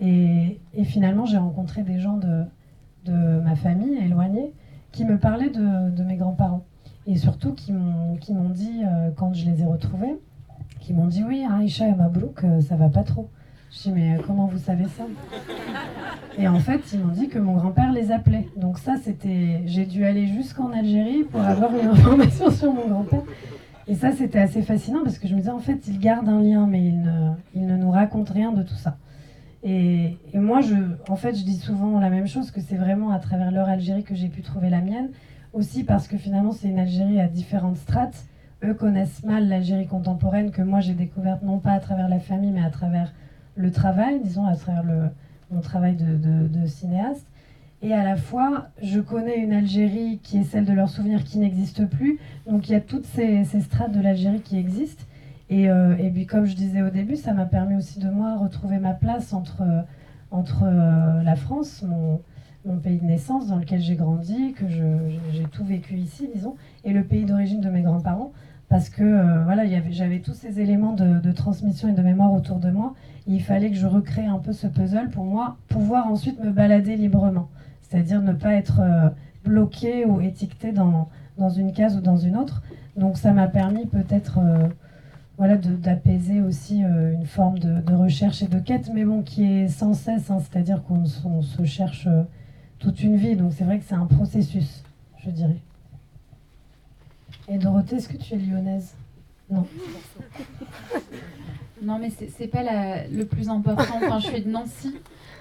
Et, 0.00 0.60
finalement, 0.84 1.26
j'ai 1.26 1.38
rencontré 1.38 1.82
des 1.82 1.98
gens 1.98 2.16
de, 2.16 3.40
ma 3.40 3.56
famille 3.56 3.96
éloignée 3.96 4.52
qui 4.92 5.04
me 5.04 5.18
parlaient 5.18 5.50
de, 5.50 6.02
mes 6.04 6.16
grands-parents. 6.16 6.64
Et 7.06 7.16
surtout 7.16 7.54
qui 7.54 7.72
m'ont 7.72 8.50
dit, 8.50 8.82
quand 9.16 9.34
je 9.34 9.46
les 9.46 9.62
ai 9.62 9.66
retrouvés, 9.66 10.16
qui 10.86 10.92
m'ont 10.92 11.06
dit 11.08 11.24
oui, 11.24 11.44
Aïcha 11.50 11.88
et 11.88 11.94
Mabrouk, 11.94 12.44
euh, 12.44 12.60
ça 12.60 12.76
va 12.76 12.88
pas 12.88 13.02
trop. 13.02 13.28
Je 13.76 13.82
dis 13.82 13.92
mais 13.92 14.16
euh, 14.16 14.22
comment 14.26 14.46
vous 14.46 14.58
savez 14.58 14.84
ça? 14.84 15.04
Et 16.38 16.48
en 16.48 16.58
fait, 16.60 16.80
ils 16.92 17.00
m'ont 17.00 17.12
dit 17.12 17.28
que 17.28 17.38
mon 17.38 17.54
grand-père 17.54 17.92
les 17.92 18.10
appelait. 18.10 18.48
Donc 18.56 18.78
ça, 18.78 18.94
c'était, 19.02 19.62
j'ai 19.66 19.84
dû 19.84 20.04
aller 20.04 20.26
jusqu'en 20.26 20.72
Algérie 20.72 21.24
pour 21.24 21.40
avoir 21.40 21.74
une 21.76 21.88
information 21.90 22.50
sur 22.50 22.72
mon 22.72 22.88
grand-père. 22.88 23.22
Et 23.86 23.94
ça, 23.94 24.12
c'était 24.12 24.38
assez 24.38 24.62
fascinant 24.62 25.00
parce 25.04 25.18
que 25.18 25.28
je 25.28 25.34
me 25.34 25.40
disais 25.40 25.50
en 25.50 25.58
fait, 25.58 25.86
ils 25.88 25.98
gardent 25.98 26.28
un 26.28 26.40
lien, 26.40 26.66
mais 26.66 26.84
ils 26.86 27.02
ne, 27.02 27.32
ils 27.54 27.66
ne 27.66 27.76
nous 27.76 27.90
racontent 27.90 28.32
rien 28.32 28.52
de 28.52 28.62
tout 28.62 28.74
ça. 28.74 28.96
Et, 29.62 30.16
et, 30.32 30.38
moi, 30.38 30.60
je, 30.60 30.74
en 31.08 31.16
fait, 31.16 31.36
je 31.36 31.44
dis 31.44 31.56
souvent 31.56 31.98
la 32.00 32.08
même 32.08 32.26
chose 32.26 32.50
que 32.50 32.60
c'est 32.60 32.76
vraiment 32.76 33.10
à 33.10 33.18
travers 33.18 33.50
leur 33.50 33.68
Algérie 33.68 34.04
que 34.04 34.14
j'ai 34.14 34.28
pu 34.28 34.42
trouver 34.42 34.70
la 34.70 34.80
mienne. 34.80 35.10
Aussi 35.52 35.84
parce 35.84 36.08
que 36.08 36.16
finalement, 36.16 36.52
c'est 36.52 36.68
une 36.68 36.78
Algérie 36.78 37.20
à 37.20 37.28
différentes 37.28 37.76
strates 37.76 38.26
eux 38.64 38.74
connaissent 38.74 39.22
mal 39.22 39.48
l'Algérie 39.48 39.86
contemporaine 39.86 40.50
que 40.50 40.62
moi 40.62 40.80
j'ai 40.80 40.94
découverte 40.94 41.42
non 41.42 41.58
pas 41.58 41.72
à 41.72 41.78
travers 41.78 42.08
la 42.08 42.18
famille 42.18 42.52
mais 42.52 42.64
à 42.64 42.70
travers 42.70 43.12
le 43.56 43.70
travail, 43.70 44.20
disons, 44.22 44.46
à 44.46 44.54
travers 44.54 44.84
mon 45.50 45.60
travail 45.60 45.96
de, 45.96 46.66
cinéaste. 46.66 47.26
Et 47.82 47.92
à 47.92 48.02
la 48.04 48.16
fois, 48.16 48.68
je 48.82 49.00
connais 49.00 49.38
une 49.38 49.52
Algérie 49.52 50.18
qui 50.22 50.38
est 50.38 50.44
celle 50.44 50.64
de 50.64 50.72
leurs 50.72 50.88
souvenirs 50.88 51.24
qui 51.24 51.38
n'existe 51.38 51.86
plus. 51.86 52.18
Donc 52.46 52.68
il 52.68 52.72
y 52.72 52.74
a 52.74 52.80
toutes 52.80 53.04
ces, 53.06 53.44
strates 53.60 53.92
de 53.92 54.00
l'Algérie 54.00 54.40
qui 54.40 54.58
existent. 54.58 55.04
Et, 55.50 55.70
euh, 55.70 55.96
et, 55.98 56.10
puis 56.10 56.26
comme 56.26 56.46
je 56.46 56.56
disais 56.56 56.82
au 56.82 56.90
début, 56.90 57.16
ça 57.16 57.32
m'a 57.32 57.44
permis 57.44 57.76
aussi 57.76 58.00
de 58.00 58.08
moi 58.08 58.36
retrouver 58.36 58.78
ma 58.78 58.94
place 58.94 59.32
entre, 59.32 59.62
entre 60.30 60.64
euh, 60.64 61.22
la 61.22 61.36
France, 61.36 61.82
mon, 61.86 62.20
mon 62.64 62.78
pays 62.78 62.98
de 62.98 63.04
naissance 63.04 63.46
dans 63.46 63.56
lequel 63.56 63.80
j'ai 63.80 63.94
grandi, 63.94 64.52
que 64.54 64.64
j'ai 64.68 65.44
tout 65.52 65.64
vécu 65.64 65.94
ici, 65.94 66.28
disons, 66.34 66.56
et 66.84 66.92
le 66.92 67.04
pays 67.04 67.24
d'origine 67.24 67.60
de 67.60 67.70
mes 67.70 67.82
grands-parents 67.82 68.32
parce 68.68 68.88
que 68.88 69.02
euh, 69.02 69.44
voilà, 69.44 69.64
j'avais 69.90 70.18
tous 70.18 70.34
ces 70.34 70.60
éléments 70.60 70.92
de, 70.92 71.32
transmission 71.32 71.88
et 71.88 71.92
de 71.92 72.02
mémoire 72.02 72.32
autour 72.32 72.58
de 72.58 72.70
moi. 72.70 72.94
il 73.26 73.42
fallait 73.42 73.70
que 73.70 73.76
je 73.76 73.86
recrée 73.86 74.26
un 74.26 74.38
peu 74.38 74.52
ce 74.52 74.66
puzzle 74.66 75.10
pour 75.10 75.24
moi, 75.24 75.56
pouvoir 75.68 76.08
ensuite 76.08 76.42
me 76.42 76.50
balader 76.50 76.96
librement. 76.96 77.48
C'est-à-dire 77.82 78.22
ne 78.22 78.32
pas 78.32 78.54
être 78.54 78.80
euh, 78.80 79.08
bloqué 79.44 80.04
ou 80.04 80.20
étiqueté 80.20 80.72
dans, 80.72 81.08
dans 81.38 81.48
une 81.48 81.72
case 81.72 81.96
ou 81.96 82.00
dans 82.00 82.16
une 82.16 82.36
autre. 82.36 82.62
Donc 82.96 83.18
ça 83.18 83.32
m'a 83.32 83.46
permis 83.46 83.86
peut-être 83.86 84.38
euh, 84.38 84.68
voilà, 85.38 85.56
d'apaiser 85.56 86.40
aussi 86.40 86.80
une 86.80 87.26
forme 87.26 87.58
de, 87.58 87.94
recherche 87.94 88.42
et 88.42 88.48
de 88.48 88.58
quête, 88.58 88.90
mais 88.92 89.04
bon, 89.04 89.22
qui 89.22 89.44
est 89.44 89.68
sans 89.68 89.92
cesse, 89.92 90.30
hein. 90.30 90.38
c'est-à-dire 90.40 90.82
qu'on 90.82 91.04
se 91.04 91.64
cherche 91.64 92.08
toute 92.78 93.02
une 93.02 93.16
vie. 93.16 93.36
Donc 93.36 93.52
c'est 93.52 93.64
vrai 93.64 93.78
que 93.78 93.84
c'est 93.84 93.94
un 93.94 94.06
processus, 94.06 94.82
je 95.18 95.30
dirais. 95.30 95.60
Et 97.48 97.58
Dorothée, 97.58 97.96
est-ce 97.96 98.08
que 98.08 98.16
tu 98.16 98.34
es 98.34 98.38
lyonnaise? 98.38 98.94
Non. 99.50 99.66
non, 101.82 101.98
mais 101.98 102.10
c'est 102.10 102.48
pas 102.48 102.62
le 103.08 103.24
plus 103.24 103.48
important. 103.48 103.96
Enfin, 103.96 104.18
je 104.18 104.26
suis 104.26 104.42
de 104.42 104.50
Nancy. 104.50 104.94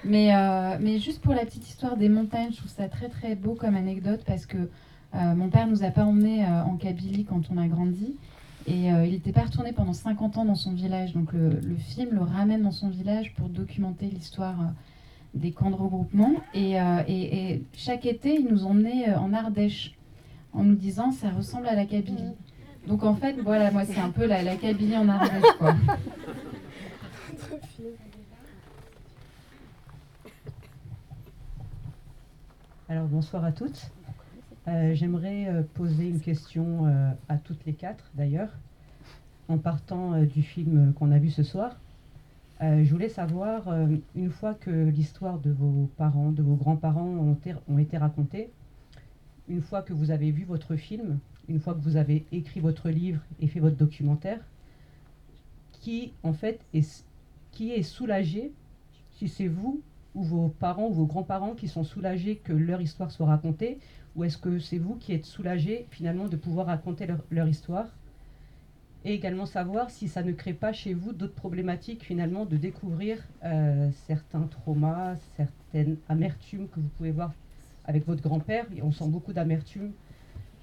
Mais, 0.03 0.36
euh, 0.36 0.78
mais 0.80 0.99
juste 0.99 1.22
pour 1.22 1.34
la 1.34 1.45
petite 1.45 1.68
histoire 1.68 1.97
des 1.97 2.10
montagnes, 2.10 2.51
je 2.51 2.58
trouve 2.58 2.72
ça 2.72 2.88
très 2.88 3.10
très 3.10 3.34
beau 3.36 3.56
comme 3.56 3.76
anecdote 3.76 4.22
parce 4.26 4.45
que 4.45 4.58
euh, 4.58 5.36
mon 5.36 5.49
père 5.49 5.68
nous 5.68 5.84
a 5.84 5.89
pas 5.89 6.06
emmenés 6.06 6.45
euh, 6.45 6.64
en 6.64 6.76
Kabylie 6.78 7.26
quand 7.26 7.41
on 7.51 7.58
a 7.58 7.68
grandi. 7.68 8.16
Et 8.68 8.88
il 8.88 9.12
n'était 9.12 9.32
pas 9.32 9.43
retourné 9.43 9.74
pendant 9.74 9.93
50 9.93 10.39
ans 10.39 10.45
dans 10.45 10.56
son 10.56 10.74
village. 10.74 11.14
Donc 11.14 11.34
le, 11.34 11.62
film 11.78 12.10
le 12.14 12.22
ramène 12.22 12.64
dans 12.64 12.72
son 12.72 12.89
village 12.89 13.32
pour 13.36 13.47
documenter 13.47 14.08
l'histoire 14.08 14.56
des 15.36 15.51
camps 15.51 15.70
de 15.70 15.76
regroupement. 15.76 16.34
Et, 16.56 16.78
et, 17.08 17.64
chaque 17.74 18.08
été, 18.08 18.34
il 18.39 18.47
nous 18.47 18.66
emmenait 18.66 19.14
en 19.14 19.34
Ardèche 19.34 19.95
en 20.56 20.64
nous 20.64 20.76
disant 20.76 21.12
ça 21.12 21.30
ressemble 21.30 21.68
à 21.68 21.76
la 21.76 21.86
Kabylie. 21.86 22.34
Donc 22.88 23.03
en 23.03 23.16
fait, 23.16 23.34
voilà, 23.41 23.72
moi 23.72 23.86
c'est 23.86 23.99
un 23.99 24.12
peu 24.12 24.26
la, 24.26 24.41
la 24.43 24.56
Kabylie 24.56 24.97
en 24.97 25.10
Ardèche, 25.10 25.43
quoi. 25.60 25.76
Alors 32.88 33.08
bonsoir 33.08 33.43
à 33.43 33.51
toutes. 33.51 33.91
Euh, 34.68 34.93
j'aimerais 34.93 35.47
euh, 35.47 35.64
poser 35.74 36.08
une 36.08 36.20
question 36.20 36.86
euh, 36.86 37.12
à 37.30 37.38
toutes 37.38 37.66
les 37.66 37.74
quatre 37.74 38.10
d'ailleurs, 38.16 38.49
en 39.47 39.58
partant 39.58 40.22
du 40.24 40.41
film 40.41 40.93
qu'on 40.93 41.12
a 41.12 41.20
vu 41.20 41.30
ce 41.30 41.43
soir. 41.43 41.80
je 42.62 42.89
voulais 42.89 43.10
savoir, 43.10 43.68
une 44.16 44.32
fois 44.32 44.56
que 44.56 44.72
l'histoire 44.72 45.38
de 45.39 45.51
vos 45.51 45.89
parents, 45.97 46.32
de 46.32 46.41
vos 46.41 46.56
grands-parents 46.56 47.06
ont, 47.06 47.38
ont, 47.68 47.78
été 47.78 47.97
racontées, 47.97 48.49
une 49.48 49.62
fois 49.62 49.82
que 49.82 49.93
vous 49.93 50.12
avez 50.12 50.32
vu 50.32 50.43
votre 50.43 50.76
film, 50.76 51.20
une 51.48 51.60
fois 51.60 51.74
que 51.74 51.82
vous 51.82 51.98
avez 51.98 52.26
écrit 52.32 52.60
votre 52.60 52.89
livre 52.89 53.22
et 53.39 53.48
fait 53.48 53.60
votre 53.60 53.78
documentaire, 53.78 54.39
qui 55.72 56.14
en 56.24 56.34
fait 56.34 56.60
est, 56.74 57.06
qui 57.52 57.72
est 57.72 57.84
soulagé 57.84 58.52
si 59.14 59.28
c'est 59.28 59.48
vous 59.48 59.82
ou 60.16 60.24
vos 60.24 60.48
parents 60.48 60.88
ou 60.88 60.93
vos 60.93 61.06
grands-parents 61.06 61.54
qui 61.54 61.68
sont 61.68 61.84
soulagés 61.84 62.38
que 62.38 62.54
leur 62.54 62.82
histoire 62.82 63.12
soit 63.12 63.28
racontée, 63.28 63.80
ou 64.16 64.24
est-ce 64.24 64.38
que 64.38 64.60
c'est 64.60 64.78
vous 64.78 64.96
qui 64.96 65.14
êtes 65.14 65.26
soulagé 65.26 65.86
finalement 65.91 66.28
de 66.28 66.38
pouvoir 66.38 66.68
raconter 66.68 67.08
leur, 67.30 67.48
histoire 67.48 67.88
et 69.04 69.14
également 69.14 69.46
savoir 69.46 69.91
si 69.91 70.08
ça 70.08 70.24
ne 70.24 70.32
crée 70.32 70.54
pas 70.54 70.74
chez 70.74 70.93
vous 70.93 71.14
d'autres 71.14 71.36
problématiques 71.36 72.04
finalement 72.04 72.46
de 72.46 72.58
découvrir 72.58 73.24
euh, 73.43 73.91
certains 74.08 74.48
traumas, 74.48 75.16
certaines 75.38 75.98
amertumes 76.10 76.68
que 76.70 76.80
vous 76.80 76.89
pouvez 76.98 77.12
voir 77.12 77.34
avec 77.88 78.05
votre 78.07 78.21
grand-père. 78.21 78.65
On 78.81 78.91
sent 78.91 79.07
beaucoup 79.07 79.33
d'amertume 79.33 79.91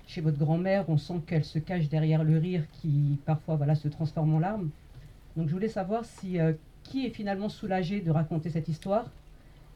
chez 0.07 0.21
votre 0.21 0.39
grand-mère, 0.39 0.85
on 0.89 0.99
sent 0.99 1.21
qu'elle 1.27 1.45
se 1.45 1.59
cache 1.59 1.89
derrière 1.89 2.25
le 2.25 2.37
rire 2.37 2.65
qui 2.73 3.19
parfois 3.25 3.57
voilà, 3.57 3.75
se 3.75 3.89
transforme 3.89 4.35
en 4.35 4.39
larmes. 4.39 4.71
Donc 5.37 5.49
je 5.49 5.53
voulais 5.53 5.69
savoir 5.69 6.05
si 6.05 6.39
euh, 6.39 6.53
qui 6.83 7.07
est 7.07 7.11
finalement 7.11 7.49
soulagé 7.49 8.01
de 8.01 8.11
raconter 8.11 8.51
cette 8.51 8.69
histoire 8.69 9.07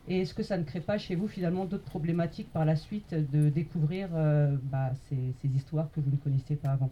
et 0.08 0.20
est-ce 0.20 0.34
que 0.34 0.42
ça 0.42 0.56
ne 0.56 0.62
crée 0.62 0.80
pas 0.80 0.98
chez 0.98 1.14
vous 1.14 1.26
finalement 1.26 1.64
d'autres 1.64 1.84
problématiques 1.84 2.52
par 2.52 2.64
la 2.64 2.76
suite 2.76 3.14
de 3.14 3.48
découvrir 3.48 4.08
euh, 4.14 4.56
bah, 4.64 4.90
ces, 5.08 5.48
histoires 5.48 5.88
que 5.94 6.00
vous 6.00 6.10
ne 6.10 6.16
connaissiez 6.16 6.56
pas 6.56 6.70
avant? 6.70 6.90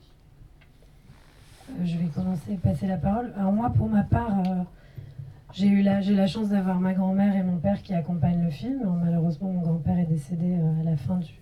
Euh, 1.71 1.85
Je 1.85 1.97
vais 1.99 2.07
commencer 2.07 2.55
à 2.55 2.57
passer 2.57 2.87
la 2.87 2.97
parole. 2.97 3.33
Alors 3.37 3.53
moi, 3.53 3.71
pour 3.71 3.89
ma 3.89 4.03
part, 4.03 4.43
j'ai 5.55 5.69
eu 5.69 5.83
la, 5.83 6.27
chance 6.27 6.49
d'avoir 6.49 6.81
ma 6.81 6.93
grand-mère 6.93 7.37
et 7.37 7.43
mon 7.43 7.59
père 7.59 7.83
qui 7.83 7.95
accompagnent 7.95 8.45
le 8.45 8.51
film. 8.51 8.81
malheureusement, 9.03 9.51
mon 9.51 9.61
grand-père 9.61 9.99
est 9.99 10.07
décédé 10.07 10.59
à 10.81 10.85
la 10.85 10.97
fin 10.97 11.19
du, 11.19 11.33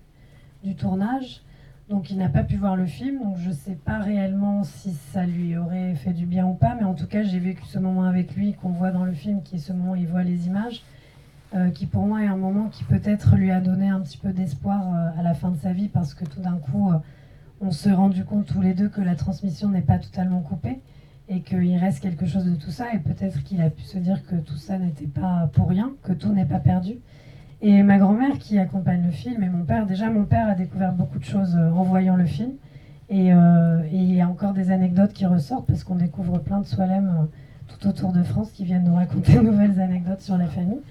du 0.63 0.75
tournage. 0.75 1.41
Donc 1.89 2.09
il 2.09 2.17
n'a 2.17 2.29
pas 2.29 2.43
pu 2.43 2.55
voir 2.55 2.75
le 2.75 2.85
film, 2.85 3.21
donc 3.21 3.37
je 3.37 3.49
ne 3.49 3.53
sais 3.53 3.75
pas 3.75 3.99
réellement 3.99 4.63
si 4.63 4.93
ça 4.93 5.25
lui 5.25 5.57
aurait 5.57 5.95
fait 5.95 6.13
du 6.13 6.25
bien 6.25 6.45
ou 6.45 6.53
pas, 6.53 6.75
mais 6.75 6.85
en 6.85 6.93
tout 6.93 7.07
cas 7.07 7.23
j'ai 7.23 7.39
vécu 7.39 7.65
ce 7.65 7.77
moment 7.77 8.03
avec 8.03 8.35
lui 8.35 8.53
qu'on 8.53 8.69
voit 8.69 8.91
dans 8.91 9.03
le 9.03 9.11
film, 9.11 9.43
qui 9.43 9.55
est 9.55 9.59
ce 9.59 9.73
moment 9.73 9.91
où 9.91 9.95
il 9.95 10.07
voit 10.07 10.23
les 10.23 10.47
images, 10.47 10.81
euh, 11.55 11.71
qui 11.71 11.85
pour 11.85 12.05
moi 12.05 12.23
est 12.23 12.27
un 12.27 12.37
moment 12.37 12.69
qui 12.69 12.85
peut-être 12.85 13.35
lui 13.35 13.51
a 13.51 13.59
donné 13.59 13.89
un 13.89 13.99
petit 13.99 14.17
peu 14.17 14.31
d'espoir 14.31 14.81
euh, 14.87 15.19
à 15.19 15.23
la 15.23 15.33
fin 15.33 15.51
de 15.51 15.57
sa 15.57 15.73
vie, 15.73 15.89
parce 15.89 16.13
que 16.13 16.23
tout 16.23 16.39
d'un 16.39 16.57
coup 16.57 16.89
euh, 16.89 16.99
on 17.59 17.71
s'est 17.71 17.91
rendu 17.91 18.23
compte 18.23 18.45
tous 18.45 18.61
les 18.61 18.73
deux 18.73 18.87
que 18.87 19.01
la 19.01 19.15
transmission 19.15 19.67
n'est 19.67 19.81
pas 19.81 19.99
totalement 19.99 20.39
coupée 20.39 20.79
et 21.29 21.41
qu'il 21.41 21.77
reste 21.77 22.01
quelque 22.01 22.25
chose 22.25 22.45
de 22.45 22.55
tout 22.55 22.71
ça, 22.71 22.93
et 22.93 22.99
peut-être 22.99 23.43
qu'il 23.43 23.61
a 23.61 23.69
pu 23.69 23.83
se 23.83 23.97
dire 23.97 24.25
que 24.25 24.35
tout 24.35 24.57
ça 24.57 24.77
n'était 24.77 25.07
pas 25.07 25.49
pour 25.53 25.69
rien, 25.69 25.93
que 26.03 26.13
tout 26.13 26.33
n'est 26.33 26.45
pas 26.45 26.59
perdu. 26.59 26.97
Et 27.65 27.81
ma 27.81 27.97
grand-mère 27.97 28.39
qui 28.39 28.59
accompagne 28.59 29.05
le 29.05 29.11
film 29.11 29.41
et 29.41 29.47
mon 29.47 29.63
père, 29.63 29.85
déjà 29.85 30.09
mon 30.09 30.25
père 30.25 30.49
a 30.49 30.53
découvert 30.53 30.91
beaucoup 30.91 31.17
de 31.17 31.23
choses 31.23 31.55
euh, 31.55 31.71
en 31.71 31.83
voyant 31.83 32.17
le 32.17 32.25
film. 32.25 32.51
Euh, 33.09 33.83
et, 33.89 33.95
il 33.95 34.13
y 34.13 34.19
a 34.19 34.27
encore 34.27 34.53
des 34.53 34.69
anecdotes 34.69 35.13
qui 35.13 35.25
ressortent 35.25 35.65
parce 35.65 35.85
qu'on 35.85 35.95
découvre 35.95 36.39
plein 36.39 36.59
de 36.59 36.65
Soalem 36.65 37.07
euh, 37.07 37.25
tout 37.69 37.87
autour 37.87 38.11
de 38.11 38.21
France 38.21 38.51
qui 38.51 38.65
viennent 38.65 38.83
nous 38.83 38.95
raconter 38.95 39.35
de 39.37 39.39
nouvelles 39.39 39.79
anecdotes 39.79 40.19
sur 40.19 40.37
la 40.37 40.47
famille. 40.47 40.81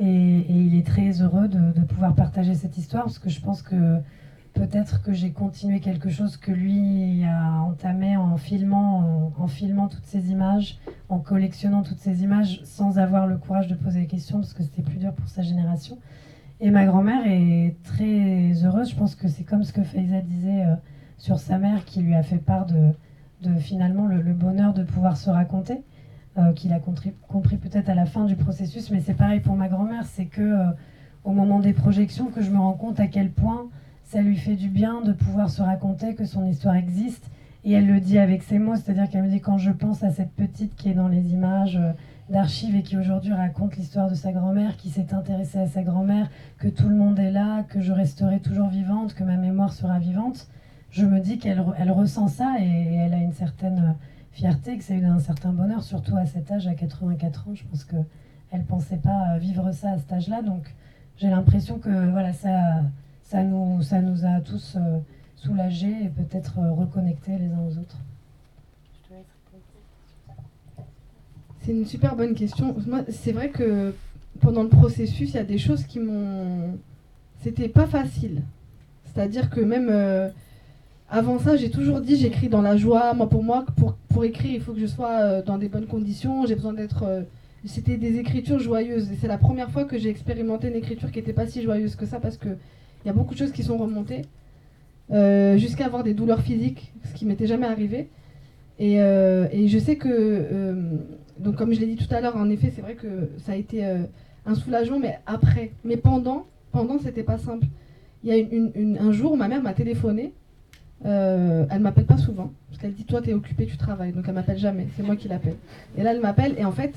Et, 0.00 0.44
il 0.48 0.76
est 0.76 0.84
très 0.84 1.22
heureux 1.22 1.46
de, 1.46 1.80
pouvoir 1.82 2.16
partager 2.16 2.54
cette 2.54 2.76
histoire 2.78 3.04
parce 3.04 3.20
que 3.20 3.30
je 3.30 3.40
pense 3.40 3.62
que 3.62 3.98
peut-être 4.62 5.02
que 5.02 5.12
j'ai 5.12 5.32
continué 5.32 5.80
quelque 5.80 6.08
chose 6.08 6.36
que 6.36 6.52
lui 6.52 7.24
a 7.24 7.62
entamé 7.62 8.16
en 8.16 8.36
filmant, 8.36 9.32
en, 9.36 9.48
filmant 9.48 9.88
toutes 9.88 10.04
ces 10.04 10.30
images, 10.30 10.78
en 11.08 11.18
collectionnant 11.18 11.82
toutes 11.82 11.98
ces 11.98 12.22
images 12.22 12.60
sans 12.62 13.00
avoir 13.00 13.26
le 13.26 13.38
courage 13.38 13.66
de 13.66 13.74
poser 13.74 14.02
des 14.02 14.06
questions 14.06 14.38
parce 14.38 14.54
que 14.54 14.62
c'était 14.62 14.82
plus 14.82 14.98
dur 14.98 15.12
pour 15.14 15.28
sa 15.28 15.42
génération. 15.42 15.98
Et 16.60 16.70
ma 16.70 16.84
grand-mère 16.84 17.26
est 17.26 17.74
très 17.82 18.52
heureuse. 18.64 18.90
Je 18.90 18.94
pense 18.94 19.16
que 19.16 19.26
c'est 19.26 19.42
comme 19.42 19.64
ce 19.64 19.72
que 19.72 19.82
Faiza 19.82 20.20
disait 20.20 20.64
euh, 20.64 20.76
sur 21.18 21.40
sa 21.40 21.58
mère 21.58 21.84
qui 21.84 22.00
lui 22.00 22.14
a 22.14 22.22
fait 22.22 22.38
part 22.38 22.66
de, 22.66 22.92
finalement 23.58 24.06
le, 24.06 24.32
bonheur 24.32 24.74
de 24.74 24.84
pouvoir 24.84 25.16
se 25.16 25.28
raconter, 25.28 25.82
euh, 26.38 26.52
qu'il 26.52 26.72
a 26.72 26.78
compris, 26.78 27.56
peut-être 27.56 27.88
à 27.88 27.96
la 27.96 28.06
fin 28.06 28.26
du 28.26 28.36
processus. 28.36 28.92
Mais 28.92 29.00
c'est 29.00 29.14
pareil 29.14 29.40
pour 29.40 29.56
ma 29.56 29.66
grand-mère, 29.66 30.06
c'est 30.06 30.26
que 30.26 30.40
euh, 30.40 30.66
au 31.24 31.32
moment 31.32 31.58
des 31.58 31.72
projections 31.72 32.26
que 32.26 32.42
je 32.42 32.50
me 32.52 32.58
rends 32.58 32.74
compte 32.74 33.00
à 33.00 33.08
quel 33.08 33.32
point 33.32 33.66
ça 34.12 34.20
lui 34.20 34.36
fait 34.36 34.56
du 34.56 34.68
bien 34.68 35.00
de 35.00 35.14
pouvoir 35.14 35.48
se 35.48 35.62
raconter 35.62 36.14
que 36.14 36.26
son 36.26 36.44
histoire 36.44 36.74
existe. 36.74 37.30
Et 37.64 37.72
elle 37.72 37.86
le 37.86 37.98
dit 37.98 38.18
avec 38.18 38.42
ses 38.42 38.58
mots, 38.58 38.76
c'est-à-dire 38.76 39.08
qu'elle 39.08 39.22
me 39.22 39.30
dit 39.30 39.40
quand 39.40 39.56
je 39.56 39.70
pense 39.70 40.02
à 40.02 40.10
cette 40.10 40.32
petite 40.32 40.76
qui 40.76 40.90
est 40.90 40.94
dans 40.94 41.08
les 41.08 41.32
images 41.32 41.76
euh, 41.76 41.92
d'archives 42.28 42.76
et 42.76 42.82
qui 42.82 42.98
aujourd'hui 42.98 43.32
raconte 43.32 43.74
l'histoire 43.78 44.10
de 44.10 44.14
sa 44.14 44.32
grand-mère, 44.32 44.76
qui 44.76 44.90
s'est 44.90 45.14
intéressée 45.14 45.60
à 45.60 45.66
sa 45.66 45.82
grand-mère, 45.82 46.28
que 46.58 46.68
tout 46.68 46.90
le 46.90 46.94
monde 46.94 47.18
est 47.18 47.30
là, 47.30 47.62
que 47.62 47.80
je 47.80 47.90
resterai 47.90 48.40
toujours 48.40 48.68
vivante, 48.68 49.14
que 49.14 49.24
ma 49.24 49.38
mémoire 49.38 49.72
sera 49.72 49.98
vivante, 49.98 50.46
je 50.90 51.06
me 51.06 51.18
dis 51.18 51.38
qu'elle 51.38 51.64
elle 51.78 51.90
ressent 51.90 52.28
ça 52.28 52.56
et, 52.60 52.94
elle 52.94 53.14
a 53.14 53.18
une 53.18 53.32
certaine 53.32 53.78
euh, 53.78 54.04
fierté, 54.32 54.76
que 54.76 54.84
c'est 54.84 55.02
un 55.02 55.20
certain 55.20 55.54
bonheur, 55.54 55.82
surtout 55.82 56.18
à 56.18 56.26
cet 56.26 56.52
âge, 56.52 56.66
à 56.66 56.74
84 56.74 57.48
ans. 57.48 57.54
Je 57.54 57.64
pense 57.64 57.84
qu'elle 57.84 58.04
ne 58.52 58.64
pensait 58.64 58.98
pas 58.98 59.30
euh, 59.30 59.38
vivre 59.38 59.72
ça 59.72 59.92
à 59.92 59.96
cet 59.96 60.12
âge-là. 60.12 60.42
Donc 60.42 60.74
j'ai 61.16 61.30
l'impression 61.30 61.78
que 61.78 62.10
voilà, 62.10 62.34
ça 62.34 62.82
ça 63.32 63.42
nous, 63.42 63.82
ça 63.82 64.02
nous 64.02 64.26
a 64.26 64.40
tous 64.42 64.76
euh, 64.76 64.98
soulagés 65.36 65.96
et 66.04 66.08
peut-être 66.08 66.58
euh, 66.58 66.70
reconnectés 66.72 67.38
les 67.38 67.46
uns 67.46 67.62
aux 67.66 67.78
autres. 67.78 67.96
C'est 71.62 71.72
une 71.72 71.86
super 71.86 72.14
bonne 72.14 72.34
question. 72.34 72.76
Moi, 72.86 73.04
c'est 73.08 73.32
vrai 73.32 73.48
que 73.48 73.94
pendant 74.40 74.64
le 74.64 74.68
processus, 74.68 75.30
il 75.30 75.36
y 75.36 75.38
a 75.38 75.44
des 75.44 75.56
choses 75.56 75.84
qui 75.84 75.98
m'ont. 75.98 76.76
C'était 77.40 77.68
pas 77.68 77.86
facile. 77.86 78.42
C'est-à-dire 79.06 79.48
que 79.48 79.60
même 79.60 79.88
euh, 79.88 80.28
avant 81.08 81.38
ça, 81.38 81.56
j'ai 81.56 81.70
toujours 81.70 82.02
dit 82.02 82.16
j'écris 82.16 82.50
dans 82.50 82.62
la 82.62 82.76
joie. 82.76 83.14
Moi, 83.14 83.30
pour 83.30 83.42
moi, 83.44 83.64
pour, 83.76 83.94
pour 84.08 84.24
écrire, 84.24 84.52
il 84.52 84.60
faut 84.60 84.74
que 84.74 84.80
je 84.80 84.86
sois 84.86 85.40
dans 85.40 85.56
des 85.56 85.68
bonnes 85.68 85.86
conditions. 85.86 86.44
J'ai 86.44 86.56
besoin 86.56 86.74
d'être. 86.74 87.24
C'était 87.64 87.96
des 87.96 88.18
écritures 88.18 88.58
joyeuses. 88.58 89.10
Et 89.10 89.16
c'est 89.18 89.28
la 89.28 89.38
première 89.38 89.70
fois 89.70 89.84
que 89.84 89.96
j'ai 89.96 90.10
expérimenté 90.10 90.68
une 90.68 90.74
écriture 90.74 91.10
qui 91.10 91.20
n'était 91.20 91.32
pas 91.32 91.46
si 91.46 91.62
joyeuse 91.62 91.94
que 91.94 92.04
ça 92.04 92.20
parce 92.20 92.36
que 92.36 92.58
il 93.04 93.08
y 93.08 93.10
a 93.10 93.14
beaucoup 93.14 93.34
de 93.34 93.38
choses 93.38 93.52
qui 93.52 93.62
sont 93.62 93.76
remontées, 93.78 94.22
euh, 95.12 95.58
jusqu'à 95.58 95.86
avoir 95.86 96.04
des 96.04 96.14
douleurs 96.14 96.40
physiques, 96.40 96.92
ce 97.04 97.12
qui 97.14 97.26
m'était 97.26 97.46
jamais 97.46 97.66
arrivé. 97.66 98.08
Et, 98.78 99.00
euh, 99.00 99.46
je 99.66 99.78
sais 99.78 99.96
que, 99.96 100.08
euh, 100.08 100.96
donc 101.38 101.56
comme 101.56 101.72
je 101.72 101.80
l'ai 101.80 101.86
dit 101.86 101.96
tout 101.96 102.12
à 102.14 102.20
l'heure, 102.20 102.36
en 102.36 102.48
effet, 102.48 102.72
c'est 102.74 102.82
vrai 102.82 102.94
que 102.94 103.30
ça 103.38 103.52
a 103.52 103.56
été 103.56 103.84
un 104.46 104.54
soulagement, 104.54 104.98
mais 104.98 105.18
après. 105.26 105.72
Mais 105.84 105.96
pendant, 105.96 106.46
pendant, 106.70 106.98
c'était 106.98 107.22
pas 107.22 107.38
simple. 107.38 107.66
Il 108.24 108.30
y 108.30 108.32
a 108.32 108.36
une, 108.36 108.96
un 109.00 109.12
jour, 109.12 109.36
ma 109.36 109.48
mère 109.48 109.62
m'a 109.62 109.74
téléphoné. 109.74 110.32
Euh, 111.04 111.66
elle 111.68 111.80
m'appelle 111.80 112.06
pas 112.06 112.16
souvent, 112.16 112.52
parce 112.68 112.80
qu'elle 112.80 112.94
dit 112.94 113.04
Toi, 113.04 113.20
tu 113.20 113.30
es 113.30 113.34
occupée, 113.34 113.66
tu 113.66 113.76
travailles. 113.76 114.12
Donc 114.12 114.24
elle 114.28 114.34
m'appelle 114.34 114.58
jamais, 114.58 114.86
c'est 114.96 115.02
moi 115.02 115.16
qui 115.16 115.28
l'appelle. 115.28 115.56
Et 115.98 116.02
là, 116.04 116.12
elle 116.12 116.20
m'appelle, 116.20 116.54
et 116.58 116.64
en 116.64 116.70
fait, 116.70 116.94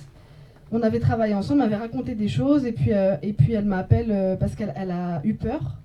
on 0.71 0.83
avait 0.83 0.99
travaillé 0.99 1.33
ensemble, 1.33 1.63
elle 1.63 1.69
m'avait 1.69 1.81
raconté 1.81 2.13
des 2.13 2.27
choses, 2.27 2.65
et 2.65 2.71
puis, 2.71 2.91
et 2.91 3.33
puis 3.33 3.53
elle 3.53 3.65
m'appelle 3.65 4.37
parce 4.39 4.53
qu'elle 4.53 4.91
a 4.91 5.21
eu 5.23 5.33
peur 5.33 5.79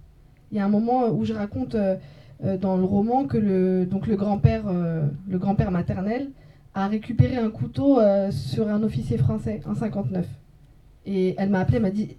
il 0.50 0.58
y 0.58 0.60
a 0.60 0.64
un 0.64 0.68
moment 0.68 1.08
où 1.08 1.24
je 1.24 1.32
raconte 1.32 1.74
euh, 1.74 1.96
euh, 2.44 2.56
dans 2.56 2.76
le 2.76 2.84
roman 2.84 3.24
que 3.24 3.36
le, 3.36 3.86
donc 3.86 4.06
le 4.06 4.16
grand-père 4.16 4.64
euh, 4.66 5.06
le 5.28 5.38
grand-père 5.38 5.70
maternel 5.70 6.30
a 6.74 6.88
récupéré 6.88 7.36
un 7.36 7.50
couteau 7.50 7.98
sur 8.30 8.68
un 8.68 8.84
officier 8.84 9.18
français 9.18 9.60
en 9.66 9.74
59. 9.74 10.24
Et 11.04 11.34
elle 11.36 11.50
m'a 11.50 11.58
appelé, 11.58 11.78
elle 11.78 11.82
m'a 11.82 11.90
dit 11.90 12.16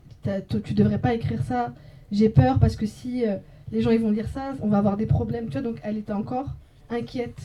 tu 0.65 0.73
devrais 0.73 0.99
pas 0.99 1.13
écrire 1.13 1.41
ça, 1.43 1.73
j'ai 2.11 2.27
peur 2.27 2.59
parce 2.59 2.75
que 2.75 2.85
si 2.85 3.23
les 3.71 3.81
gens 3.81 3.91
ils 3.91 4.01
vont 4.01 4.11
lire 4.11 4.27
ça, 4.27 4.51
on 4.61 4.67
va 4.67 4.79
avoir 4.79 4.97
des 4.97 5.05
problèmes, 5.05 5.45
tu 5.45 5.53
vois, 5.53 5.61
donc 5.61 5.79
elle 5.83 5.95
était 5.95 6.11
encore 6.11 6.47
inquiète. 6.89 7.41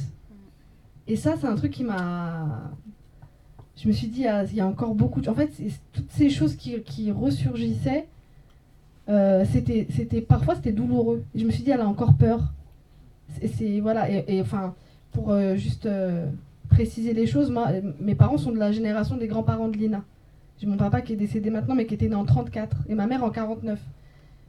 Et 1.06 1.14
ça, 1.14 1.36
c'est 1.40 1.46
un 1.46 1.54
truc 1.54 1.70
qui 1.70 1.84
m'a. 1.84 2.72
Je 3.76 3.86
me 3.86 3.92
suis 3.92 4.08
dit, 4.08 4.22
il 4.22 4.56
y 4.56 4.60
a 4.60 4.66
encore 4.66 4.96
beaucoup. 4.96 5.20
En 5.28 5.34
fait, 5.36 5.52
toutes 5.92 6.10
ces 6.10 6.28
choses 6.28 6.56
qui, 6.56 6.82
qui 6.82 7.12
ressurgissaient, 7.12 8.08
euh, 9.08 9.44
c'était, 9.50 9.86
c'était 9.90 10.20
parfois 10.20 10.56
c'était 10.56 10.72
douloureux. 10.72 11.24
je 11.34 11.44
me 11.44 11.50
suis 11.50 11.62
dit, 11.62 11.70
elle 11.70 11.80
a 11.80 11.88
encore 11.88 12.14
peur. 12.14 12.52
C'est, 13.44 13.80
voilà. 13.80 14.08
Et, 14.10 14.40
enfin, 14.40 14.74
pour 15.12 15.30
euh, 15.30 15.56
juste 15.56 15.86
euh, 15.86 16.26
préciser 16.68 17.12
les 17.12 17.26
choses, 17.26 17.50
moi, 17.50 17.68
mes 18.00 18.14
parents 18.14 18.38
sont 18.38 18.52
de 18.52 18.58
la 18.58 18.72
génération 18.72 19.16
des 19.16 19.26
grands-parents 19.26 19.68
de 19.68 19.76
Lina. 19.76 20.02
J'ai 20.58 20.66
mon 20.66 20.76
papa 20.76 21.02
qui 21.02 21.12
est 21.12 21.16
décédé 21.16 21.50
maintenant, 21.50 21.74
mais 21.74 21.86
qui 21.86 21.94
était 21.94 22.08
né 22.08 22.14
en 22.14 22.24
34, 22.24 22.76
et 22.88 22.94
ma 22.94 23.06
mère 23.06 23.22
en 23.22 23.30
49. 23.30 23.78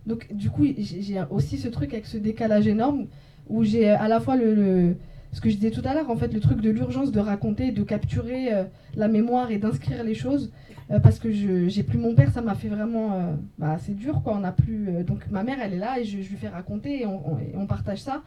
Donc, 0.05 0.33
du 0.33 0.49
coup, 0.49 0.65
j'ai 0.77 1.21
aussi 1.29 1.57
ce 1.57 1.67
truc 1.67 1.93
avec 1.93 2.05
ce 2.05 2.17
décalage 2.17 2.65
énorme 2.65 3.07
où 3.49 3.63
j'ai 3.63 3.89
à 3.89 4.07
la 4.07 4.21
fois 4.21 4.37
le, 4.37 4.95
ce 5.33 5.41
que 5.41 5.49
je 5.49 5.55
disais 5.55 5.71
tout 5.71 5.81
à 5.83 5.93
l'heure, 5.93 6.09
en 6.09 6.15
fait, 6.15 6.33
le 6.33 6.39
truc 6.39 6.61
de 6.61 6.69
l'urgence 6.69 7.11
de 7.11 7.19
raconter, 7.19 7.71
de 7.71 7.83
capturer 7.83 8.51
la 8.95 9.07
mémoire 9.09 9.51
et 9.51 9.57
d'inscrire 9.57 10.03
les 10.05 10.15
choses. 10.15 10.49
Euh, 10.89 10.99
parce 10.99 11.19
que 11.19 11.31
j'ai 11.31 11.83
plus 11.83 11.97
mon 11.97 12.15
père, 12.15 12.31
ça 12.31 12.41
m'a 12.41 12.55
fait 12.55 12.69
vraiment 12.69 13.13
euh, 13.13 13.33
bah, 13.57 13.77
c'est 13.79 13.95
dur 13.95 14.21
quoi. 14.23 14.37
On 14.37 14.43
a 14.43 14.51
plus 14.51 14.89
euh, 14.89 15.03
donc 15.03 15.29
ma 15.29 15.43
mère 15.43 15.57
elle 15.61 15.73
est 15.73 15.79
là 15.79 15.99
et 15.99 16.05
je, 16.05 16.17
lui 16.17 16.23
fais 16.23 16.47
raconter 16.47 17.01
et 17.01 17.05
on, 17.05 17.65
partage 17.67 18.01
ça 18.01 18.23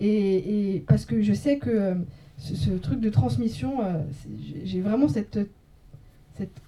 et, 0.00 0.82
parce 0.88 1.04
que 1.04 1.20
je 1.20 1.34
sais 1.34 1.58
que 1.58 1.94
ce, 2.38 2.70
truc 2.70 3.00
de 3.00 3.10
transmission, 3.10 3.80
j'ai 4.64 4.80
vraiment 4.80 5.08
cette 5.08 5.38
cette 6.40 6.62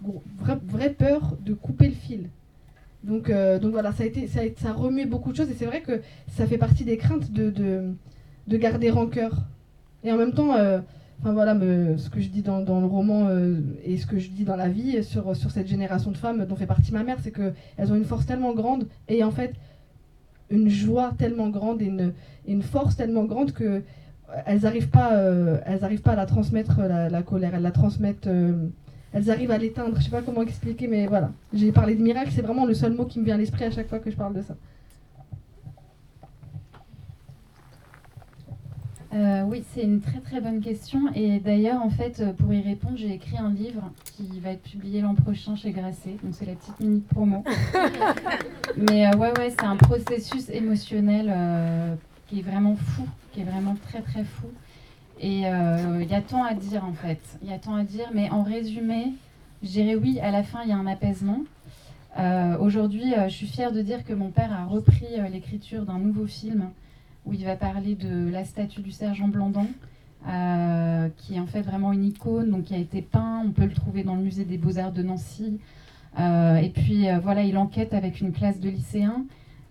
vraie, 0.68 0.90
peur 0.90 1.36
de 1.40 1.54
couper 1.54 1.88
le 1.88 1.94
fil. 1.94 2.28
Donc, 3.04 3.30
euh, 3.30 3.58
donc 3.58 3.72
voilà, 3.72 3.92
ça 3.92 4.04
a, 4.04 4.06
été, 4.06 4.26
ça, 4.26 4.40
a, 4.64 4.72
remué 4.72 5.06
beaucoup 5.06 5.32
de 5.32 5.36
choses 5.36 5.50
et 5.50 5.54
c'est 5.54 5.64
vrai 5.64 5.80
que 5.80 6.02
ça 6.36 6.46
fait 6.46 6.58
partie 6.58 6.84
des 6.84 6.98
craintes 6.98 7.32
de, 7.32 7.50
de, 7.50 7.92
de 8.46 8.56
garder 8.56 8.90
rancœur. 8.90 9.32
Et 10.04 10.12
en 10.12 10.16
même 10.16 10.32
temps, 10.32 10.54
euh, 10.54 10.80
enfin 11.22 11.32
voilà, 11.32 11.54
me, 11.54 11.96
ce 11.96 12.10
que 12.10 12.20
je 12.20 12.28
dis 12.28 12.42
dans, 12.42 12.58
le 12.58 12.86
roman 12.86 13.28
euh, 13.28 13.60
et 13.84 13.96
ce 13.96 14.06
que 14.06 14.18
je 14.18 14.28
dis 14.28 14.44
dans 14.44 14.56
la 14.56 14.68
vie 14.68 15.04
sur, 15.04 15.36
sur 15.36 15.52
cette 15.52 15.68
génération 15.68 16.10
de 16.10 16.16
femmes 16.16 16.44
dont 16.46 16.56
fait 16.56 16.66
partie 16.66 16.92
ma 16.92 17.04
mère, 17.04 17.18
c'est 17.22 17.30
qu'elles 17.30 17.92
ont 17.92 17.94
une 17.94 18.04
force 18.04 18.26
tellement 18.26 18.52
grande 18.52 18.88
et 19.08 19.22
en 19.22 19.30
fait 19.30 19.54
une 20.50 20.68
joie 20.68 21.12
tellement 21.16 21.48
grande 21.48 21.80
et 21.80 21.86
une, 21.86 22.12
une 22.46 22.62
force 22.62 22.96
tellement 22.96 23.24
grande 23.24 23.52
que 23.52 23.82
elles 24.46 24.60
n'arrivent 24.62 24.88
pas, 24.88 25.12
arrivent 25.82 26.02
pas 26.02 26.12
à 26.12 26.16
la 26.16 26.26
transmettre 26.26 26.80
la, 26.80 27.22
colère, 27.22 27.54
elles 27.54 27.62
la 27.62 27.70
transmettent 27.70 28.28
elles 29.12 29.30
arrivent 29.30 29.50
à 29.50 29.58
l'éteindre. 29.58 29.96
Je 29.98 30.04
sais 30.04 30.10
pas 30.10 30.22
comment 30.22 30.42
expliquer, 30.42 30.88
mais 30.88 31.06
voilà. 31.06 31.30
J'ai 31.52 31.70
parlé 31.70 31.94
de 31.94 32.02
miracle, 32.02 32.30
c'est 32.32 32.42
vraiment 32.42 32.64
le 32.64 32.74
seul 32.74 32.94
mot 32.94 33.04
qui 33.04 33.20
me 33.20 33.24
vient 33.24 33.34
à 33.34 33.38
l'esprit 33.38 33.64
à 33.64 33.70
chaque 33.70 33.88
fois 33.88 33.98
que 33.98 34.10
je 34.10 34.16
parle 34.16 34.34
de 34.34 34.42
ça. 34.42 34.56
Euh, 39.14 39.42
oui, 39.42 39.62
c'est 39.74 39.82
une 39.82 40.00
très 40.00 40.20
très 40.20 40.40
bonne 40.40 40.60
question. 40.60 41.12
Et 41.14 41.38
d'ailleurs, 41.38 41.82
en 41.82 41.90
fait, 41.90 42.22
pour 42.38 42.52
y 42.54 42.62
répondre, 42.62 42.96
j'ai 42.96 43.12
écrit 43.12 43.36
un 43.36 43.50
livre 43.50 43.90
qui 44.04 44.40
va 44.40 44.50
être 44.50 44.62
publié 44.62 45.00
l'an 45.02 45.14
prochain 45.14 45.54
chez 45.54 45.72
Grasset. 45.72 46.16
Donc 46.22 46.34
c'est 46.34 46.46
la 46.46 46.54
petite 46.54 46.80
minute 46.80 47.06
promo. 47.08 47.44
Mais 48.76 49.06
euh, 49.06 49.16
ouais, 49.18 49.36
ouais, 49.38 49.50
c'est 49.50 49.66
un 49.66 49.76
processus 49.76 50.48
émotionnel 50.48 51.30
euh, 51.30 51.94
qui 52.28 52.38
est 52.38 52.42
vraiment 52.42 52.76
fou, 52.76 53.06
qui 53.32 53.40
est 53.40 53.44
vraiment 53.44 53.76
très 53.88 54.00
très 54.00 54.24
fou. 54.24 54.48
Et 55.22 55.40
il 55.40 55.46
euh, 55.46 56.02
y 56.02 56.14
a 56.14 56.20
tant 56.20 56.44
à 56.44 56.52
dire 56.52 56.84
en 56.84 56.92
fait. 56.92 57.20
Il 57.42 57.48
y 57.48 57.52
a 57.52 57.58
tant 57.58 57.76
à 57.76 57.84
dire, 57.84 58.10
mais 58.12 58.28
en 58.30 58.42
résumé, 58.42 59.12
je 59.62 59.68
dirais 59.68 59.94
oui, 59.94 60.18
à 60.20 60.32
la 60.32 60.42
fin, 60.42 60.62
il 60.64 60.70
y 60.70 60.72
a 60.72 60.76
un 60.76 60.86
apaisement. 60.86 61.40
Euh, 62.18 62.58
aujourd'hui, 62.58 63.14
euh, 63.14 63.28
je 63.28 63.34
suis 63.34 63.46
fière 63.46 63.72
de 63.72 63.80
dire 63.82 64.04
que 64.04 64.12
mon 64.12 64.30
père 64.30 64.52
a 64.52 64.66
repris 64.66 65.06
l'écriture 65.30 65.84
d'un 65.86 65.98
nouveau 65.98 66.26
film 66.26 66.70
où 67.26 67.32
il 67.32 67.44
va 67.44 67.56
parler 67.56 67.94
de 67.94 68.28
la 68.30 68.44
statue 68.44 68.80
du 68.80 68.90
sergent 68.90 69.28
Blandan, 69.28 69.66
qui 71.16 71.34
est 71.34 71.40
en 71.40 71.46
fait 71.46 71.62
vraiment 71.62 71.92
une 71.92 72.04
icône, 72.04 72.50
donc 72.50 72.64
qui 72.64 72.74
a 72.74 72.78
été 72.78 73.02
peint. 73.02 73.42
On 73.44 73.50
peut 73.50 73.64
le 73.64 73.72
trouver 73.72 74.02
dans 74.02 74.14
le 74.14 74.22
musée 74.22 74.44
des 74.44 74.58
beaux-arts 74.58 74.92
de 74.92 75.02
Nancy. 75.02 75.60
et 76.18 76.72
puis 76.74 77.06
voilà, 77.22 77.42
il 77.42 77.56
enquête 77.58 77.94
avec 77.94 78.20
une 78.20 78.32
classe 78.32 78.60
de 78.60 78.68
lycéens. 78.68 79.24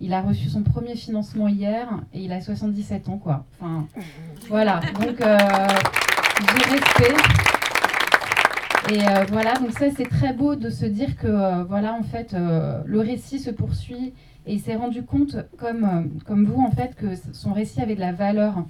Il 0.04 0.14
a 0.14 0.22
reçu 0.22 0.50
son 0.50 0.64
premier 0.64 0.96
financement 0.96 1.48
hier 1.48 1.88
et 2.12 2.22
il 2.22 2.32
a 2.34 2.42
77 2.42 3.08
ans, 3.08 3.20
quoi. 3.20 3.46
Enfin, 3.60 3.86
voilà. 4.50 4.82
Donc, 5.00 5.22
euh, 5.22 5.38
j'ai 6.40 6.72
respect. 6.72 7.16
Et 8.90 9.08
euh, 9.08 9.26
voilà, 9.32 9.54
donc 9.54 9.72
ça, 9.78 9.86
c'est 9.96 10.10
très 10.10 10.34
beau 10.34 10.56
de 10.56 10.72
se 10.72 10.86
dire 10.86 11.16
que, 11.18 11.28
euh, 11.28 11.64
voilà, 11.66 11.94
en 11.94 12.02
fait, 12.02 12.34
le 12.34 13.00
récit 13.00 13.38
se 13.38 13.52
poursuit 13.52 14.14
et 14.46 14.54
il 14.54 14.60
s'est 14.60 14.76
rendu 14.76 15.04
compte, 15.04 15.38
comme, 15.58 16.20
comme 16.26 16.46
vous, 16.46 16.62
en 16.62 16.72
fait, 16.72 16.96
que 16.96 17.08
son 17.34 17.54
récit 17.54 17.82
avait 17.82 17.96
de 17.96 18.00
la 18.00 18.14
valeur. 18.14 18.66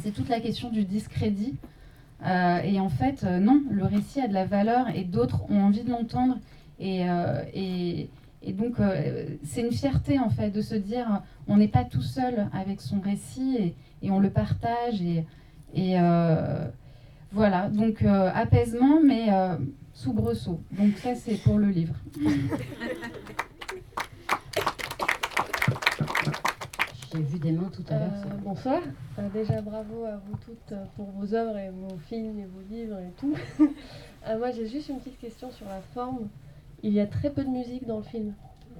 C'est 0.00 0.12
toute 0.12 0.28
la 0.28 0.40
question 0.40 0.70
du 0.70 0.84
discrédit. 0.84 1.54
et 2.22 2.80
en 2.80 2.88
fait, 2.88 3.22
non, 3.22 3.62
le 3.70 3.84
récit 3.84 4.20
a 4.20 4.28
de 4.28 4.34
la 4.34 4.44
valeur 4.44 4.88
et 4.94 5.04
d'autres 5.04 5.50
ont 5.50 5.62
envie 5.62 5.84
de 5.84 5.90
l'entendre. 5.90 6.38
Et, 6.80 7.06
et, 7.54 8.10
et 8.46 8.52
donc, 8.52 8.78
euh, 8.78 9.26
c'est 9.42 9.62
une 9.62 9.72
fierté, 9.72 10.18
en 10.18 10.28
fait, 10.28 10.50
de 10.50 10.60
se 10.60 10.74
dire 10.74 11.22
on 11.48 11.56
n'est 11.56 11.68
pas 11.68 11.84
tout 11.84 12.02
seul 12.02 12.48
avec 12.52 12.80
son 12.80 13.00
récit 13.00 13.56
et, 13.58 13.74
et 14.06 14.10
on 14.10 14.20
le 14.20 14.30
partage. 14.30 15.00
Et, 15.00 15.24
et 15.74 15.98
euh, 15.98 16.66
voilà, 17.32 17.68
donc 17.68 18.02
euh, 18.02 18.30
apaisement, 18.34 19.00
mais 19.02 19.28
soubresaut. 19.94 20.60
Donc, 20.72 20.98
ça, 20.98 21.14
c'est 21.14 21.42
pour 21.42 21.58
le 21.58 21.68
livre. 21.68 21.94
J'ai 27.14 27.22
vu 27.22 27.38
des 27.38 27.52
mains 27.52 27.70
tout 27.72 27.84
à 27.90 27.98
l'heure. 27.98 28.10
bonsoir. 28.42 28.80
déjà, 29.32 29.60
bravo 29.60 30.04
à 30.04 30.16
vous 30.16 30.36
toutes 30.44 30.76
pour 30.96 31.06
vos 31.12 31.32
œuvres 31.32 31.56
et 31.56 31.70
vos 31.70 31.96
films 32.08 32.40
et 32.40 32.46
vos 32.46 32.74
livres 32.74 32.98
et 32.98 33.12
tout. 33.16 33.36
moi, 34.38 34.50
j'ai 34.50 34.66
juste 34.66 34.88
une 34.88 34.98
petite 34.98 35.20
question 35.20 35.52
sur 35.52 35.66
la 35.66 35.80
forme. 35.94 36.28
Il 36.82 36.92
y 36.92 36.98
a 36.98 37.06
très 37.06 37.30
peu 37.30 37.44
de 37.44 37.50
musique 37.50 37.86
dans 37.86 37.98
le 37.98 38.02
film. 38.02 38.32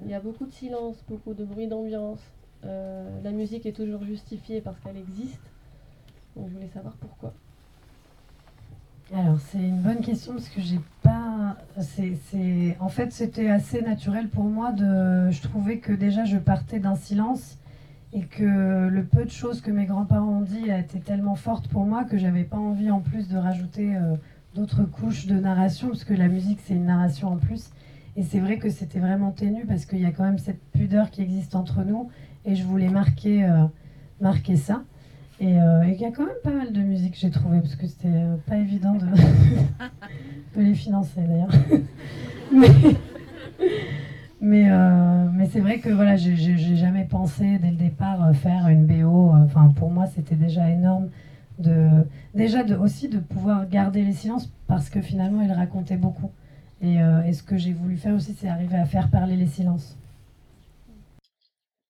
Il 0.03 0.11
y 0.11 0.14
a 0.14 0.20
beaucoup 0.20 0.47
de 0.47 0.53
silence, 0.53 0.97
beaucoup 1.09 1.32
de 1.32 1.45
bruit 1.45 1.68
d'ambiance. 1.68 2.18
Euh, 2.64 3.09
la 3.22 3.30
musique 3.30 3.66
est 3.66 3.72
toujours 3.72 4.05
justifiée 4.05 4.61
parce 4.61 4.80
qu'elle 4.80 4.97
existe. 4.97 5.43
Donc 6.35 6.49
je 6.49 6.55
voulais 6.55 6.70
savoir 6.74 6.95
pourquoi. 6.95 7.32
Alors 9.14 9.39
c'est 9.39 9.59
une 9.59 9.80
bonne 9.80 10.01
question 10.01 10.32
parce 10.32 10.49
que 10.49 10.61
j'ai 10.61 10.80
pas. 11.03 11.57
C'est, 11.78 12.76
en 12.80 12.89
fait 12.89 13.12
c'était 13.12 13.49
assez 13.49 13.80
naturel 13.80 14.28
pour 14.28 14.45
moi 14.45 14.72
de. 14.72 15.30
Je 15.30 15.43
trouvais 15.43 15.78
que 15.78 15.93
déjà 15.93 16.24
je 16.24 16.39
partais 16.39 16.80
d'un 16.80 16.97
silence 16.97 17.59
et 18.15 18.23
que 18.23 18.89
le 18.89 19.05
peu 19.05 19.25
de 19.25 19.31
choses 19.31 19.61
que 19.61 19.71
mes 19.71 19.87
grands-parents 19.87 20.39
ont 20.39 20.41
dit 20.41 20.71
a 20.71 20.79
été 20.79 21.01
tellement 21.01 21.35
forte 21.35 21.69
pour 21.69 21.85
moi 21.85 22.05
que 22.05 22.17
j'avais 22.17 22.45
pas 22.45 22.57
envie 22.57 22.91
en 22.91 23.01
plus 23.01 23.29
de 23.29 23.37
rajouter 23.37 23.97
euh, 23.97 24.15
d'autres 24.55 24.85
couches 24.85 25.27
de 25.27 25.35
narration 25.35 25.89
parce 25.89 26.05
que 26.05 26.15
la 26.15 26.29
musique 26.29 26.61
c'est 26.65 26.75
une 26.75 26.87
narration 26.87 27.29
en 27.29 27.37
plus. 27.37 27.71
Et 28.17 28.23
c'est 28.23 28.39
vrai 28.39 28.59
que 28.59 28.71
c'était 28.71 29.01
vraiment 29.01 29.33
ténu 29.33 29.67
parce 29.67 29.85
qu'il 29.87 30.01
y 30.01 30.07
a 30.07 30.12
quand 30.12 30.23
même 30.23 30.39
cette 30.39 30.62
pudeur 30.73 31.11
qui 31.11 31.23
existe 31.23 31.57
entre 31.57 31.83
nous. 31.83 32.09
Et 32.45 32.55
je 32.55 32.65
voulais 32.65 32.89
marquer, 32.89 33.45
euh, 33.45 33.65
marquer 34.21 34.57
ça. 34.57 34.85
Euh, 35.43 35.83
et 35.83 35.93
il 35.93 36.01
y 36.01 36.05
a 36.05 36.12
quand 36.12 36.27
même 36.27 36.37
pas 36.45 36.53
mal 36.53 36.73
de 36.73 36.81
musique, 36.81 37.17
j'ai 37.19 37.31
trouvé, 37.31 37.61
parce 37.61 37.75
que 37.75 37.87
c'était 37.87 38.09
euh, 38.09 38.37
pas 38.47 38.57
évident 38.57 38.95
de, 38.95 39.07
de, 40.57 40.62
les 40.62 40.75
financer 40.75 41.21
d'ailleurs. 41.21 41.51
mais 42.53 42.69
mais, 44.45 44.68
mais 45.32 45.47
c'est 45.47 45.61
vrai 45.61 45.80
que 45.80 45.88
voilà, 45.88 46.16
j'ai 46.16 46.76
jamais 46.76 47.05
pensé 47.05 47.59
dès 47.59 47.70
le 47.70 47.76
départ 47.76 48.34
faire 48.36 48.68
une 48.68 48.86
BO. 48.86 49.30
Enfin, 49.30 49.72
pour 49.76 49.90
moi, 49.90 50.07
c'était 50.07 50.36
déjà 50.36 50.70
énorme. 50.70 51.11
De, 51.59 52.05
déjà 52.34 52.64
de, 52.64 52.74
aussi 52.74 53.09
de 53.09 53.20
pouvoir 53.20 53.68
garder 53.68 54.03
les 54.03 54.12
silences 54.12 54.53
parce 54.66 54.90
que 54.90 55.01
finalement, 55.01 55.40
il 55.42 55.53
racontait 55.53 55.97
beaucoup. 55.97 56.30
Euh, 56.82 57.22
et, 57.22 57.32
ce 57.32 57.42
que 57.42 57.57
j'ai 57.57 57.72
voulu 57.72 57.97
faire 57.97 58.14
aussi, 58.14 58.34
c'est 58.34 58.49
arriver 58.49 58.76
à 58.76 58.84
faire 58.84 59.11
parler 59.11 59.36
les 59.36 59.47
silences. 59.47 59.97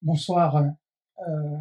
Bonsoir. 0.03 0.57
Euh, 0.57 1.57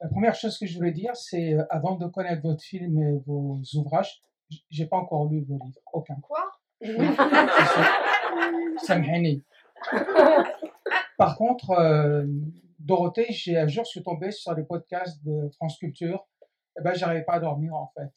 la 0.00 0.08
première 0.08 0.34
chose 0.34 0.58
que 0.58 0.66
je 0.66 0.76
voulais 0.76 0.92
dire, 0.92 1.14
c'est 1.16 1.54
euh, 1.54 1.64
avant 1.70 1.96
de 1.96 2.06
connaître 2.06 2.42
votre 2.42 2.62
film 2.62 2.98
et 2.98 3.18
vos 3.26 3.60
ouvrages, 3.74 4.22
j'ai 4.68 4.86
pas 4.86 4.98
encore 4.98 5.26
lu 5.30 5.44
vos 5.48 5.58
livres, 5.64 5.80
aucun. 5.92 6.16
Quoi? 6.16 6.50
Ça 8.82 8.98
me 8.98 9.04
Par 11.18 11.36
contre, 11.36 12.26
Dorothée, 12.78 13.26
j'ai 13.30 13.58
un 13.58 13.68
jour 13.68 13.86
suis 13.86 14.02
tombé 14.02 14.30
sur 14.30 14.54
les 14.54 14.64
podcasts 14.64 15.22
de 15.22 15.50
France 15.50 15.78
Culture. 15.78 16.26
Eh 16.78 16.82
ben, 16.82 16.94
j'arrivais 16.94 17.24
pas 17.24 17.34
à 17.34 17.40
dormir 17.40 17.74
en 17.74 17.92
fait. 17.94 18.12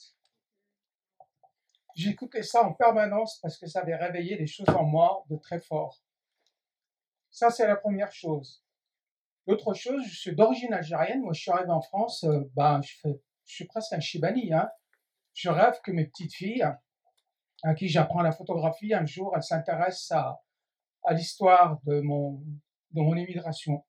J'écoutais 1.96 2.44
ça 2.44 2.64
en 2.64 2.74
permanence 2.74 3.40
parce 3.42 3.58
que 3.58 3.68
ça 3.68 3.82
avait 3.82 3.96
réveillé 3.96 4.38
des 4.38 4.48
choses 4.48 4.70
en 4.70 4.84
moi 4.84 5.26
de 5.30 5.36
très 5.36 5.60
fort. 5.60 6.02
Ça, 7.30 7.50
c'est 7.50 7.68
la 7.68 7.76
première 7.76 8.12
chose. 8.12 8.64
L'autre 9.48 9.74
chose, 9.74 10.04
je 10.08 10.16
suis 10.18 10.36
d'origine 10.36 10.74
algérienne. 10.74 11.22
Moi, 11.22 11.34
je 11.34 11.42
suis 11.42 11.52
arrivé 11.52 11.70
en 11.70 11.82
France, 11.82 12.24
euh, 12.24 12.50
ben, 12.56 12.82
je, 12.82 13.10
je 13.46 13.54
suis 13.54 13.66
presque 13.66 13.94
un 13.94 14.00
chibani. 14.00 14.54
Hein. 14.54 14.70
Je 15.34 15.50
rêve 15.50 15.82
que 15.84 15.92
mes 15.92 16.06
petites 16.06 16.34
filles, 16.34 16.66
à 17.64 17.74
qui 17.74 17.90
j'apprends 17.90 18.22
la 18.22 18.32
photographie, 18.32 18.94
un 18.94 19.06
jour, 19.06 19.34
elles 19.36 19.44
s'intéressent 19.44 20.12
à, 20.12 20.42
à 21.04 21.14
l'histoire 21.14 21.80
de 21.84 22.02
mon, 22.02 22.44
de 22.92 23.02
mon 23.02 23.16
immigration. 23.16 23.86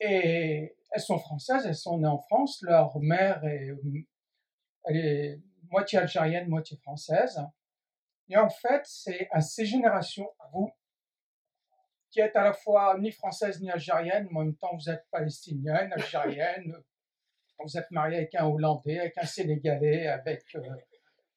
Et 0.00 0.76
elles 0.90 1.00
sont 1.00 1.18
françaises, 1.18 1.66
elles 1.66 1.74
sont 1.74 1.98
nées 1.98 2.08
en 2.08 2.18
France. 2.18 2.62
Leur 2.62 2.98
mère 3.00 3.44
est, 3.44 3.70
elle 4.84 4.96
est 4.96 5.40
moitié 5.70 5.98
algérienne, 5.98 6.48
moitié 6.48 6.76
française. 6.78 7.40
Et 8.28 8.36
en 8.36 8.48
fait, 8.48 8.82
c'est 8.84 9.28
à 9.30 9.40
ces 9.40 9.66
générations, 9.66 10.28
vous, 10.52 10.70
qui 12.10 12.20
êtes 12.20 12.36
à 12.36 12.44
la 12.44 12.52
fois 12.52 12.96
ni 12.98 13.10
française 13.10 13.60
ni 13.60 13.70
algérienne, 13.70 14.28
mais 14.30 14.38
en 14.38 14.44
même 14.44 14.56
temps 14.56 14.74
vous 14.74 14.88
êtes 14.88 15.04
palestinienne, 15.10 15.92
algérienne, 15.92 16.74
vous 17.58 17.76
êtes 17.76 17.90
mariée 17.90 18.18
avec 18.18 18.34
un 18.36 18.46
Hollandais, 18.46 19.00
avec 19.00 19.18
un 19.18 19.26
Sénégalais, 19.26 20.06
avec 20.06 20.44
euh, 20.54 20.60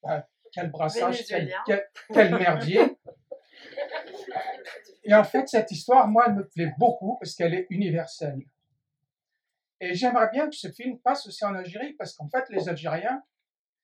bah, 0.03 0.27
quel 0.51 0.69
brassage, 0.69 1.23
quel, 1.65 2.35
merdier. 2.37 2.96
Et 5.07 5.13
en 5.13 5.23
fait, 5.23 5.47
cette 5.47 5.71
histoire, 5.71 6.05
moi, 6.09 6.25
elle 6.27 6.35
me 6.35 6.47
plaît 6.47 6.73
beaucoup 6.77 7.17
parce 7.17 7.33
qu'elle 7.33 7.53
est 7.53 7.65
universelle. 7.69 8.41
Et 9.79 9.95
j'aimerais 9.95 10.29
bien 10.31 10.49
que 10.49 10.55
ce 10.55 10.69
film 10.69 10.99
passe 10.99 11.25
aussi 11.27 11.45
en 11.45 11.55
Algérie 11.55 11.93
parce 11.93 12.13
qu'en 12.13 12.27
fait, 12.27 12.43
les 12.49 12.67
Algériens, 12.67 13.23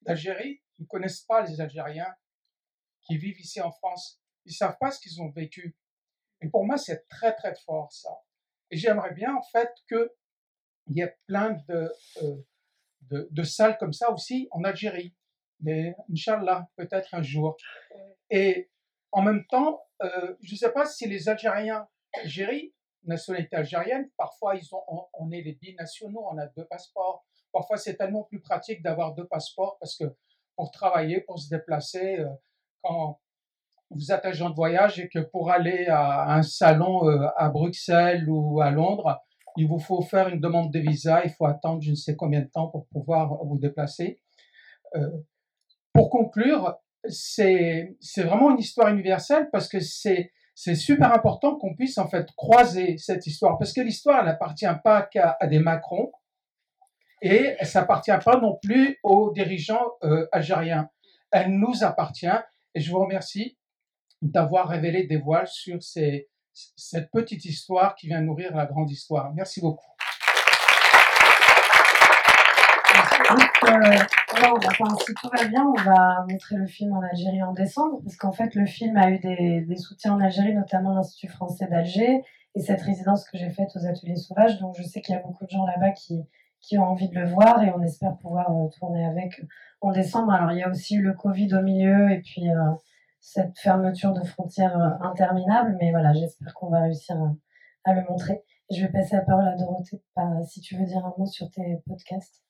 d'Algérie 0.02 0.62
ne 0.80 0.86
connaissent 0.86 1.22
pas 1.22 1.42
les 1.46 1.62
Algériens 1.62 2.14
qui 3.04 3.18
vivent 3.18 3.40
ici 3.40 3.62
en 3.62 3.72
France. 3.72 4.20
Ils 4.46 4.50
ne 4.50 4.56
savent 4.56 4.78
pas 4.78 4.92
ce 4.92 5.00
qu'ils 5.00 5.22
ont 5.22 5.30
vécu. 5.30 5.78
Et 6.42 6.50
pour 6.50 6.66
moi, 6.66 6.78
c'est 6.78 7.08
très, 7.08 7.34
très 7.34 7.56
fort, 7.56 7.90
ça. 7.94 8.10
Et 8.70 8.76
j'aimerais 8.76 9.14
bien, 9.14 9.34
en 9.34 9.44
fait, 9.44 9.72
qu'il 9.88 10.10
y 10.90 11.02
ait 11.02 11.16
plein 11.26 11.52
de, 11.70 11.94
euh, 12.22 12.36
de, 13.04 13.30
de, 13.32 13.44
salles 13.44 13.78
comme 13.78 13.94
ça 13.94 14.12
aussi 14.12 14.50
en 14.52 14.66
Algérie. 14.66 15.16
Mais, 15.62 15.96
Inch'Allah, 16.12 16.68
peut-être 16.76 17.14
un 17.14 17.22
jour. 17.22 17.56
En 19.14 19.22
même 19.22 19.46
temps, 19.48 19.82
euh, 20.02 20.36
je 20.42 20.54
ne 20.54 20.58
sais 20.58 20.72
pas 20.72 20.86
si 20.86 21.08
les 21.08 21.30
Algériens, 21.30 21.88
Algérie, 22.14 22.74
nationalité 23.06 23.56
algérienne, 23.56 24.10
parfois 24.18 24.56
ils 24.56 24.74
ont, 24.74 24.82
on, 25.14 25.32
est 25.32 25.42
les 25.42 25.54
binationaux, 25.54 26.26
on 26.32 26.38
a 26.38 26.48
deux 26.48 26.66
passeports. 26.66 27.26
Parfois 27.52 27.78
c'est 27.78 27.96
tellement 27.96 28.24
plus 28.24 28.42
pratique 28.42 28.82
d'avoir 28.82 29.14
deux 29.14 29.28
passeports 29.28 29.78
parce 29.80 29.98
que 29.98 30.06
pour 30.56 30.72
travailler, 30.72 31.22
pour 31.22 31.40
se 31.40 31.50
déplacer, 31.50 32.20
euh, 32.20 32.30
quand 32.82 33.20
vous 33.90 34.12
êtes 34.12 34.26
agent 34.26 34.50
de 34.50 34.56
voyage 34.56 35.00
et 35.00 35.10
que 35.10 35.20
pour 35.20 35.52
aller 35.52 35.88
à 35.88 36.34
un 36.34 36.42
salon 36.42 37.08
euh, 37.08 37.28
à 37.38 37.50
Bruxelles 37.50 38.30
ou 38.30 38.62
à 38.62 38.72
Londres, 38.72 39.22
il 39.58 39.68
vous 39.68 39.80
faut 39.80 40.02
faire 40.02 40.30
une 40.30 40.40
demande 40.40 40.72
de 40.72 40.80
visa, 40.80 41.24
il 41.24 41.32
faut 41.32 41.46
attendre 41.46 41.82
je 41.82 41.92
ne 41.92 41.96
sais 41.96 42.16
combien 42.16 42.42
de 42.42 42.50
temps 42.50 42.70
pour 42.70 42.88
pouvoir 42.88 43.44
vous 43.44 43.60
déplacer. 43.60 44.20
Euh, 44.96 45.10
pour 45.94 46.10
conclure, 46.10 46.76
c'est 47.10 47.96
vraiment 48.18 48.52
une 48.52 48.60
histoire 48.60 48.90
universelle 48.90 49.50
parce 49.52 49.68
que 49.68 49.80
c'est 49.80 50.32
super 50.76 51.14
important 51.14 51.58
qu'on 51.58 51.76
puisse 51.76 51.98
en 51.98 52.08
fait 52.08 52.32
croiser 52.36 52.98
cette 52.98 53.28
histoire 53.28 53.58
parce 53.58 53.74
que 53.74 53.82
l'histoire 53.82 54.24
n'appartient 54.24 54.66
pas 54.84 55.04
qu'à 55.04 55.38
des 55.48 55.60
Macron 55.60 56.12
et 57.22 57.56
ça 57.62 57.82
n'appartient 57.82 58.12
pas 58.24 58.40
non 58.40 58.58
plus 58.62 59.00
aux 59.04 59.32
dirigeants 59.32 59.94
euh, 60.04 60.28
algériens. 60.32 60.90
Elle 61.32 61.58
nous 61.58 61.84
appartient 61.84 62.28
et 62.76 62.82
je 62.82 62.92
vous 62.92 63.00
remercie 63.00 63.58
d'avoir 64.22 64.68
révélé 64.68 65.06
des 65.08 65.18
voiles 65.18 65.48
sur 65.48 65.82
cette 65.82 67.12
petite 67.12 67.46
histoire 67.46 67.96
qui 67.96 68.08
vient 68.08 68.22
nourrir 68.22 68.56
la 68.56 68.66
grande 68.66 68.92
histoire. 68.92 69.34
Merci 69.34 69.62
beaucoup. 69.62 69.93
Euh, 73.34 73.98
si 75.06 75.14
tout 75.16 75.30
va 75.36 75.46
bien, 75.48 75.66
on 75.66 75.82
va 75.82 76.26
montrer 76.30 76.56
le 76.56 76.68
film 76.68 76.94
en 76.94 77.02
Algérie 77.02 77.42
en 77.44 77.54
décembre, 77.54 78.00
parce 78.04 78.16
qu'en 78.18 78.32
fait, 78.32 78.56
le 78.56 78.66
film 78.66 78.98
a 78.98 79.10
eu 79.10 79.20
des, 79.20 79.76
soutiens 79.78 80.14
en 80.14 80.20
Algérie, 80.20 80.54
notamment 80.54 80.94
l'Institut 80.94 81.30
français 81.30 81.68
d'Alger 81.68 82.24
et 82.56 82.60
cette 82.60 82.82
résidence 82.82 83.28
que 83.28 83.38
j'ai 83.38 83.50
faite 83.50 83.70
aux 83.76 83.86
Ateliers 83.86 84.16
Sauvages. 84.16 84.60
Donc, 84.60 84.76
je 84.78 84.84
sais 84.84 85.02
qu'il 85.02 85.16
y 85.16 85.18
a 85.18 85.22
beaucoup 85.22 85.46
de 85.46 85.50
gens 85.50 85.66
là-bas 85.66 85.92
qui, 85.92 86.22
qui 86.60 86.78
ont 86.78 86.84
envie 86.84 87.10
de 87.10 87.16
le 87.16 87.28
voir 87.28 87.64
et 87.64 87.72
on 87.72 87.82
espère 87.82 88.16
pouvoir 88.18 88.52
euh, 88.52 88.68
tourner 88.78 89.06
avec 89.06 89.42
en 89.82 89.92
décembre. 89.92 90.32
Alors, 90.32 90.52
il 90.52 90.60
y 90.60 90.64
a 90.64 90.70
aussi 90.70 90.96
eu 90.96 91.02
le 91.02 91.14
Covid 91.14 91.54
au 91.56 91.62
milieu 91.62 92.12
et 92.12 92.22
puis 92.22 92.50
euh, 92.50 92.72
cette 93.22 93.58
fermeture 93.58 94.14
de 94.14 94.24
frontières 94.24 94.78
interminable, 95.02 95.78
mais 95.80 95.92
voilà, 95.92 96.14
j'espère 96.14 96.54
qu'on 96.54 96.70
va 96.70 96.82
réussir 96.82 97.16
à, 97.86 97.94
le 97.94 98.04
montrer. 98.10 98.44
je 98.70 98.82
vais 98.82 98.92
passer 98.92 99.16
la 99.16 99.22
parole 99.22 99.48
à 99.48 99.56
Dorothée, 99.56 100.02
si 100.46 100.62
tu 100.62 100.76
veux 100.76 100.86
dire 100.86 101.06
un 101.06 101.14
mot 101.18 101.26
sur 101.26 101.50
tes 101.50 101.82
podcasts 101.88 102.44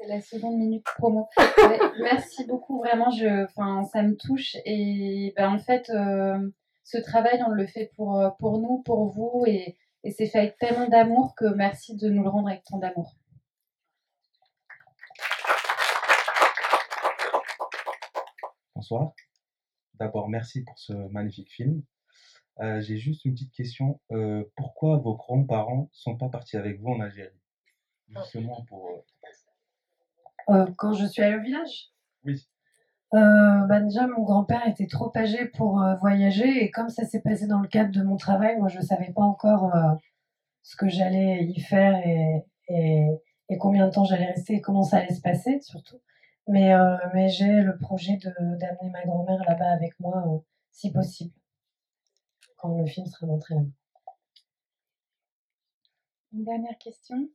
c'est 0.00 0.08
la 0.08 0.20
seconde 0.20 0.56
minute 0.56 0.84
promo. 0.84 1.28
merci 2.00 2.44
beaucoup, 2.46 2.78
vraiment, 2.78 3.10
je, 3.10 3.46
ça 3.92 4.02
me 4.02 4.16
touche. 4.16 4.56
Et 4.64 5.34
ben, 5.36 5.52
en 5.52 5.58
fait, 5.58 5.90
euh, 5.90 6.50
ce 6.84 6.98
travail, 6.98 7.42
on 7.46 7.50
le 7.50 7.66
fait 7.66 7.90
pour, 7.96 8.18
euh, 8.18 8.30
pour 8.38 8.58
nous, 8.58 8.82
pour 8.82 9.10
vous, 9.10 9.44
et, 9.46 9.76
et 10.04 10.10
c'est 10.10 10.26
fait 10.26 10.38
avec 10.38 10.58
tellement 10.58 10.88
d'amour 10.88 11.34
que 11.34 11.44
merci 11.54 11.96
de 11.96 12.08
nous 12.08 12.22
le 12.22 12.28
rendre 12.30 12.48
avec 12.48 12.64
tant 12.64 12.78
d'amour. 12.78 13.14
Bonsoir. 18.74 19.12
D'abord, 19.94 20.30
merci 20.30 20.64
pour 20.64 20.78
ce 20.78 20.94
magnifique 20.94 21.50
film. 21.52 21.82
Euh, 22.60 22.80
j'ai 22.80 22.96
juste 22.96 23.24
une 23.26 23.34
petite 23.34 23.52
question. 23.52 24.00
pourquoi 24.56 24.96
vos 24.96 25.14
grands-parents 25.14 25.90
sont 25.92 26.16
pas 26.16 26.30
partis 26.30 26.56
avec 26.56 26.80
vous 26.80 26.88
en 26.88 27.00
Algérie? 27.00 27.36
Justement 28.08 28.64
pour 28.64 29.04
euh, 30.48 30.66
quand 30.76 30.92
je 30.92 31.06
suis 31.06 31.22
allée 31.22 31.36
au 31.36 31.42
village? 31.42 31.90
Oui. 32.24 32.46
Euh, 33.14 33.66
bah 33.66 33.80
déjà, 33.80 34.06
mon 34.06 34.22
grand-père 34.22 34.66
était 34.68 34.86
trop 34.86 35.10
âgé 35.16 35.46
pour 35.46 35.82
euh, 35.82 35.96
voyager 35.96 36.64
et 36.64 36.70
comme 36.70 36.88
ça 36.88 37.04
s'est 37.04 37.20
passé 37.20 37.46
dans 37.46 37.60
le 37.60 37.68
cadre 37.68 37.90
de 37.90 38.02
mon 38.02 38.16
travail, 38.16 38.56
moi 38.58 38.68
je 38.68 38.78
ne 38.78 38.84
savais 38.84 39.12
pas 39.12 39.22
encore 39.22 39.72
ce 40.62 40.76
que 40.76 40.88
j'allais 40.88 41.44
y 41.44 41.60
faire 41.60 41.96
et, 42.06 42.44
et, 42.68 43.58
combien 43.58 43.88
de 43.88 43.92
temps 43.92 44.04
j'allais 44.04 44.26
rester 44.26 44.54
et 44.54 44.60
comment 44.60 44.84
ça 44.84 44.98
allait 44.98 45.14
se 45.14 45.20
passer 45.20 45.60
surtout. 45.60 46.00
Mais, 46.46 46.72
mais 47.14 47.28
j'ai 47.28 47.62
le 47.62 47.76
projet 47.78 48.16
d'amener 48.16 48.90
ma 48.92 49.02
grand-mère 49.04 49.42
là-bas 49.48 49.70
avec 49.72 49.98
moi 49.98 50.42
si 50.70 50.92
possible, 50.92 51.34
quand 52.56 52.78
le 52.78 52.86
film 52.86 53.06
sera 53.06 53.26
montré 53.26 53.56
là-bas. 53.56 53.70
Une 56.32 56.44
dernière 56.44 56.78
question 56.78 57.28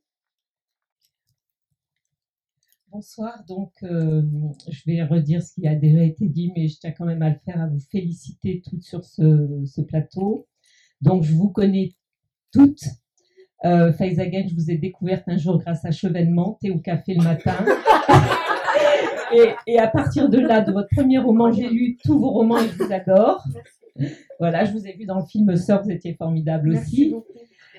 Bonsoir. 2.92 3.44
Donc, 3.48 3.72
euh, 3.82 4.22
je 4.68 4.82
vais 4.86 5.02
redire 5.02 5.42
ce 5.42 5.54
qui 5.54 5.66
a 5.66 5.74
déjà 5.74 6.02
été 6.02 6.28
dit, 6.28 6.52
mais 6.54 6.68
je 6.68 6.78
tiens 6.78 6.92
quand 6.92 7.04
même 7.04 7.22
à 7.22 7.30
le 7.30 7.36
faire, 7.44 7.60
à 7.60 7.66
vous 7.66 7.80
féliciter 7.90 8.62
toutes 8.64 8.82
sur 8.82 9.04
ce, 9.04 9.80
plateau. 9.82 10.46
Donc, 11.00 11.24
je 11.24 11.34
vous 11.34 11.48
connais 11.48 11.94
toutes. 12.52 12.84
Euh, 13.64 13.92
Faizagen, 13.92 14.46
je 14.48 14.54
vous 14.54 14.70
ai 14.70 14.78
découverte 14.78 15.24
un 15.26 15.36
jour 15.36 15.58
grâce 15.58 15.84
à 15.84 15.90
Chevènement, 15.90 16.58
thé 16.60 16.70
au 16.70 16.78
café 16.78 17.14
le 17.14 17.24
matin. 17.24 17.56
et, 19.66 19.78
à 19.78 19.88
partir 19.88 20.28
de 20.28 20.38
là, 20.38 20.60
de 20.60 20.72
votre 20.72 20.88
premier 20.94 21.18
roman, 21.18 21.50
j'ai 21.50 21.68
lu 21.68 21.96
tous 22.04 22.18
vos 22.18 22.30
romans 22.30 22.58
et 22.58 22.68
je 22.68 22.84
vous 22.84 22.92
adore. 22.92 23.44
Voilà, 24.38 24.64
je 24.64 24.72
vous 24.72 24.86
ai 24.86 24.92
vu 24.92 25.06
dans 25.06 25.18
le 25.18 25.26
film 25.26 25.56
Sœurs, 25.56 25.82
vous 25.82 25.90
étiez 25.90 26.14
formidable 26.14 26.70
aussi. 26.70 27.14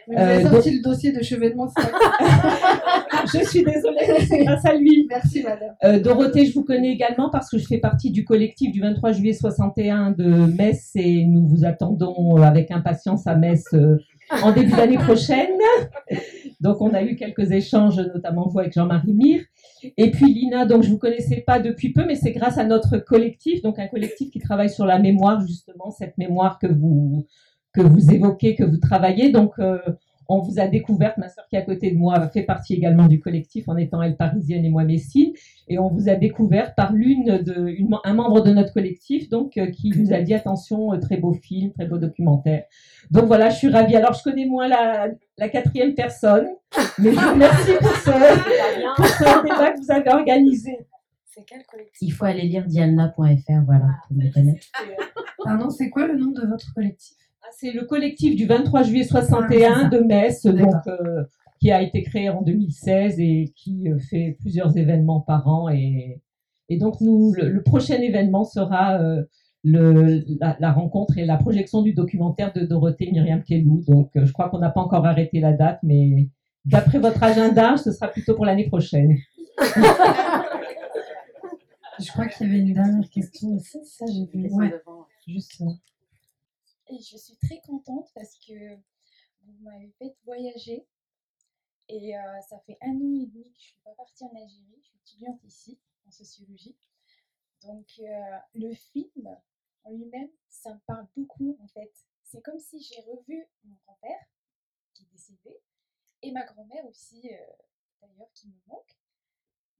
Vous 0.07 0.17
avez 0.17 0.45
euh, 0.45 0.49
sorti 0.49 0.71
le 0.71 0.81
dossier 0.81 1.11
de 1.11 1.21
chevènement. 1.21 1.67
je 3.33 3.43
suis 3.43 3.63
désolée, 3.63 4.25
c'est 4.25 4.45
grâce 4.45 4.65
à 4.65 4.73
lui. 4.73 5.05
Merci, 5.09 5.43
madame. 5.43 5.75
Euh, 5.83 5.99
Dorothée, 5.99 6.45
je 6.45 6.53
vous 6.53 6.63
connais 6.63 6.91
également 6.91 7.29
parce 7.29 7.49
que 7.49 7.57
je 7.57 7.67
fais 7.67 7.79
partie 7.79 8.11
du 8.11 8.23
collectif 8.23 8.71
du 8.71 8.79
23 8.79 9.11
juillet 9.11 9.33
61 9.33 10.11
de 10.11 10.25
Metz 10.55 10.91
et 10.95 11.25
nous 11.25 11.45
vous 11.45 11.65
attendons 11.65 12.37
avec 12.37 12.71
impatience 12.71 13.27
à 13.27 13.35
Metz 13.35 13.65
euh, 13.73 13.97
en 14.43 14.53
début 14.53 14.71
d'année 14.71 14.97
prochaine. 14.97 15.49
Donc, 16.61 16.79
on 16.79 16.93
a 16.93 17.03
eu 17.03 17.17
quelques 17.17 17.51
échanges, 17.51 17.97
notamment 17.97 18.47
vous 18.47 18.59
avec 18.59 18.73
Jean-Marie 18.73 19.13
Mire. 19.13 19.41
Et 19.97 20.09
puis 20.09 20.33
Lina, 20.33 20.65
donc 20.65 20.83
je 20.83 20.89
vous 20.89 20.97
connaissais 20.97 21.43
pas 21.45 21.59
depuis 21.59 21.91
peu, 21.91 22.05
mais 22.05 22.15
c'est 22.15 22.31
grâce 22.31 22.57
à 22.57 22.63
notre 22.63 22.97
collectif, 22.97 23.61
donc 23.61 23.77
un 23.77 23.87
collectif 23.87 24.31
qui 24.31 24.39
travaille 24.39 24.69
sur 24.69 24.85
la 24.85 24.99
mémoire, 24.99 25.45
justement, 25.45 25.91
cette 25.91 26.17
mémoire 26.17 26.59
que 26.59 26.67
vous 26.67 27.25
que 27.73 27.81
vous 27.81 28.11
évoquez, 28.11 28.55
que 28.55 28.63
vous 28.63 28.77
travaillez. 28.77 29.31
Donc, 29.31 29.53
euh, 29.59 29.79
on 30.29 30.39
vous 30.39 30.59
a 30.59 30.67
découverte, 30.67 31.17
ma 31.17 31.29
soeur 31.29 31.45
qui 31.49 31.55
est 31.55 31.59
à 31.59 31.61
côté 31.61 31.91
de 31.91 31.97
moi 31.97 32.27
fait 32.27 32.43
partie 32.43 32.73
également 32.73 33.07
du 33.07 33.19
collectif 33.19 33.69
en 33.69 33.77
étant 33.77 34.01
elle 34.01 34.17
parisienne 34.17 34.65
et 34.65 34.69
moi 34.69 34.83
messine, 34.83 35.31
et 35.69 35.79
on 35.79 35.87
vous 35.89 36.09
a 36.09 36.15
découvert 36.15 36.75
par 36.75 36.91
l'une 36.91 37.37
de 37.37 37.67
une, 37.69 37.95
un 38.03 38.13
membre 38.13 38.41
de 38.41 38.51
notre 38.51 38.73
collectif 38.73 39.29
donc 39.29 39.57
euh, 39.57 39.67
qui 39.67 39.91
vous 39.91 40.13
a 40.13 40.19
dit 40.19 40.33
attention 40.33 40.93
euh, 40.93 40.97
très 40.97 41.17
beau 41.17 41.33
film, 41.33 41.71
très 41.71 41.85
beau 41.85 41.97
documentaire. 41.97 42.63
Donc 43.09 43.25
voilà, 43.25 43.49
je 43.49 43.55
suis 43.55 43.69
ravie. 43.69 43.95
Alors 43.95 44.13
je 44.13 44.23
connais 44.23 44.45
moins 44.45 44.67
la, 44.67 45.07
la 45.37 45.47
quatrième 45.47 45.93
personne, 45.93 46.47
mais 46.99 47.13
je 47.13 47.19
vous 47.19 47.31
remercie 47.31 47.71
pour 47.79 47.95
ce, 47.95 48.95
pour 48.97 49.05
ce 49.05 49.43
débat 49.43 49.71
que 49.71 49.79
vous 49.79 49.91
avez 49.91 50.09
organisé. 50.11 50.77
C'est 51.23 51.45
quel 51.45 51.63
collectif? 51.65 52.01
Il 52.01 52.11
faut 52.11 52.25
aller 52.25 52.41
lire 52.41 52.65
dialna.fr, 52.65 53.63
voilà, 53.65 53.87
pour 54.07 54.17
me 54.17 54.33
connaître. 54.33 54.67
Pardon, 55.41 55.69
c'est 55.69 55.89
quoi 55.89 56.07
le 56.07 56.17
nom 56.17 56.31
de 56.31 56.45
votre 56.47 56.73
collectif? 56.73 57.15
ah, 57.15 57.26
c'est 57.55 57.71
le 57.71 57.85
collectif 57.85 58.35
du 58.35 58.45
23 58.45 58.83
juillet 58.83 59.03
61 59.03 59.85
ah, 59.85 59.89
de 59.89 59.99
Metz, 59.99 60.45
donc, 60.45 60.75
euh, 60.87 61.23
qui 61.59 61.71
a 61.71 61.81
été 61.81 62.03
créé 62.03 62.29
en 62.29 62.41
2016 62.41 63.19
et 63.19 63.53
qui 63.55 63.89
euh, 63.89 63.97
fait 63.99 64.37
plusieurs 64.39 64.77
événements 64.77 65.21
par 65.21 65.47
an. 65.47 65.69
Et, 65.69 66.21
et 66.69 66.77
donc, 66.77 67.01
nous, 67.01 67.33
le, 67.33 67.61
prochain 67.63 67.95
événement 67.95 68.43
sera 68.43 68.99
euh, 68.99 69.23
le, 69.63 70.23
la, 70.39 70.71
rencontre 70.71 71.17
et 71.17 71.25
la 71.25 71.37
projection 71.37 71.81
du 71.81 71.93
documentaire 71.93 72.53
de 72.53 72.61
Dorothée 72.61 73.09
Myriam 73.11 73.43
Kellou. 73.43 73.83
Donc, 73.87 74.11
je 74.15 74.31
crois 74.31 74.49
qu'on 74.49 74.59
n'a 74.59 74.69
pas 74.69 74.81
encore 74.81 75.05
arrêté 75.05 75.39
la 75.39 75.53
date, 75.53 75.79
mais 75.83 76.29
d'après 76.65 76.99
votre 76.99 77.23
agenda, 77.23 77.77
ce 77.77 77.91
sera 77.91 78.07
plutôt 78.07 78.35
pour 78.35 78.45
l'année 78.45 78.67
prochaine. 78.67 79.17
je 81.99 82.11
crois 82.11 82.27
qu'il 82.27 82.47
y 82.47 82.49
avait 82.49 82.59
une 82.59 82.73
dernière 82.73 83.09
question 83.09 83.55
aussi. 83.55 83.79
Ça, 83.83 84.05
j'ai 84.05 84.25
vu. 84.25 84.49
Ouais, 84.51 84.73
juste. 85.27 85.61
Et 86.89 86.99
je 86.99 87.17
suis 87.17 87.35
très 87.37 87.59
contente 87.61 88.09
parce 88.13 88.37
que 88.39 88.75
vous 89.41 89.63
m'avez 89.63 89.89
fait 89.99 90.15
voyager. 90.23 90.87
Et 91.89 92.17
euh, 92.17 92.41
ça 92.41 92.59
fait 92.59 92.77
un 92.81 92.95
an 92.95 93.13
et 93.21 93.27
demi 93.27 93.51
que 93.51 93.59
je 93.59 93.67
ne 93.67 93.71
suis 93.71 93.81
pas 93.83 93.93
partie 93.95 94.23
en 94.23 94.35
Algérie. 94.35 94.79
Je 94.81 94.87
suis 94.87 94.99
étudiante 94.99 95.43
ici, 95.43 95.79
en 96.05 96.11
sociologie. 96.11 96.75
Donc, 97.61 97.87
euh, 97.99 98.37
le 98.53 98.73
film 98.73 99.37
en 99.83 99.91
lui-même, 99.91 100.29
ça 100.49 100.73
me 100.73 100.79
parle 100.85 101.07
beaucoup, 101.15 101.57
en 101.61 101.67
fait. 101.67 101.91
C'est 102.23 102.41
comme 102.41 102.59
si 102.59 102.81
j'ai 102.81 103.01
revu 103.01 103.45
mon 103.63 103.75
grand-père, 103.85 104.25
qui 104.93 105.03
est 105.03 105.11
décédé, 105.11 105.57
et 106.21 106.31
ma 106.31 106.43
grand-mère 106.43 106.85
aussi, 106.85 107.29
euh, 107.31 107.37
d'ailleurs, 108.01 108.31
qui 108.33 108.49
me 108.49 108.59
manque. 108.67 108.97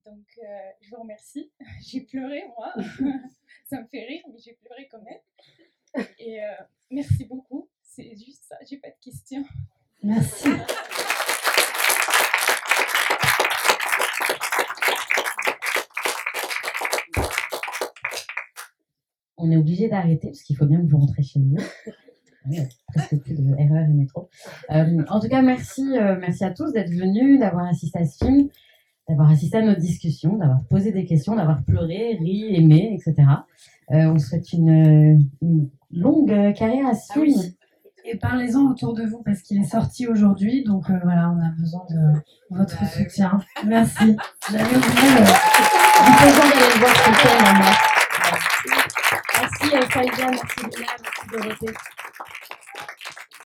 Donc, 0.06 0.40
je 0.80 0.90
vous 0.90 1.02
remercie. 1.02 1.52
j'ai 1.82 2.00
pleuré, 2.00 2.48
moi. 2.48 2.74
ça 3.70 3.82
me 3.82 3.88
fait 3.88 4.06
rire, 4.06 4.24
mais 4.30 4.40
j'ai 4.40 4.54
pleuré 4.54 4.88
quand 4.88 5.02
même. 5.02 5.20
Et 6.20 6.42
euh, 6.42 6.46
merci 6.92 7.26
beaucoup. 7.26 7.70
C'est 7.82 8.16
juste 8.16 8.44
ça, 8.48 8.56
j'ai 8.70 8.78
pas 8.78 8.90
de 8.90 8.96
questions. 9.02 9.44
Merci. 10.04 10.50
on 19.38 19.52
est 19.52 19.58
obligé 19.58 19.88
d'arrêter 19.88 20.28
parce 20.28 20.42
qu'il 20.42 20.56
faut 20.56 20.66
bien 20.66 20.82
que 20.82 20.88
vous 20.88 20.98
rentrez 20.98 21.24
chez. 21.24 21.40
Oui, 21.40 22.58
presque 22.88 23.18
plus 23.18 23.40
de 23.40 23.56
erreurs 23.58 23.86
et 23.86 23.94
métro. 23.94 24.30
Euh, 24.72 25.04
en 25.10 25.20
tout 25.20 25.28
cas, 25.28 25.42
merci, 25.42 25.98
euh, 25.98 26.18
merci 26.20 26.44
à 26.44 26.52
tous 26.52 26.72
d'être 26.72 26.92
venus, 26.92 27.40
d'avoir 27.40 27.66
assisté 27.66 28.00
à 28.00 28.06
ce 28.06 28.26
film, 28.26 28.50
d'avoir 29.08 29.32
assisté 29.32 29.58
à 29.58 29.62
notre 29.62 29.80
discussion, 29.80 30.38
d'avoir 30.38 30.64
posé 30.66 30.92
des 30.92 31.06
questions, 31.06 31.36
d'avoir 31.36 31.64
pleuré, 31.64 32.18
ri, 32.20 32.56
aimé, 32.56 32.94
etc. 32.94 33.28
Euh, 33.92 34.12
on 34.12 34.20
souhaite 34.20 34.52
une, 34.54 35.30
une 35.42 35.70
longue 35.92 36.54
carrière 36.56 36.88
à 36.88 36.92
Ah 36.92 37.14
oui. 37.20 37.34
film. 37.34 37.54
Et 38.10 38.18
parlez-en 38.18 38.62
autour 38.72 38.94
de 38.94 39.04
vous 39.06 39.22
parce 39.24 39.42
qu'il 39.42 39.62
est 39.62 39.66
sorti 39.68 40.08
aujourd'hui, 40.08 40.64
donc 40.64 40.90
euh, 40.90 40.94
voilà, 41.04 41.30
on 41.30 41.40
a 41.46 41.50
besoin 41.60 41.86
de 41.90 42.22
votre 42.52 42.86
soutien. 42.90 43.38
Merci. 43.66 44.16
J'avais 44.50 44.64
oublié 44.64 45.10
le- 45.12 45.26
Du 46.06 46.12
plaisir 46.16 46.44
d'aller 46.44 46.74
le 46.74 46.80
voir 46.80 46.96
ce 46.96 47.10
week-end. 47.10 47.72
Merci, 49.40 49.76
euh, 49.76 49.82
Saïda, 49.94 50.32
merci 50.32 50.60
Lina, 50.64 50.88
merci 51.04 51.28
Dorothée. 51.32 51.74